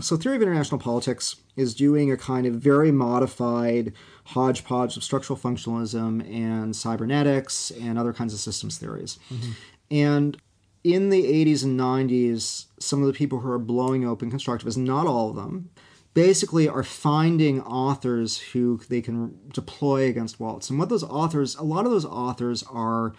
so 0.00 0.16
theory 0.16 0.36
of 0.36 0.42
international 0.42 0.80
politics 0.80 1.36
is 1.56 1.74
doing 1.74 2.10
a 2.10 2.16
kind 2.16 2.46
of 2.46 2.54
very 2.54 2.90
modified 2.90 3.92
hodgepodge 4.26 4.96
of 4.96 5.04
structural 5.04 5.38
functionalism 5.38 6.22
and 6.32 6.74
cybernetics 6.74 7.70
and 7.72 7.98
other 7.98 8.12
kinds 8.12 8.32
of 8.32 8.40
systems 8.40 8.78
theories. 8.78 9.18
Mm-hmm. 9.32 9.50
And 9.90 10.36
in 10.84 11.10
the 11.10 11.22
80s 11.22 11.64
and 11.64 11.78
90s, 11.78 12.66
some 12.78 13.00
of 13.00 13.06
the 13.06 13.12
people 13.12 13.40
who 13.40 13.50
are 13.50 13.58
blowing 13.58 14.06
open 14.06 14.30
constructivism, 14.30 14.78
not 14.78 15.06
all 15.06 15.30
of 15.30 15.36
them, 15.36 15.70
basically 16.14 16.68
are 16.68 16.82
finding 16.82 17.60
authors 17.62 18.38
who 18.38 18.80
they 18.88 19.00
can 19.00 19.38
deploy 19.52 20.08
against 20.08 20.40
Waltz. 20.40 20.70
And 20.70 20.78
what 20.78 20.88
those 20.88 21.04
authors, 21.04 21.54
a 21.56 21.62
lot 21.62 21.84
of 21.84 21.90
those 21.90 22.04
authors 22.04 22.62
are 22.64 23.12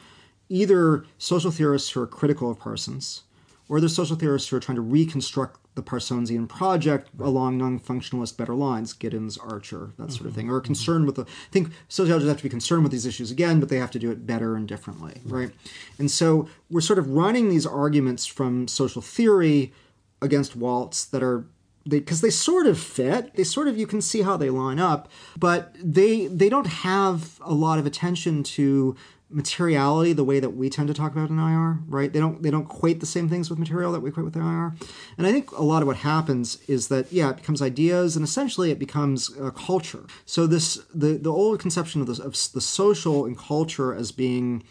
either 0.50 1.06
social 1.18 1.52
theorists 1.52 1.92
who 1.92 2.02
are 2.02 2.08
critical 2.08 2.50
of 2.52 2.60
Parsons, 2.60 3.24
or 3.72 3.80
they're 3.80 3.88
social 3.88 4.18
theorists 4.18 4.50
who 4.50 4.58
are 4.58 4.60
trying 4.60 4.76
to 4.76 4.82
reconstruct 4.82 5.58
the 5.76 5.82
Parsonsian 5.82 6.46
project 6.46 7.10
along 7.22 7.58
non-functionalist 7.58 8.36
better 8.36 8.54
lines, 8.54 8.94
Giddens, 8.94 9.40
Archer, 9.42 9.94
that 9.98 10.12
sort 10.12 10.26
of 10.26 10.36
thing, 10.36 10.50
or 10.50 10.60
mm-hmm. 10.60 10.66
concerned 10.66 11.06
with 11.06 11.16
the. 11.16 11.22
I 11.22 11.52
think 11.52 11.72
sociologists 11.88 12.28
have 12.28 12.38
to 12.40 12.44
be 12.44 12.50
concerned 12.50 12.84
with 12.84 12.92
these 12.92 13.06
issues 13.06 13.32
again, 13.32 13.62
but 13.62 13.70
they 13.70 13.78
have 13.78 13.92
to 13.92 14.00
do 14.00 14.12
it 14.12 14.28
better 14.28 14.58
and 14.58 14.68
differently, 14.68 15.22
right? 15.24 15.52
And 15.98 16.12
so 16.12 16.50
we're 16.70 16.82
sort 16.82 17.00
of 17.00 17.12
running 17.12 17.48
these 17.48 17.66
arguments 17.66 18.26
from 18.26 18.68
social 18.68 19.02
theory 19.02 19.72
against 20.22 20.54
Waltz 20.58 21.06
that 21.06 21.24
are 21.24 21.46
because 21.88 22.20
they, 22.20 22.28
they, 22.28 22.32
sort 22.32 22.68
of 22.68 22.78
fit 22.78 23.34
they 23.36 23.44
sort 23.44 23.68
of 23.68 23.76
you 23.76 23.88
can 23.88 24.02
see 24.02 24.22
how 24.22 24.38
they 24.38 24.52
line 24.52 24.78
up 24.78 25.10
but 25.36 25.76
they 25.82 26.28
they 26.28 26.48
don't 26.48 26.68
have 26.68 27.40
a 27.44 27.56
lot 27.56 27.80
of 27.80 27.88
attention 27.88 28.44
to 28.44 28.96
materiality 29.32 30.14
the 30.14 30.24
way 30.24 30.40
that 30.40 30.52
we 30.52 30.70
tend 30.70 30.88
to 30.88 30.94
talk 30.94 31.12
about 31.12 31.30
in 31.30 31.40
IR, 31.40 31.80
right? 31.88 32.12
They 32.12 32.20
don't 32.20 32.42
they 32.44 32.52
don't 32.52 32.64
equate 32.64 33.00
the 33.00 33.06
same 33.06 33.30
things 33.30 33.50
with 33.50 33.60
material 33.60 33.92
that 33.92 34.02
we 34.02 34.10
equate 34.10 34.26
with 34.26 34.36
an 34.36 34.42
IR. 34.42 34.74
And 35.18 35.26
I 35.26 35.32
think 35.32 35.52
a 35.52 35.64
lot 35.64 35.82
of 35.82 35.88
what 35.88 35.98
happens 35.98 36.62
is 36.68 36.88
that 36.90 37.12
yeah, 37.12 37.30
it 37.30 37.38
becomes 37.38 37.62
ideas 37.62 38.16
and 38.16 38.24
essentially 38.24 38.72
it 38.72 38.80
becomes 38.80 39.36
a 39.38 39.52
culture. 39.52 40.06
So 40.26 40.48
this 40.48 40.80
the 40.94 41.18
the 41.18 41.32
old 41.32 41.60
conception 41.60 42.02
of 42.02 42.08
the 42.08 42.24
of 42.24 42.34
the 42.54 42.62
social 42.62 43.26
and 43.26 43.38
culture 43.38 43.94
as 43.94 44.12
being 44.12 44.64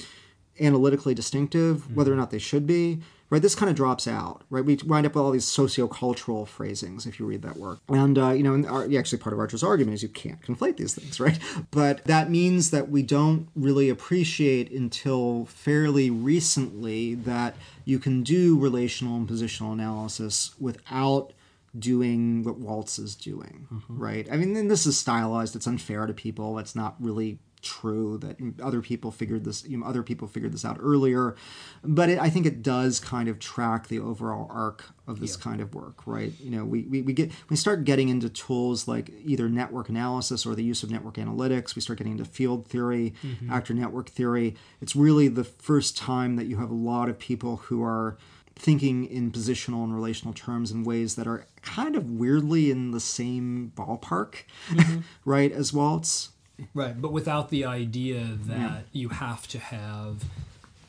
analytically 0.61 1.15
distinctive, 1.15 1.79
mm-hmm. 1.79 1.95
whether 1.95 2.13
or 2.13 2.17
not 2.17 2.31
they 2.31 2.39
should 2.39 2.67
be, 2.67 3.01
right? 3.31 3.41
This 3.41 3.55
kind 3.55 3.71
of 3.71 3.77
drops 3.77 4.07
out, 4.09 4.43
right? 4.51 4.65
We 4.65 4.79
wind 4.85 5.07
up 5.07 5.15
with 5.15 5.23
all 5.23 5.31
these 5.31 5.47
sociocultural 5.47 6.47
phrasings 6.47 7.07
if 7.07 7.19
you 7.19 7.27
read 7.27 7.43
that 7.43 7.57
work. 7.57 7.79
And, 7.89 8.19
uh, 8.19 8.31
you 8.31 8.43
know, 8.43 8.55
and 8.55 8.67
our, 8.67 8.85
actually 8.99 9.19
part 9.19 9.33
of 9.33 9.39
Archer's 9.39 9.63
argument 9.63 9.95
is 9.95 10.03
you 10.03 10.09
can't 10.09 10.43
conflate 10.43 10.77
these 10.77 10.95
things, 10.95 11.21
right? 11.21 11.39
But 11.71 12.05
that 12.05 12.29
means 12.29 12.71
that 12.71 12.91
we 12.91 13.03
don't 13.03 13.49
really 13.55 13.89
appreciate 13.89 14.71
until 14.73 15.47
fairly 15.47 16.11
recently 16.11 17.15
that 17.15 17.55
you 17.85 17.99
can 17.99 18.23
do 18.23 18.59
relational 18.59 19.17
and 19.17 19.29
positional 19.29 19.73
analysis 19.73 20.55
without 20.59 21.33
doing 21.79 22.43
what 22.43 22.59
Waltz 22.59 22.99
is 22.99 23.15
doing, 23.15 23.69
mm-hmm. 23.73 23.99
right? 23.99 24.29
I 24.31 24.37
mean, 24.37 24.67
this 24.67 24.87
is 24.87 24.99
stylized. 24.99 25.55
It's 25.55 25.69
unfair 25.69 26.07
to 26.07 26.13
people. 26.13 26.59
It's 26.59 26.75
not 26.75 26.97
really 26.99 27.39
true 27.63 28.19
that 28.19 28.37
other 28.63 28.81
people 28.81 29.11
figured 29.11 29.45
this 29.45 29.65
you 29.67 29.77
know, 29.77 29.87
other 29.87 30.03
people 30.03 30.27
figured 30.27 30.53
this 30.53 30.65
out 30.65 30.77
earlier 30.81 31.35
but 31.83 32.09
it, 32.09 32.19
i 32.19 32.31
think 32.31 32.47
it 32.47 32.63
does 32.63 33.01
kind 33.01 33.29
of 33.29 33.39
track 33.39 33.89
the 33.89 33.99
overall 33.99 34.51
arc 34.51 34.85
of 35.07 35.21
this 35.21 35.37
yeah. 35.37 35.45
kind 35.45 35.61
of 35.61 35.75
work 35.75 36.07
right 36.07 36.33
you 36.41 36.51
know 36.51 36.65
we, 36.65 36.83
we, 36.83 37.03
we 37.03 37.13
get 37.13 37.31
we 37.49 37.57
start 37.57 37.85
getting 37.85 38.09
into 38.09 38.29
tools 38.29 38.87
like 38.89 39.11
either 39.25 39.49
network 39.49 39.89
analysis 39.89 40.47
or 40.47 40.55
the 40.55 40.65
use 40.65 40.83
of 40.83 40.91
network 40.91 41.15
analytics 41.15 41.75
we 41.75 41.83
start 41.83 41.99
getting 41.99 42.13
into 42.13 42.25
field 42.25 42.67
theory 42.67 43.15
mm-hmm. 43.23 43.53
actor 43.53 43.75
network 43.75 44.09
theory 44.09 44.55
it's 44.81 44.97
really 44.97 45.29
the 45.29 45.45
first 45.45 45.97
time 45.97 46.37
that 46.37 46.47
you 46.47 46.57
have 46.57 46.71
a 46.71 46.75
lot 46.75 47.09
of 47.09 47.19
people 47.19 47.57
who 47.57 47.83
are 47.83 48.17
thinking 48.61 49.07
in 49.07 49.31
positional 49.31 49.85
and 49.85 49.95
relational 49.95 50.35
terms 50.35 50.71
in 50.71 50.85
ways 50.85 51.15
that 51.17 51.27
are 51.27 51.47
kind 51.63 51.97
of 51.97 52.11
weirdly 52.11 52.71
in 52.71 52.91
the 52.91 53.01
same 53.01 53.73
ballpark 53.75 54.45
mm-hmm. 54.69 55.01
right 55.25 55.51
as 55.53 55.73
waltz 55.73 56.31
Right, 56.75 57.01
but 57.01 57.13
without 57.13 57.51
the 57.51 57.65
idea 57.65 58.39
that 58.47 58.59
yeah. 58.59 58.81
you 58.93 59.09
have 59.09 59.47
to 59.49 59.59
have 59.59 60.25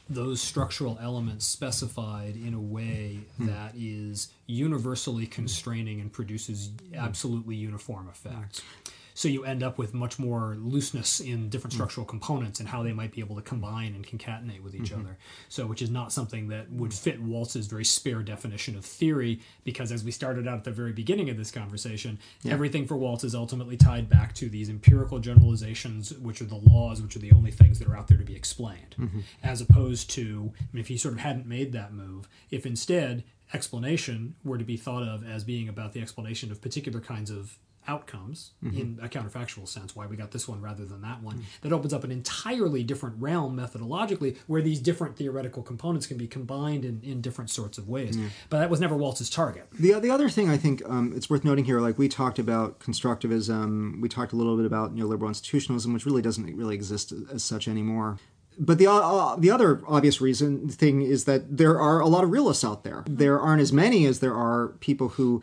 those 0.09 0.41
structural 0.41 0.97
elements 1.01 1.45
specified 1.45 2.35
in 2.35 2.53
a 2.53 2.59
way 2.59 3.19
hmm. 3.37 3.47
that 3.47 3.73
is 3.75 4.29
universally 4.45 5.25
constraining 5.25 6.01
and 6.01 6.11
produces 6.11 6.71
absolutely 6.95 7.55
uniform 7.55 8.09
effects. 8.09 8.61
So 9.13 9.27
you 9.27 9.43
end 9.43 9.63
up 9.63 9.77
with 9.77 9.93
much 9.93 10.19
more 10.19 10.55
looseness 10.59 11.19
in 11.19 11.49
different 11.49 11.73
mm. 11.73 11.77
structural 11.77 12.05
components 12.05 12.59
and 12.59 12.69
how 12.69 12.83
they 12.83 12.93
might 12.93 13.11
be 13.11 13.21
able 13.21 13.35
to 13.35 13.41
combine 13.41 13.93
and 13.95 14.05
concatenate 14.05 14.61
with 14.61 14.75
each 14.75 14.91
mm-hmm. 14.91 15.01
other. 15.01 15.17
So, 15.49 15.65
which 15.65 15.81
is 15.81 15.89
not 15.89 16.11
something 16.11 16.47
that 16.49 16.71
would 16.71 16.93
fit 16.93 17.21
Waltz's 17.21 17.67
very 17.67 17.85
spare 17.85 18.21
definition 18.23 18.75
of 18.75 18.85
theory, 18.85 19.41
because 19.63 19.91
as 19.91 20.03
we 20.03 20.11
started 20.11 20.47
out 20.47 20.57
at 20.57 20.63
the 20.63 20.71
very 20.71 20.93
beginning 20.93 21.29
of 21.29 21.37
this 21.37 21.51
conversation, 21.51 22.19
yeah. 22.43 22.53
everything 22.53 22.85
for 22.85 22.95
Waltz 22.95 23.23
is 23.23 23.35
ultimately 23.35 23.77
tied 23.77 24.09
back 24.09 24.33
to 24.35 24.49
these 24.49 24.69
empirical 24.69 25.19
generalizations, 25.19 26.13
which 26.17 26.41
are 26.41 26.45
the 26.45 26.55
laws, 26.55 27.01
which 27.01 27.15
are 27.15 27.19
the 27.19 27.31
only 27.31 27.51
things 27.51 27.79
that 27.79 27.87
are 27.87 27.97
out 27.97 28.07
there 28.07 28.17
to 28.17 28.25
be 28.25 28.35
explained, 28.35 28.95
mm-hmm. 28.97 29.19
as 29.43 29.61
opposed 29.61 30.09
to, 30.11 30.51
I 30.59 30.63
mean, 30.73 30.81
if 30.81 30.87
he 30.87 30.97
sort 30.97 31.13
of 31.13 31.19
hadn't 31.19 31.45
made 31.45 31.71
that 31.73 31.93
move, 31.93 32.27
if 32.49 32.65
instead 32.65 33.23
explanation 33.53 34.35
were 34.43 34.57
to 34.57 34.63
be 34.63 34.77
thought 34.77 35.03
of 35.03 35.27
as 35.27 35.43
being 35.43 35.67
about 35.67 35.93
the 35.93 36.01
explanation 36.01 36.51
of 36.51 36.61
particular 36.61 36.99
kinds 36.99 37.29
of 37.29 37.57
outcomes 37.87 38.51
mm-hmm. 38.63 38.77
in 38.77 38.99
a 39.01 39.09
counterfactual 39.09 39.67
sense 39.67 39.95
why 39.95 40.05
we 40.05 40.15
got 40.15 40.31
this 40.31 40.47
one 40.47 40.61
rather 40.61 40.85
than 40.85 41.01
that 41.01 41.21
one 41.21 41.35
mm-hmm. 41.35 41.45
that 41.61 41.73
opens 41.73 41.93
up 41.93 42.03
an 42.03 42.11
entirely 42.11 42.83
different 42.83 43.15
realm 43.19 43.57
methodologically 43.57 44.37
where 44.47 44.61
these 44.61 44.79
different 44.79 45.15
theoretical 45.15 45.63
components 45.63 46.05
can 46.05 46.17
be 46.17 46.27
combined 46.27 46.85
in, 46.85 47.01
in 47.03 47.21
different 47.21 47.49
sorts 47.49 47.77
of 47.77 47.89
ways 47.89 48.15
yeah. 48.17 48.27
but 48.49 48.59
that 48.59 48.69
was 48.69 48.79
never 48.79 48.95
waltz's 48.95 49.29
target 49.29 49.67
the, 49.79 49.93
the 49.99 50.11
other 50.11 50.29
thing 50.29 50.49
i 50.49 50.57
think 50.57 50.81
um, 50.87 51.11
it's 51.15 51.29
worth 51.29 51.43
noting 51.43 51.65
here 51.65 51.79
like 51.79 51.97
we 51.97 52.07
talked 52.07 52.37
about 52.37 52.79
constructivism 52.79 53.99
we 53.99 54.07
talked 54.07 54.31
a 54.31 54.35
little 54.35 54.55
bit 54.55 54.65
about 54.65 54.95
neoliberal 54.95 55.27
institutionalism 55.27 55.93
which 55.93 56.05
really 56.05 56.21
doesn't 56.21 56.55
really 56.55 56.75
exist 56.75 57.13
as 57.33 57.43
such 57.43 57.67
anymore 57.67 58.17
but 58.59 58.77
the 58.77 58.87
uh, 58.87 59.35
the 59.37 59.49
other 59.49 59.81
obvious 59.87 60.21
reason 60.21 60.67
thing 60.69 61.01
is 61.01 61.25
that 61.25 61.57
there 61.57 61.79
are 61.79 61.99
a 61.99 62.07
lot 62.07 62.23
of 62.23 62.31
realists 62.31 62.63
out 62.63 62.83
there. 62.83 63.03
There 63.07 63.39
aren't 63.39 63.61
as 63.61 63.71
many 63.71 64.05
as 64.05 64.19
there 64.19 64.35
are 64.35 64.69
people 64.79 65.09
who 65.09 65.41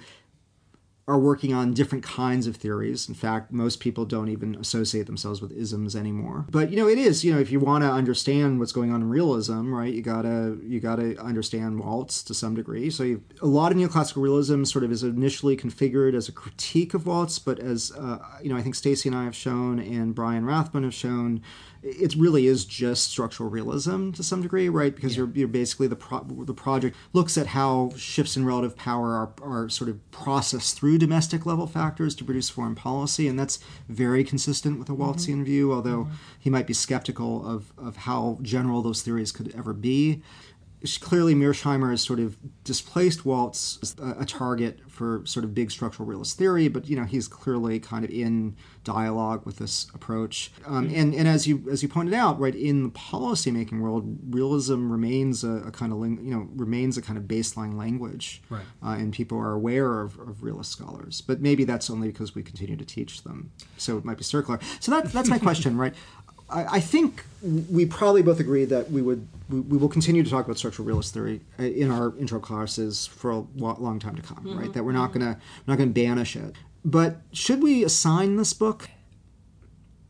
are 1.08 1.18
working 1.18 1.54
on 1.54 1.72
different 1.72 2.04
kinds 2.04 2.46
of 2.46 2.56
theories. 2.56 3.08
In 3.08 3.14
fact, 3.14 3.50
most 3.50 3.80
people 3.80 4.04
don't 4.04 4.28
even 4.28 4.54
associate 4.56 5.06
themselves 5.06 5.40
with 5.40 5.50
isms 5.52 5.96
anymore. 5.96 6.44
But 6.50 6.70
you 6.70 6.76
know, 6.76 6.86
it 6.86 6.98
is, 6.98 7.24
you 7.24 7.32
know, 7.32 7.40
if 7.40 7.50
you 7.50 7.58
want 7.58 7.82
to 7.82 7.90
understand 7.90 8.58
what's 8.58 8.72
going 8.72 8.92
on 8.92 9.00
in 9.00 9.08
realism, 9.08 9.72
right, 9.74 9.92
you 9.92 10.02
gotta 10.02 10.58
you 10.62 10.80
gotta 10.80 11.18
understand 11.18 11.80
Waltz 11.80 12.22
to 12.24 12.34
some 12.34 12.54
degree. 12.54 12.90
So 12.90 13.04
you, 13.04 13.22
a 13.40 13.46
lot 13.46 13.72
of 13.72 13.78
neoclassical 13.78 14.22
realism 14.22 14.64
sort 14.64 14.84
of 14.84 14.92
is 14.92 15.02
initially 15.02 15.56
configured 15.56 16.14
as 16.14 16.28
a 16.28 16.32
critique 16.32 16.92
of 16.92 17.06
Waltz, 17.06 17.38
but 17.38 17.58
as 17.58 17.90
uh, 17.92 18.18
you 18.42 18.50
know, 18.50 18.56
I 18.58 18.62
think 18.62 18.74
Stacy 18.74 19.08
and 19.08 19.16
I 19.16 19.24
have 19.24 19.34
shown 19.34 19.78
and 19.78 20.14
Brian 20.14 20.44
Rathbun 20.44 20.82
have 20.84 20.94
shown 20.94 21.40
it 21.88 22.14
really 22.14 22.46
is 22.46 22.64
just 22.64 23.08
structural 23.10 23.48
realism 23.48 24.10
to 24.12 24.22
some 24.22 24.42
degree, 24.42 24.68
right? 24.68 24.94
Because 24.94 25.16
yeah. 25.16 25.24
you're, 25.24 25.30
you're 25.34 25.48
basically 25.48 25.86
the 25.86 25.96
pro- 25.96 26.24
the 26.24 26.54
project 26.54 26.96
looks 27.12 27.38
at 27.38 27.48
how 27.48 27.92
shifts 27.96 28.36
in 28.36 28.44
relative 28.44 28.76
power 28.76 29.14
are, 29.14 29.32
are 29.42 29.68
sort 29.68 29.88
of 29.90 30.10
processed 30.10 30.78
through 30.78 30.98
domestic 30.98 31.46
level 31.46 31.66
factors 31.66 32.14
to 32.16 32.24
produce 32.24 32.48
foreign 32.50 32.74
policy, 32.74 33.26
and 33.28 33.38
that's 33.38 33.58
very 33.88 34.24
consistent 34.24 34.78
with 34.78 34.88
a 34.88 34.92
Waltzian 34.92 35.36
mm-hmm. 35.36 35.44
view. 35.44 35.72
Although 35.72 36.04
mm-hmm. 36.04 36.14
he 36.38 36.50
might 36.50 36.66
be 36.66 36.74
skeptical 36.74 37.46
of 37.46 37.72
of 37.78 37.96
how 37.96 38.38
general 38.42 38.82
those 38.82 39.02
theories 39.02 39.32
could 39.32 39.54
ever 39.56 39.72
be 39.72 40.22
clearly 41.00 41.34
Mearsheimer 41.34 41.90
has 41.90 42.02
sort 42.02 42.20
of 42.20 42.36
displaced 42.62 43.24
Waltz 43.24 43.78
as 43.82 43.96
a 43.98 44.24
target 44.24 44.80
for 44.88 45.22
sort 45.24 45.44
of 45.44 45.54
big 45.54 45.70
structural 45.70 46.06
realist 46.06 46.38
theory, 46.38 46.68
but 46.68 46.88
you 46.88 46.96
know 46.96 47.04
he's 47.04 47.26
clearly 47.26 47.80
kind 47.80 48.04
of 48.04 48.10
in 48.10 48.56
dialogue 48.84 49.44
with 49.44 49.56
this 49.58 49.88
approach. 49.94 50.52
Um, 50.66 50.90
and 50.94 51.14
and 51.14 51.26
as 51.26 51.46
you 51.46 51.64
as 51.70 51.82
you 51.82 51.88
pointed 51.88 52.14
out, 52.14 52.38
right 52.38 52.54
in 52.54 52.84
the 52.84 52.90
policymaking 52.90 53.80
world, 53.80 54.18
realism 54.30 54.90
remains 54.90 55.42
a, 55.42 55.64
a 55.66 55.70
kind 55.70 55.92
of 55.92 55.98
you 56.00 56.34
know 56.34 56.48
remains 56.54 56.96
a 56.96 57.02
kind 57.02 57.18
of 57.18 57.24
baseline 57.24 57.76
language, 57.76 58.40
right. 58.48 58.62
uh, 58.82 58.90
and 58.90 59.12
people 59.12 59.38
are 59.38 59.52
aware 59.52 60.00
of, 60.00 60.18
of 60.18 60.42
realist 60.42 60.70
scholars. 60.70 61.20
But 61.20 61.40
maybe 61.40 61.64
that's 61.64 61.90
only 61.90 62.08
because 62.08 62.34
we 62.34 62.42
continue 62.42 62.76
to 62.76 62.84
teach 62.84 63.24
them, 63.24 63.50
so 63.76 63.98
it 63.98 64.04
might 64.04 64.18
be 64.18 64.24
circular. 64.24 64.60
So 64.80 64.92
that 64.92 65.12
that's 65.12 65.28
my 65.28 65.38
question, 65.48 65.76
right? 65.76 65.94
I, 66.50 66.76
I 66.76 66.80
think 66.80 67.24
we 67.42 67.86
probably 67.86 68.22
both 68.22 68.40
agree 68.40 68.64
that 68.64 68.90
we 68.90 69.02
would 69.02 69.26
we, 69.48 69.60
we, 69.60 69.76
will 69.76 69.88
continue 69.88 70.22
to 70.22 70.30
talk 70.30 70.44
about 70.44 70.58
structural 70.58 70.86
realist 70.86 71.14
theory 71.14 71.40
uh, 71.58 71.62
in 71.62 71.90
our 71.90 72.16
intro 72.18 72.40
classes 72.40 73.06
for 73.06 73.30
a 73.30 73.40
long 73.56 73.98
time 73.98 74.16
to 74.16 74.22
come, 74.22 74.38
mm-hmm. 74.38 74.58
right? 74.58 74.72
That 74.72 74.84
we're 74.84 74.92
not 74.92 75.12
gonna 75.12 75.38
we're 75.66 75.72
not 75.72 75.78
gonna 75.78 75.90
banish 75.90 76.36
it. 76.36 76.54
But 76.84 77.20
should 77.32 77.62
we 77.62 77.84
assign 77.84 78.36
this 78.36 78.52
book? 78.52 78.88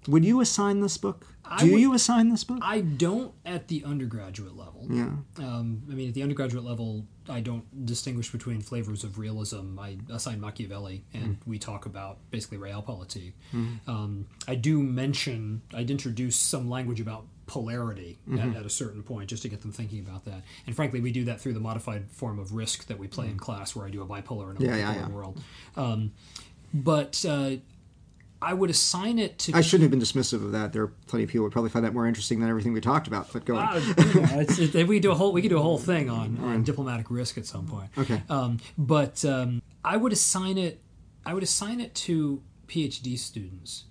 Would 0.07 0.25
you 0.25 0.41
assign 0.41 0.81
this 0.81 0.97
book? 0.97 1.27
Do 1.59 1.73
would, 1.73 1.81
you 1.81 1.95
assign 1.95 2.29
this 2.29 2.45
book? 2.45 2.59
I 2.63 2.81
don't 2.81 3.33
at 3.47 3.69
the 3.69 3.85
undergraduate 3.85 4.57
level. 4.57 4.87
Yeah. 4.91 5.11
Um, 5.39 5.83
I 5.91 5.95
mean, 5.95 6.09
at 6.09 6.15
the 6.15 6.23
undergraduate 6.23 6.65
level, 6.65 7.07
I 7.29 7.41
don't 7.41 7.87
distinguish 7.87 8.31
between 8.31 8.61
flavors 8.61 9.05
of 9.05 9.19
realism. 9.19 9.79
I 9.79 9.99
assign 10.11 10.41
Machiavelli, 10.41 11.05
and 11.15 11.37
mm. 11.41 11.47
we 11.47 11.59
talk 11.59 11.87
about 11.87 12.19
basically 12.31 12.59
realpolitik. 12.59 13.33
Mm. 13.55 13.79
Um, 13.87 14.27
I 14.47 14.55
do 14.55 14.83
mention, 14.83 15.63
I'd 15.75 15.91
introduce 15.91 16.37
some 16.37 16.69
language 16.69 17.01
about 17.01 17.27
polarity 17.47 18.19
mm-hmm. 18.29 18.51
at, 18.51 18.57
at, 18.59 18.67
a 18.67 18.71
certain 18.71 19.03
point 19.03 19.31
just 19.31 19.43
to 19.43 19.49
get 19.49 19.63
them 19.63 19.73
thinking 19.73 20.01
about 20.01 20.25
that. 20.27 20.43
And 20.67 20.77
frankly, 20.77 21.01
we 21.01 21.11
do 21.13 21.25
that 21.25 21.41
through 21.41 21.55
the 21.55 21.61
modified 21.61 22.11
form 22.11 22.39
of 22.39 22.53
risk 22.53 22.87
that 22.89 22.99
we 22.99 23.09
play 23.09 23.27
mm. 23.27 23.33
in 23.33 23.39
class, 23.39 23.75
where 23.75 23.87
I 23.87 23.91
do 23.91 24.03
a 24.03 24.07
bipolar 24.07 24.51
and 24.51 24.61
a 24.61 24.65
yeah, 24.65 24.73
multipolar 24.73 24.79
yeah, 24.79 24.95
yeah. 24.95 25.09
world. 25.09 25.43
Um, 25.77 26.13
but 26.75 27.25
uh, 27.27 27.53
I 28.41 28.55
would 28.55 28.71
assign 28.71 29.19
it 29.19 29.39
to. 29.41 29.53
I 29.55 29.61
shouldn't 29.63 29.83
have 29.83 29.91
been 29.91 30.01
dismissive 30.01 30.45
of 30.45 30.53
that. 30.53 30.73
There 30.73 30.83
are 30.83 30.93
plenty 31.07 31.25
of 31.25 31.31
people 31.31 31.41
who 31.41 31.43
would 31.45 31.53
probably 31.53 31.71
find 31.71 31.85
that 31.85 31.93
more 31.93 32.07
interesting 32.07 32.39
than 32.39 32.49
everything 32.49 32.73
we 32.73 32.81
talked 32.81 33.09
about. 33.09 33.33
But 33.33 33.45
go 33.45 33.57
on. 33.57 33.69
Uh, 33.69 34.45
it, 34.49 34.87
we 34.87 35.01
do 35.01 35.11
a 35.11 35.15
whole 35.15 35.33
we 35.33 35.43
could 35.43 35.49
do 35.49 35.59
a 35.59 35.63
whole 35.63 35.79
thing 35.79 36.09
on, 36.09 36.39
on 36.43 36.63
diplomatic 36.63 37.11
risk 37.11 37.37
at 37.37 37.47
some 37.47 37.67
point. 37.67 37.91
Okay. 37.99 38.23
Um, 38.29 38.59
but 38.77 39.25
um, 39.25 39.61
I 39.85 39.97
would 39.97 40.13
assign 40.13 40.57
it. 40.57 40.81
I 41.27 41.35
would 41.35 41.43
assign 41.43 41.81
it 41.81 41.95
to 41.97 42.43
PhD 42.69 43.19
students, 43.19 43.85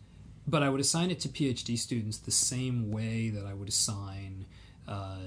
but 0.48 0.64
I 0.64 0.70
would 0.70 0.80
assign 0.80 1.12
it 1.12 1.20
to 1.22 1.30
PhD 1.30 1.78
students 1.78 2.18
the 2.18 2.32
same 2.32 2.90
way 2.90 3.30
that 3.30 3.46
I 3.46 3.54
would 3.54 3.68
assign. 3.68 4.46
Uh, 4.88 5.18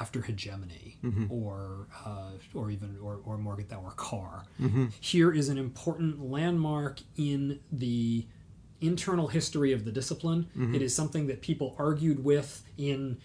after 0.00 0.22
hegemony 0.22 0.98
mm-hmm. 1.02 1.26
or 1.30 1.88
uh, 2.04 2.32
or 2.54 2.70
even 2.70 2.98
or, 3.02 3.20
or 3.24 3.38
Morgenthau 3.38 3.80
or 3.82 3.92
Carr. 3.92 4.44
Mm-hmm. 4.60 4.86
Here 5.00 5.32
is 5.32 5.48
an 5.48 5.58
important 5.58 6.22
landmark 6.22 7.00
in 7.16 7.60
the 7.70 8.26
internal 8.80 9.28
history 9.28 9.72
of 9.72 9.84
the 9.84 9.92
discipline. 9.92 10.48
Mm-hmm. 10.56 10.74
It 10.74 10.82
is 10.82 10.94
something 10.94 11.28
that 11.28 11.40
people 11.40 11.76
argued 11.78 12.24
with 12.24 12.64
in 12.76 13.18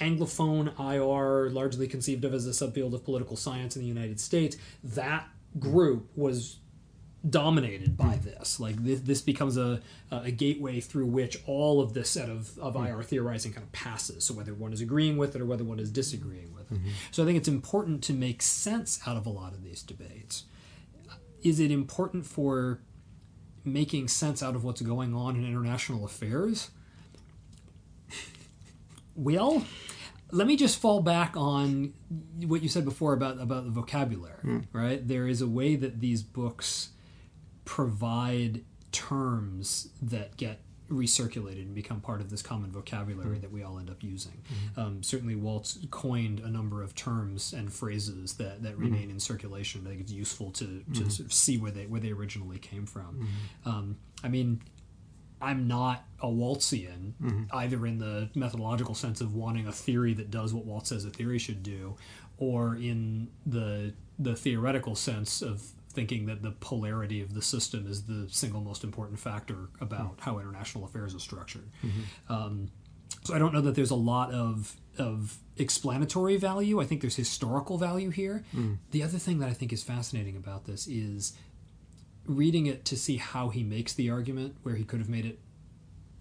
Anglophone 0.00 0.78
IR, 0.78 1.50
largely 1.50 1.86
conceived 1.86 2.24
of 2.24 2.32
as 2.32 2.46
a 2.46 2.50
subfield 2.50 2.94
of 2.94 3.04
political 3.04 3.36
science 3.36 3.76
in 3.76 3.82
the 3.82 3.88
United 3.88 4.20
States. 4.20 4.56
That 4.82 5.28
group 5.58 6.10
was 6.16 6.59
dominated 7.28 7.96
by 7.96 8.16
this. 8.16 8.58
Like 8.58 8.76
this, 8.76 9.00
this 9.00 9.20
becomes 9.20 9.56
a, 9.56 9.80
a 10.10 10.30
gateway 10.30 10.80
through 10.80 11.06
which 11.06 11.38
all 11.46 11.80
of 11.80 11.92
this 11.92 12.10
set 12.10 12.28
of, 12.28 12.58
of 12.58 12.74
mm. 12.74 12.88
IR 12.88 13.02
theorizing 13.02 13.52
kind 13.52 13.64
of 13.64 13.72
passes. 13.72 14.24
So 14.24 14.34
whether 14.34 14.54
one 14.54 14.72
is 14.72 14.80
agreeing 14.80 15.16
with 15.16 15.36
it 15.36 15.42
or 15.42 15.46
whether 15.46 15.64
one 15.64 15.78
is 15.78 15.90
disagreeing 15.90 16.54
with 16.54 16.72
it. 16.72 16.78
Mm-hmm. 16.78 16.90
So 17.10 17.22
I 17.22 17.26
think 17.26 17.36
it's 17.36 17.48
important 17.48 18.02
to 18.04 18.12
make 18.12 18.40
sense 18.42 19.00
out 19.06 19.16
of 19.16 19.26
a 19.26 19.30
lot 19.30 19.52
of 19.52 19.62
these 19.62 19.82
debates. 19.82 20.44
Is 21.42 21.60
it 21.60 21.70
important 21.70 22.26
for 22.26 22.80
making 23.64 24.08
sense 24.08 24.42
out 24.42 24.54
of 24.54 24.64
what's 24.64 24.80
going 24.80 25.14
on 25.14 25.36
in 25.36 25.44
international 25.44 26.04
affairs? 26.04 26.70
Well, 29.14 29.64
let 30.30 30.46
me 30.46 30.56
just 30.56 30.80
fall 30.80 31.00
back 31.02 31.36
on 31.36 31.92
what 32.46 32.62
you 32.62 32.68
said 32.68 32.84
before 32.84 33.12
about 33.12 33.40
about 33.40 33.64
the 33.64 33.70
vocabulary, 33.70 34.42
mm. 34.42 34.64
right? 34.72 35.06
There 35.06 35.26
is 35.26 35.42
a 35.42 35.46
way 35.46 35.76
that 35.76 36.00
these 36.00 36.22
books 36.22 36.90
provide 37.70 38.64
terms 38.90 39.90
that 40.02 40.36
get 40.36 40.58
recirculated 40.90 41.62
and 41.62 41.72
become 41.72 42.00
part 42.00 42.20
of 42.20 42.28
this 42.28 42.42
common 42.42 42.72
vocabulary 42.72 43.34
mm-hmm. 43.34 43.42
that 43.42 43.52
we 43.52 43.62
all 43.62 43.78
end 43.78 43.88
up 43.88 44.02
using. 44.02 44.42
Mm-hmm. 44.42 44.80
Um, 44.80 45.02
certainly, 45.04 45.36
Waltz 45.36 45.78
coined 45.92 46.40
a 46.40 46.50
number 46.50 46.82
of 46.82 46.96
terms 46.96 47.52
and 47.52 47.72
phrases 47.72 48.34
that, 48.34 48.64
that 48.64 48.72
mm-hmm. 48.72 48.82
remain 48.82 49.08
in 49.08 49.20
circulation. 49.20 49.82
I 49.86 49.90
think 49.90 50.00
it's 50.00 50.10
useful 50.10 50.50
to, 50.50 50.64
to 50.64 50.72
mm-hmm. 50.72 51.08
sort 51.10 51.26
of 51.26 51.32
see 51.32 51.58
where 51.58 51.70
they 51.70 51.86
where 51.86 52.00
they 52.00 52.10
originally 52.10 52.58
came 52.58 52.86
from. 52.86 53.28
Mm-hmm. 53.64 53.68
Um, 53.68 53.96
I 54.24 54.26
mean, 54.26 54.62
I'm 55.40 55.68
not 55.68 56.02
a 56.20 56.26
Waltzian 56.26 57.12
mm-hmm. 57.22 57.44
either 57.52 57.86
in 57.86 57.98
the 57.98 58.30
methodological 58.34 58.96
sense 58.96 59.20
of 59.20 59.36
wanting 59.36 59.68
a 59.68 59.72
theory 59.72 60.12
that 60.14 60.32
does 60.32 60.52
what 60.52 60.64
Waltz 60.64 60.88
says 60.88 61.04
a 61.04 61.10
theory 61.10 61.38
should 61.38 61.62
do, 61.62 61.94
or 62.36 62.74
in 62.74 63.28
the 63.46 63.94
the 64.18 64.34
theoretical 64.34 64.96
sense 64.96 65.40
of 65.40 65.70
thinking 65.92 66.26
that 66.26 66.42
the 66.42 66.52
polarity 66.52 67.20
of 67.20 67.34
the 67.34 67.42
system 67.42 67.86
is 67.86 68.04
the 68.04 68.26
single 68.30 68.60
most 68.60 68.84
important 68.84 69.18
factor 69.18 69.68
about 69.80 70.16
mm-hmm. 70.16 70.20
how 70.20 70.38
international 70.38 70.84
affairs 70.84 71.14
are 71.14 71.18
structured. 71.20 71.68
Mm-hmm. 71.84 72.32
Um, 72.32 72.68
so 73.24 73.34
I 73.34 73.38
don't 73.38 73.52
know 73.52 73.60
that 73.62 73.74
there's 73.74 73.90
a 73.90 73.96
lot 73.96 74.32
of 74.32 74.76
of 74.98 75.38
explanatory 75.56 76.36
value. 76.36 76.80
I 76.80 76.84
think 76.84 77.00
there's 77.00 77.16
historical 77.16 77.78
value 77.78 78.10
here. 78.10 78.44
Mm. 78.54 78.78
The 78.90 79.02
other 79.02 79.18
thing 79.18 79.38
that 79.38 79.48
I 79.48 79.52
think 79.52 79.72
is 79.72 79.82
fascinating 79.82 80.36
about 80.36 80.66
this 80.66 80.86
is 80.86 81.34
reading 82.26 82.66
it 82.66 82.84
to 82.86 82.96
see 82.96 83.16
how 83.16 83.48
he 83.48 83.62
makes 83.62 83.92
the 83.92 84.10
argument, 84.10 84.56
where 84.62 84.74
he 84.74 84.84
could 84.84 85.00
have 85.00 85.08
made 85.08 85.26
it 85.26 85.38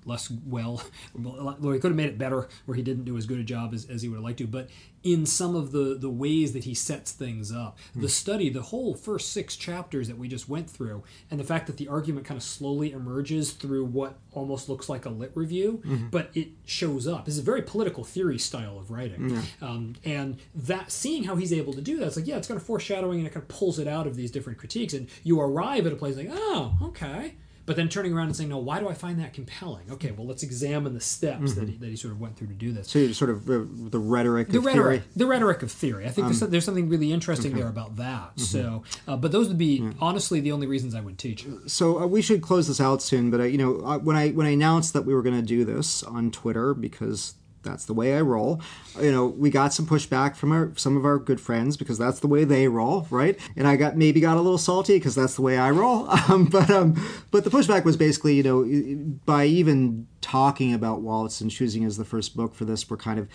less 0.09 0.29
well, 0.45 0.83
or 1.63 1.73
he 1.73 1.79
could 1.79 1.91
have 1.91 1.95
made 1.95 2.09
it 2.09 2.17
better, 2.17 2.49
where 2.65 2.75
he 2.75 2.81
didn't 2.81 3.05
do 3.05 3.17
as 3.17 3.25
good 3.25 3.39
a 3.39 3.43
job 3.43 3.73
as, 3.73 3.89
as 3.89 4.01
he 4.01 4.09
would 4.09 4.15
have 4.15 4.23
liked 4.23 4.39
to. 4.39 4.47
But 4.47 4.69
in 5.03 5.25
some 5.25 5.55
of 5.55 5.71
the, 5.71 5.97
the 5.97 6.09
ways 6.09 6.51
that 6.53 6.65
he 6.65 6.73
sets 6.73 7.11
things 7.11 7.51
up, 7.51 7.77
mm. 7.95 8.01
the 8.01 8.09
study, 8.09 8.49
the 8.49 8.61
whole 8.61 8.93
first 8.93 9.31
six 9.31 9.55
chapters 9.55 10.07
that 10.07 10.17
we 10.17 10.27
just 10.27 10.49
went 10.49 10.69
through, 10.69 11.03
and 11.31 11.39
the 11.39 11.43
fact 11.43 11.67
that 11.67 11.77
the 11.77 11.87
argument 11.87 12.25
kind 12.25 12.37
of 12.37 12.43
slowly 12.43 12.91
emerges 12.91 13.51
through 13.51 13.85
what 13.85 14.17
almost 14.33 14.67
looks 14.67 14.89
like 14.89 15.05
a 15.05 15.09
lit 15.09 15.31
review, 15.35 15.81
mm-hmm. 15.85 16.07
but 16.09 16.29
it 16.33 16.49
shows 16.65 17.07
up. 17.07 17.27
It's 17.27 17.37
a 17.37 17.43
very 17.43 17.61
political 17.61 18.03
theory 18.03 18.39
style 18.39 18.77
of 18.77 18.91
writing. 18.91 19.29
Yeah. 19.29 19.41
Um, 19.61 19.95
and 20.03 20.37
that 20.53 20.91
seeing 20.91 21.23
how 21.23 21.35
he's 21.35 21.53
able 21.53 21.73
to 21.73 21.81
do 21.81 21.97
that, 21.99 22.07
it's 22.07 22.17
like, 22.17 22.27
yeah, 22.27 22.37
it's 22.37 22.47
kind 22.47 22.59
of 22.59 22.65
foreshadowing 22.65 23.19
and 23.19 23.27
it 23.27 23.33
kind 23.33 23.43
of 23.43 23.47
pulls 23.47 23.79
it 23.79 23.87
out 23.87 24.07
of 24.07 24.15
these 24.15 24.31
different 24.31 24.59
critiques. 24.59 24.93
And 24.93 25.07
you 25.23 25.39
arrive 25.39 25.85
at 25.85 25.93
a 25.93 25.95
place 25.95 26.17
like, 26.17 26.29
oh, 26.31 26.77
okay 26.81 27.35
but 27.69 27.75
then 27.75 27.87
turning 27.87 28.13
around 28.13 28.25
and 28.25 28.35
saying, 28.35 28.49
no, 28.49 28.57
why 28.57 28.79
do 28.79 28.89
I 28.89 28.95
find 28.95 29.19
that 29.19 29.31
compelling? 29.31 29.91
Okay, 29.91 30.09
well, 30.09 30.25
let's 30.25 30.41
examine 30.41 30.95
the 30.95 30.99
steps 30.99 31.51
mm-hmm. 31.51 31.59
that, 31.59 31.69
he, 31.69 31.77
that 31.77 31.85
he 31.85 31.95
sort 31.95 32.13
of 32.13 32.19
went 32.19 32.35
through 32.35 32.47
to 32.47 32.55
do 32.55 32.71
this. 32.71 32.89
So 32.89 33.11
sort 33.11 33.29
of 33.29 33.47
uh, 33.47 33.59
the 33.91 33.99
rhetoric 33.99 34.47
the 34.47 34.57
of 34.57 34.65
rhetoric, 34.65 35.03
theory. 35.03 35.13
The 35.15 35.27
rhetoric 35.27 35.61
of 35.61 35.71
theory. 35.71 36.07
I 36.07 36.09
think 36.09 36.25
um, 36.25 36.33
there's, 36.33 36.49
there's 36.49 36.65
something 36.65 36.89
really 36.89 37.13
interesting 37.13 37.51
okay. 37.51 37.61
there 37.61 37.69
about 37.69 37.97
that. 37.97 38.37
Mm-hmm. 38.37 38.41
So, 38.41 38.83
uh, 39.07 39.17
but 39.17 39.31
those 39.31 39.49
would 39.49 39.59
be 39.59 39.81
yeah. 39.81 39.91
honestly 40.01 40.39
the 40.39 40.51
only 40.51 40.65
reasons 40.65 40.95
I 40.95 41.01
would 41.01 41.19
teach. 41.19 41.45
So 41.67 41.99
uh, 41.99 42.07
we 42.07 42.23
should 42.23 42.41
close 42.41 42.67
this 42.67 42.81
out 42.81 43.03
soon. 43.03 43.29
But 43.29 43.41
uh, 43.41 43.43
you 43.43 43.59
know, 43.59 43.85
uh, 43.85 43.99
when 43.99 44.15
I 44.15 44.29
when 44.29 44.47
I 44.47 44.49
announced 44.49 44.93
that 44.93 45.03
we 45.03 45.13
were 45.13 45.21
going 45.21 45.35
to 45.35 45.45
do 45.45 45.63
this 45.63 46.01
on 46.01 46.31
Twitter 46.31 46.73
because 46.73 47.35
that's 47.63 47.85
the 47.85 47.93
way 47.93 48.15
I 48.17 48.21
roll. 48.21 48.61
You 49.01 49.11
know, 49.11 49.25
we 49.25 49.49
got 49.49 49.73
some 49.73 49.85
pushback 49.85 50.35
from 50.35 50.51
our 50.51 50.71
some 50.75 50.95
of 50.95 51.05
our 51.05 51.17
good 51.17 51.41
friends 51.41 51.77
because 51.77 51.97
that's 51.97 52.19
the 52.19 52.27
way 52.27 52.43
they 52.43 52.67
roll, 52.67 53.07
right? 53.09 53.39
And 53.55 53.67
I 53.67 53.75
got 53.75 53.97
maybe 53.97 54.19
got 54.21 54.37
a 54.37 54.41
little 54.41 54.57
salty 54.57 54.97
because 54.97 55.15
that's 55.15 55.35
the 55.35 55.41
way 55.41 55.57
I 55.57 55.71
roll. 55.71 56.07
Um, 56.29 56.45
but 56.45 56.69
um, 56.69 56.95
but 57.31 57.43
the 57.43 57.49
pushback 57.49 57.85
was 57.85 57.97
basically, 57.97 58.35
you 58.35 58.43
know, 58.43 59.19
by 59.25 59.45
even 59.45 60.05
talking 60.21 60.73
about 60.73 61.01
Waltz 61.01 61.41
and 61.41 61.49
choosing 61.49 61.83
as 61.85 61.97
the 61.97 62.05
first 62.05 62.35
book 62.35 62.53
for 62.53 62.65
this, 62.65 62.87
we're 62.87 62.97
kind 62.97 63.19
of 63.19 63.27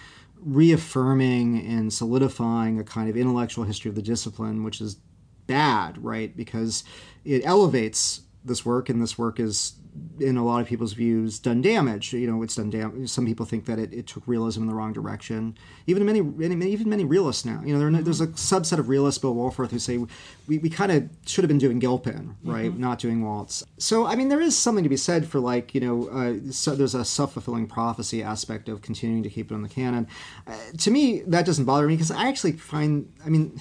reaffirming 0.44 1.66
and 1.66 1.92
solidifying 1.92 2.78
a 2.78 2.84
kind 2.84 3.08
of 3.08 3.16
intellectual 3.16 3.64
history 3.64 3.88
of 3.88 3.94
the 3.94 4.02
discipline, 4.02 4.62
which 4.62 4.80
is 4.80 4.98
bad, 5.46 6.02
right? 6.02 6.36
Because 6.36 6.84
it 7.24 7.44
elevates 7.44 8.22
this 8.44 8.64
work, 8.64 8.88
and 8.88 9.02
this 9.02 9.16
work 9.18 9.40
is, 9.40 9.74
in 10.20 10.36
a 10.36 10.44
lot 10.44 10.60
of 10.60 10.66
people's 10.66 10.92
views, 10.92 11.38
done 11.38 11.62
damage. 11.62 12.12
You 12.12 12.26
know, 12.26 12.42
it's 12.42 12.56
done 12.56 12.70
damage. 12.70 13.08
Some 13.08 13.26
people 13.26 13.46
think 13.46 13.66
that 13.66 13.78
it, 13.78 13.92
it 13.92 14.06
took 14.06 14.22
realism 14.26 14.62
in 14.62 14.68
the 14.68 14.74
wrong 14.74 14.92
direction. 14.92 15.56
Even 15.86 16.04
many, 16.04 16.20
many, 16.20 16.70
even 16.70 16.88
many 16.88 17.04
realists 17.04 17.44
now. 17.44 17.62
You 17.64 17.74
know, 17.74 17.90
there, 17.90 18.02
there's 18.02 18.20
a 18.20 18.28
subset 18.28 18.78
of 18.78 18.88
realists, 18.88 19.18
Bill 19.18 19.34
Wohlforth, 19.34 19.70
who 19.70 19.78
say 19.78 19.98
we, 20.46 20.58
we 20.58 20.70
kind 20.70 20.92
of 20.92 21.08
should 21.26 21.44
have 21.44 21.48
been 21.48 21.58
doing 21.58 21.78
Gilpin, 21.78 22.36
right, 22.44 22.70
mm-hmm. 22.70 22.80
not 22.80 22.98
doing 22.98 23.24
Waltz. 23.24 23.64
So, 23.78 24.06
I 24.06 24.14
mean, 24.14 24.28
there 24.28 24.40
is 24.40 24.56
something 24.56 24.84
to 24.84 24.90
be 24.90 24.96
said 24.96 25.26
for 25.26 25.40
like, 25.40 25.74
you 25.74 25.80
know, 25.80 26.08
uh, 26.08 26.52
so 26.52 26.74
there's 26.74 26.94
a 26.94 27.04
self 27.04 27.34
fulfilling 27.34 27.66
prophecy 27.66 28.22
aspect 28.22 28.68
of 28.68 28.82
continuing 28.82 29.22
to 29.22 29.30
keep 29.30 29.50
it 29.50 29.54
on 29.54 29.62
the 29.62 29.68
canon. 29.68 30.06
Uh, 30.46 30.56
to 30.78 30.90
me, 30.90 31.20
that 31.22 31.46
doesn't 31.46 31.64
bother 31.64 31.86
me 31.86 31.94
because 31.94 32.10
I 32.10 32.28
actually 32.28 32.52
find, 32.52 33.12
I 33.24 33.28
mean 33.28 33.60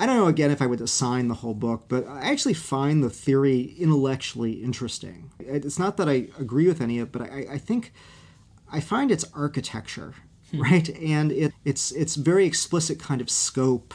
I 0.00 0.06
don't 0.06 0.16
know 0.16 0.28
again 0.28 0.50
if 0.50 0.62
I 0.62 0.66
would 0.66 0.80
assign 0.80 1.28
the 1.28 1.34
whole 1.34 1.52
book, 1.52 1.84
but 1.86 2.08
I 2.08 2.30
actually 2.30 2.54
find 2.54 3.04
the 3.04 3.10
theory 3.10 3.74
intellectually 3.78 4.52
interesting. 4.52 5.30
It's 5.38 5.78
not 5.78 5.98
that 5.98 6.08
I 6.08 6.28
agree 6.38 6.66
with 6.66 6.80
any 6.80 6.98
of 7.00 7.08
it, 7.08 7.12
but 7.12 7.30
I, 7.30 7.46
I 7.52 7.58
think 7.58 7.92
I 8.72 8.80
find 8.80 9.10
its 9.10 9.26
architecture, 9.34 10.14
hmm. 10.50 10.62
right? 10.62 10.88
And 10.88 11.30
it, 11.30 11.52
it's 11.66 11.92
it's 11.92 12.14
very 12.14 12.46
explicit 12.46 12.98
kind 12.98 13.20
of 13.20 13.28
scope, 13.28 13.92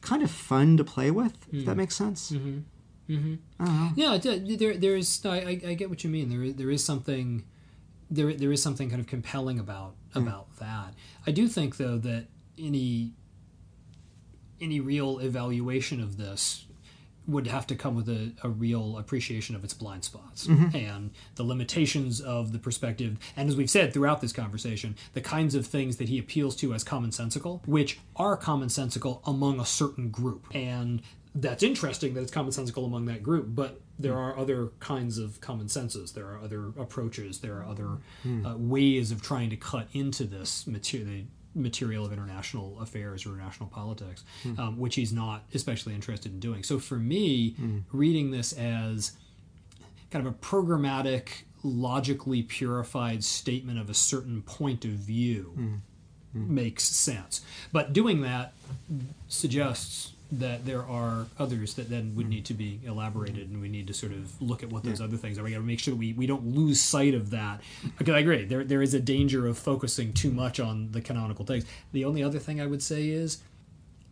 kind 0.00 0.24
of 0.24 0.32
fun 0.32 0.76
to 0.78 0.84
play 0.84 1.12
with, 1.12 1.36
if 1.52 1.64
that 1.64 1.72
hmm. 1.72 1.78
makes 1.78 1.94
sense. 1.94 2.32
Mm-hmm. 2.32 3.14
Mm-hmm. 3.14 3.88
Yeah, 3.94 4.18
there, 4.18 4.76
there's. 4.76 5.24
I, 5.24 5.60
I 5.64 5.74
get 5.74 5.88
what 5.88 6.02
you 6.02 6.10
mean. 6.10 6.28
There, 6.28 6.52
there 6.52 6.70
is 6.72 6.82
something, 6.82 7.44
there, 8.10 8.34
there 8.34 8.50
is 8.50 8.60
something 8.60 8.90
kind 8.90 9.00
of 9.00 9.06
compelling 9.06 9.60
about 9.60 9.94
hmm. 10.12 10.18
about 10.18 10.50
mm. 10.56 10.58
that. 10.58 10.94
I 11.24 11.30
do 11.30 11.46
think 11.46 11.76
though 11.76 11.98
that 11.98 12.26
any 12.58 13.12
any 14.60 14.80
real 14.80 15.18
evaluation 15.18 16.00
of 16.00 16.16
this 16.16 16.66
would 17.26 17.46
have 17.48 17.66
to 17.66 17.74
come 17.74 17.94
with 17.96 18.08
a, 18.08 18.32
a 18.42 18.48
real 18.48 18.98
appreciation 18.98 19.56
of 19.56 19.64
its 19.64 19.74
blind 19.74 20.04
spots 20.04 20.46
mm-hmm. 20.46 20.74
and 20.76 21.10
the 21.34 21.42
limitations 21.42 22.20
of 22.20 22.52
the 22.52 22.58
perspective. 22.58 23.18
And 23.36 23.48
as 23.48 23.56
we've 23.56 23.70
said 23.70 23.92
throughout 23.92 24.20
this 24.20 24.32
conversation, 24.32 24.96
the 25.12 25.20
kinds 25.20 25.54
of 25.54 25.66
things 25.66 25.96
that 25.96 26.08
he 26.08 26.18
appeals 26.18 26.54
to 26.56 26.72
as 26.72 26.84
commonsensical, 26.84 27.66
which 27.66 27.98
are 28.14 28.36
commonsensical 28.36 29.20
among 29.26 29.58
a 29.58 29.66
certain 29.66 30.10
group. 30.10 30.46
And 30.54 31.02
that's 31.34 31.62
interesting 31.62 32.14
that 32.14 32.22
it's 32.22 32.32
commonsensical 32.32 32.86
among 32.86 33.06
that 33.06 33.22
group, 33.22 33.46
but 33.48 33.80
there 33.98 34.16
are 34.16 34.38
other 34.38 34.68
kinds 34.80 35.18
of 35.18 35.40
common 35.40 35.68
senses. 35.68 36.12
There 36.12 36.26
are 36.26 36.40
other 36.42 36.68
approaches. 36.78 37.40
There 37.40 37.58
are 37.58 37.66
other 37.66 37.98
mm. 38.26 38.46
uh, 38.46 38.56
ways 38.56 39.10
of 39.10 39.22
trying 39.22 39.50
to 39.50 39.56
cut 39.56 39.88
into 39.92 40.24
this 40.24 40.66
material, 40.66 41.24
material 41.56 42.04
of 42.04 42.12
international 42.12 42.78
affairs 42.80 43.26
or 43.26 43.30
international 43.30 43.68
politics, 43.68 44.24
mm. 44.44 44.58
um, 44.58 44.78
which 44.78 44.94
he's 44.94 45.12
not 45.12 45.44
especially 45.54 45.94
interested 45.94 46.32
in 46.32 46.38
doing. 46.38 46.62
So 46.62 46.78
for 46.78 46.96
me, 46.96 47.56
mm. 47.60 47.82
reading 47.92 48.30
this 48.30 48.52
as 48.52 49.12
kind 50.10 50.26
of 50.26 50.32
a 50.32 50.36
programmatic, 50.36 51.28
logically 51.62 52.42
purified 52.42 53.24
statement 53.24 53.78
of 53.78 53.90
a 53.90 53.94
certain 53.94 54.42
point 54.42 54.84
of 54.84 54.92
view 54.92 55.52
mm. 55.58 55.80
makes 56.34 56.84
sense. 56.84 57.40
But 57.72 57.92
doing 57.92 58.20
that 58.20 58.52
suggests 59.28 60.12
that 60.40 60.64
there 60.64 60.84
are 60.84 61.26
others 61.38 61.74
that 61.74 61.88
then 61.88 62.14
would 62.14 62.26
hmm. 62.26 62.30
need 62.30 62.44
to 62.46 62.54
be 62.54 62.80
elaborated 62.84 63.50
and 63.50 63.60
we 63.60 63.68
need 63.68 63.86
to 63.86 63.94
sort 63.94 64.12
of 64.12 64.40
look 64.40 64.62
at 64.62 64.70
what 64.70 64.84
those 64.84 65.00
yeah. 65.00 65.06
other 65.06 65.16
things 65.16 65.38
are. 65.38 65.42
We 65.42 65.52
got 65.52 65.58
to 65.58 65.62
make 65.62 65.80
sure 65.80 65.94
we, 65.94 66.12
we 66.12 66.26
don't 66.26 66.46
lose 66.46 66.80
sight 66.80 67.14
of 67.14 67.30
that. 67.30 67.60
Because 67.98 68.14
i 68.14 68.18
agree 68.18 68.44
there, 68.44 68.64
there 68.64 68.82
is 68.82 68.94
a 68.94 69.00
danger 69.00 69.46
of 69.46 69.58
focusing 69.58 70.12
too 70.12 70.30
much 70.30 70.60
on 70.60 70.92
the 70.92 71.00
canonical 71.00 71.44
things. 71.44 71.64
The 71.92 72.04
only 72.04 72.22
other 72.22 72.38
thing 72.38 72.60
i 72.60 72.66
would 72.66 72.82
say 72.82 73.08
is 73.08 73.38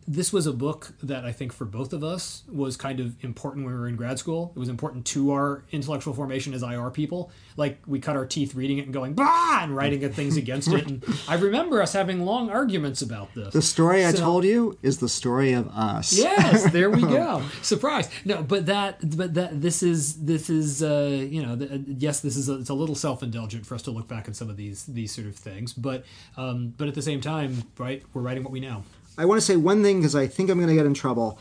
this 0.07 0.31
was 0.31 0.45
a 0.45 0.53
book 0.53 0.93
that 1.01 1.25
I 1.25 1.31
think 1.31 1.51
for 1.51 1.65
both 1.65 1.91
of 1.91 2.03
us 2.03 2.43
was 2.51 2.77
kind 2.77 2.99
of 2.99 3.23
important 3.23 3.65
when 3.65 3.73
we 3.73 3.79
were 3.79 3.87
in 3.87 3.95
grad 3.95 4.19
school. 4.19 4.51
It 4.55 4.59
was 4.59 4.69
important 4.69 5.05
to 5.07 5.31
our 5.31 5.63
intellectual 5.71 6.13
formation 6.13 6.53
as 6.53 6.61
IR 6.61 6.91
people. 6.91 7.31
Like 7.57 7.79
we 7.87 7.99
cut 7.99 8.15
our 8.15 8.25
teeth 8.25 8.53
reading 8.53 8.77
it 8.77 8.85
and 8.85 8.93
going 8.93 9.13
bah 9.13 9.59
and 9.63 9.75
writing 9.75 10.07
things 10.11 10.37
against 10.37 10.71
it. 10.71 10.85
And 10.85 11.03
I 11.27 11.35
remember 11.35 11.81
us 11.81 11.93
having 11.93 12.23
long 12.23 12.51
arguments 12.51 13.01
about 13.01 13.33
this. 13.33 13.53
The 13.53 13.61
story 13.61 14.03
so, 14.03 14.09
I 14.09 14.11
told 14.11 14.43
you 14.43 14.77
is 14.83 14.99
the 14.99 15.09
story 15.09 15.53
of 15.53 15.67
us. 15.69 16.13
Yes, 16.13 16.71
there 16.71 16.91
we 16.91 17.01
go. 17.01 17.41
Surprise. 17.63 18.09
No, 18.25 18.43
but 18.43 18.67
that 18.67 19.17
but 19.17 19.33
that 19.33 19.59
this 19.59 19.81
is 19.81 20.23
this 20.23 20.51
is 20.51 20.83
uh, 20.83 21.27
you 21.29 21.41
know 21.41 21.55
the, 21.55 21.83
yes 21.97 22.19
this 22.19 22.35
is 22.35 22.47
a, 22.47 22.59
it's 22.59 22.69
a 22.69 22.75
little 22.75 22.95
self 22.95 23.23
indulgent 23.23 23.65
for 23.65 23.73
us 23.73 23.81
to 23.83 23.91
look 23.91 24.07
back 24.07 24.27
at 24.27 24.35
some 24.35 24.49
of 24.49 24.57
these 24.57 24.85
these 24.85 25.11
sort 25.11 25.27
of 25.27 25.35
things. 25.35 25.73
But 25.73 26.05
um, 26.37 26.75
but 26.77 26.87
at 26.87 26.93
the 26.93 27.01
same 27.01 27.21
time, 27.21 27.63
right, 27.79 28.03
we're 28.13 28.21
writing 28.21 28.43
what 28.43 28.51
we 28.51 28.59
know. 28.59 28.83
I 29.17 29.25
want 29.25 29.39
to 29.39 29.45
say 29.45 29.55
one 29.55 29.83
thing 29.83 29.99
because 29.99 30.15
I 30.15 30.27
think 30.27 30.49
I'm 30.49 30.57
going 30.57 30.69
to 30.69 30.75
get 30.75 30.85
in 30.85 30.93
trouble. 30.93 31.39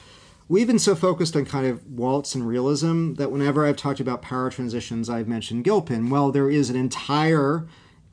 We've 0.49 0.67
been 0.67 0.79
so 0.79 0.95
focused 0.95 1.35
on 1.37 1.47
kind 1.47 1.67
of 1.67 1.87
Waltz 1.87 2.35
and 2.35 2.47
realism 2.47 3.15
that 3.15 3.33
whenever 3.33 3.67
I've 3.67 3.77
talked 3.77 4.01
about 4.01 4.23
power 4.23 4.51
transitions, 4.51 5.09
I've 5.09 5.27
mentioned 5.27 5.65
Gilpin. 5.65 6.11
Well, 6.11 6.31
there 6.31 6.51
is 6.51 6.69
an 6.69 6.77
entire 6.77 7.67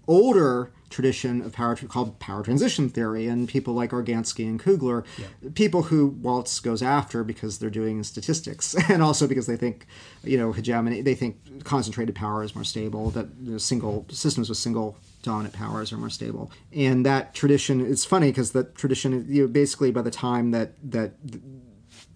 older 0.07 0.72
tradition 0.89 1.41
of 1.41 1.53
power 1.53 1.76
called 1.76 2.20
power 2.20 2.43
transition 2.43 2.89
theory, 2.89 3.28
and 3.28 3.47
people 3.47 3.74
like 3.74 3.93
Organski 3.93 4.45
and 4.45 4.59
Kugler, 4.59 5.03
yeah. 5.18 5.49
people 5.55 5.84
who 5.84 6.07
Waltz 6.07 6.59
goes 6.59 6.82
after 6.82 7.24
because 7.24 7.59
they're 7.59 7.70
doing 7.70 8.03
statistics, 8.03 8.76
and 8.89 9.01
also 9.01 9.28
because 9.28 9.47
they 9.47 9.57
think, 9.57 9.86
you 10.24 10.38
know, 10.38 10.51
hegemony. 10.51 11.01
They 11.01 11.16
think 11.16 11.64
concentrated 11.64 12.16
power 12.16 12.43
is 12.43 12.55
more 12.55 12.64
stable. 12.64 13.09
That 13.12 13.28
you 13.41 13.53
know, 13.53 13.57
single 13.57 14.05
systems 14.09 14.49
with 14.49 14.57
single 14.57 14.97
dominant 15.22 15.53
powers 15.53 15.91
are 15.91 15.97
more 15.97 16.09
stable. 16.09 16.51
And 16.72 17.05
that 17.05 17.34
tradition, 17.34 17.86
it's 17.86 18.05
funny 18.05 18.28
because 18.28 18.51
that 18.51 18.76
tradition, 18.76 19.26
you 19.30 19.43
know, 19.43 19.47
basically 19.47 19.91
by 19.91 20.01
the 20.01 20.11
time 20.11 20.51
that 20.51 20.74
that 20.91 21.13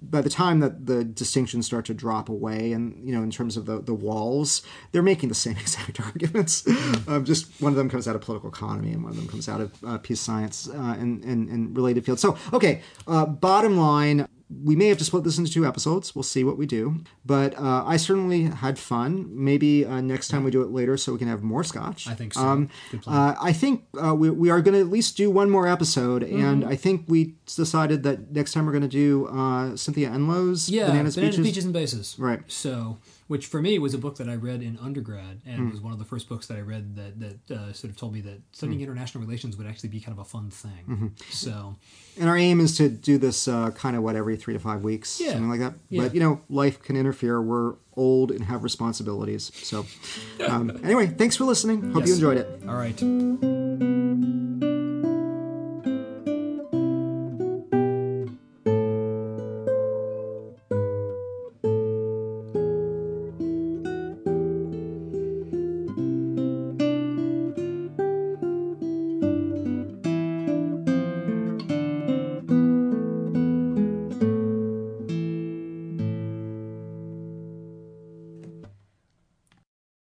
by 0.01 0.21
the 0.21 0.29
time 0.29 0.59
that 0.59 0.85
the 0.85 1.03
distinctions 1.03 1.65
start 1.65 1.85
to 1.85 1.93
drop 1.93 2.29
away 2.29 2.71
and 2.71 3.03
you 3.03 3.13
know 3.13 3.23
in 3.23 3.31
terms 3.31 3.57
of 3.57 3.65
the, 3.65 3.81
the 3.81 3.93
walls 3.93 4.61
they're 4.91 5.01
making 5.01 5.29
the 5.29 5.35
same 5.35 5.57
exact 5.59 5.99
arguments 5.99 6.63
mm. 6.63 7.07
um, 7.07 7.25
just 7.25 7.49
one 7.61 7.71
of 7.71 7.77
them 7.77 7.89
comes 7.89 8.07
out 8.07 8.15
of 8.15 8.21
political 8.21 8.49
economy 8.49 8.91
and 8.91 9.03
one 9.03 9.11
of 9.11 9.17
them 9.17 9.27
comes 9.27 9.49
out 9.49 9.61
of 9.61 9.71
uh, 9.83 9.97
peace 9.97 10.19
science 10.19 10.69
uh, 10.69 10.95
and, 10.99 11.23
and, 11.23 11.49
and 11.49 11.75
related 11.75 12.05
fields 12.05 12.21
so 12.21 12.37
okay 12.53 12.81
uh, 13.07 13.25
bottom 13.25 13.77
line 13.77 14.27
we 14.49 14.75
may 14.75 14.87
have 14.87 14.97
to 14.99 15.03
split 15.03 15.23
this 15.23 15.37
into 15.37 15.51
two 15.51 15.65
episodes. 15.65 16.13
We'll 16.13 16.23
see 16.23 16.43
what 16.43 16.57
we 16.57 16.65
do. 16.65 16.97
But 17.25 17.57
uh, 17.57 17.83
I 17.85 17.97
certainly 17.97 18.43
had 18.43 18.77
fun. 18.77 19.27
Maybe 19.31 19.85
uh, 19.85 20.01
next 20.01 20.27
time 20.27 20.43
we 20.43 20.51
do 20.51 20.61
it 20.61 20.69
later 20.69 20.97
so 20.97 21.13
we 21.13 21.19
can 21.19 21.27
have 21.27 21.41
more 21.41 21.63
scotch. 21.63 22.07
I 22.07 22.13
think 22.13 22.33
so. 22.33 22.41
Um, 22.41 22.69
uh, 23.07 23.35
I 23.41 23.53
think 23.53 23.85
uh, 24.03 24.13
we, 24.13 24.29
we 24.29 24.49
are 24.51 24.61
going 24.61 24.75
to 24.75 24.79
at 24.79 24.89
least 24.89 25.17
do 25.17 25.31
one 25.31 25.49
more 25.49 25.67
episode. 25.67 26.21
Mm-hmm. 26.21 26.45
And 26.45 26.65
I 26.65 26.75
think 26.75 27.05
we 27.07 27.35
decided 27.45 28.03
that 28.03 28.31
next 28.31 28.53
time 28.53 28.65
we're 28.65 28.71
going 28.71 28.83
to 28.83 28.87
do 28.87 29.27
uh, 29.27 29.75
Cynthia 29.75 30.09
Enloe's 30.09 30.69
yeah, 30.69 30.87
Bananas, 30.87 31.15
Bananas 31.15 31.37
Beaches. 31.37 31.47
Beaches 31.47 31.65
and 31.65 31.73
Bases. 31.73 32.15
Right. 32.19 32.41
So 32.47 32.97
which 33.27 33.47
for 33.47 33.61
me 33.61 33.79
was 33.79 33.93
a 33.93 33.97
book 33.97 34.17
that 34.17 34.29
I 34.29 34.35
read 34.35 34.61
in 34.61 34.77
undergrad, 34.77 35.41
and 35.45 35.59
mm. 35.59 35.71
was 35.71 35.81
one 35.81 35.91
of 35.91 35.99
the 35.99 36.05
first 36.05 36.29
books 36.29 36.47
that 36.47 36.57
I 36.57 36.61
read 36.61 36.95
that 36.95 37.19
that 37.19 37.55
uh, 37.55 37.73
sort 37.73 37.91
of 37.91 37.97
told 37.97 38.13
me 38.13 38.21
that 38.21 38.41
studying 38.51 38.79
mm. 38.79 38.83
international 38.83 39.23
relations 39.23 39.57
would 39.57 39.67
actually 39.67 39.89
be 39.89 39.99
kind 39.99 40.17
of 40.17 40.19
a 40.19 40.29
fun 40.29 40.49
thing. 40.51 40.85
Mm-hmm. 40.87 41.07
So, 41.29 41.75
and 42.19 42.29
our 42.29 42.37
aim 42.37 42.59
is 42.59 42.77
to 42.77 42.89
do 42.89 43.17
this 43.17 43.47
uh, 43.47 43.71
kind 43.71 43.95
of 43.95 44.03
what 44.03 44.15
every 44.15 44.37
three 44.37 44.53
to 44.53 44.59
five 44.59 44.83
weeks, 44.83 45.19
yeah. 45.19 45.31
something 45.31 45.49
like 45.49 45.59
that. 45.59 45.73
Yeah. 45.89 46.03
But 46.03 46.13
you 46.13 46.19
know, 46.19 46.41
life 46.49 46.81
can 46.81 46.95
interfere. 46.95 47.41
We're 47.41 47.75
old 47.95 48.31
and 48.31 48.43
have 48.45 48.63
responsibilities. 48.63 49.51
So, 49.55 49.85
um, 50.47 50.79
anyway, 50.83 51.07
thanks 51.07 51.35
for 51.35 51.45
listening. 51.45 51.93
Hope 51.93 52.05
yes. 52.05 52.09
you 52.09 52.13
enjoyed 52.15 52.37
it. 52.37 52.61
All 52.67 52.75
right. 52.75 54.04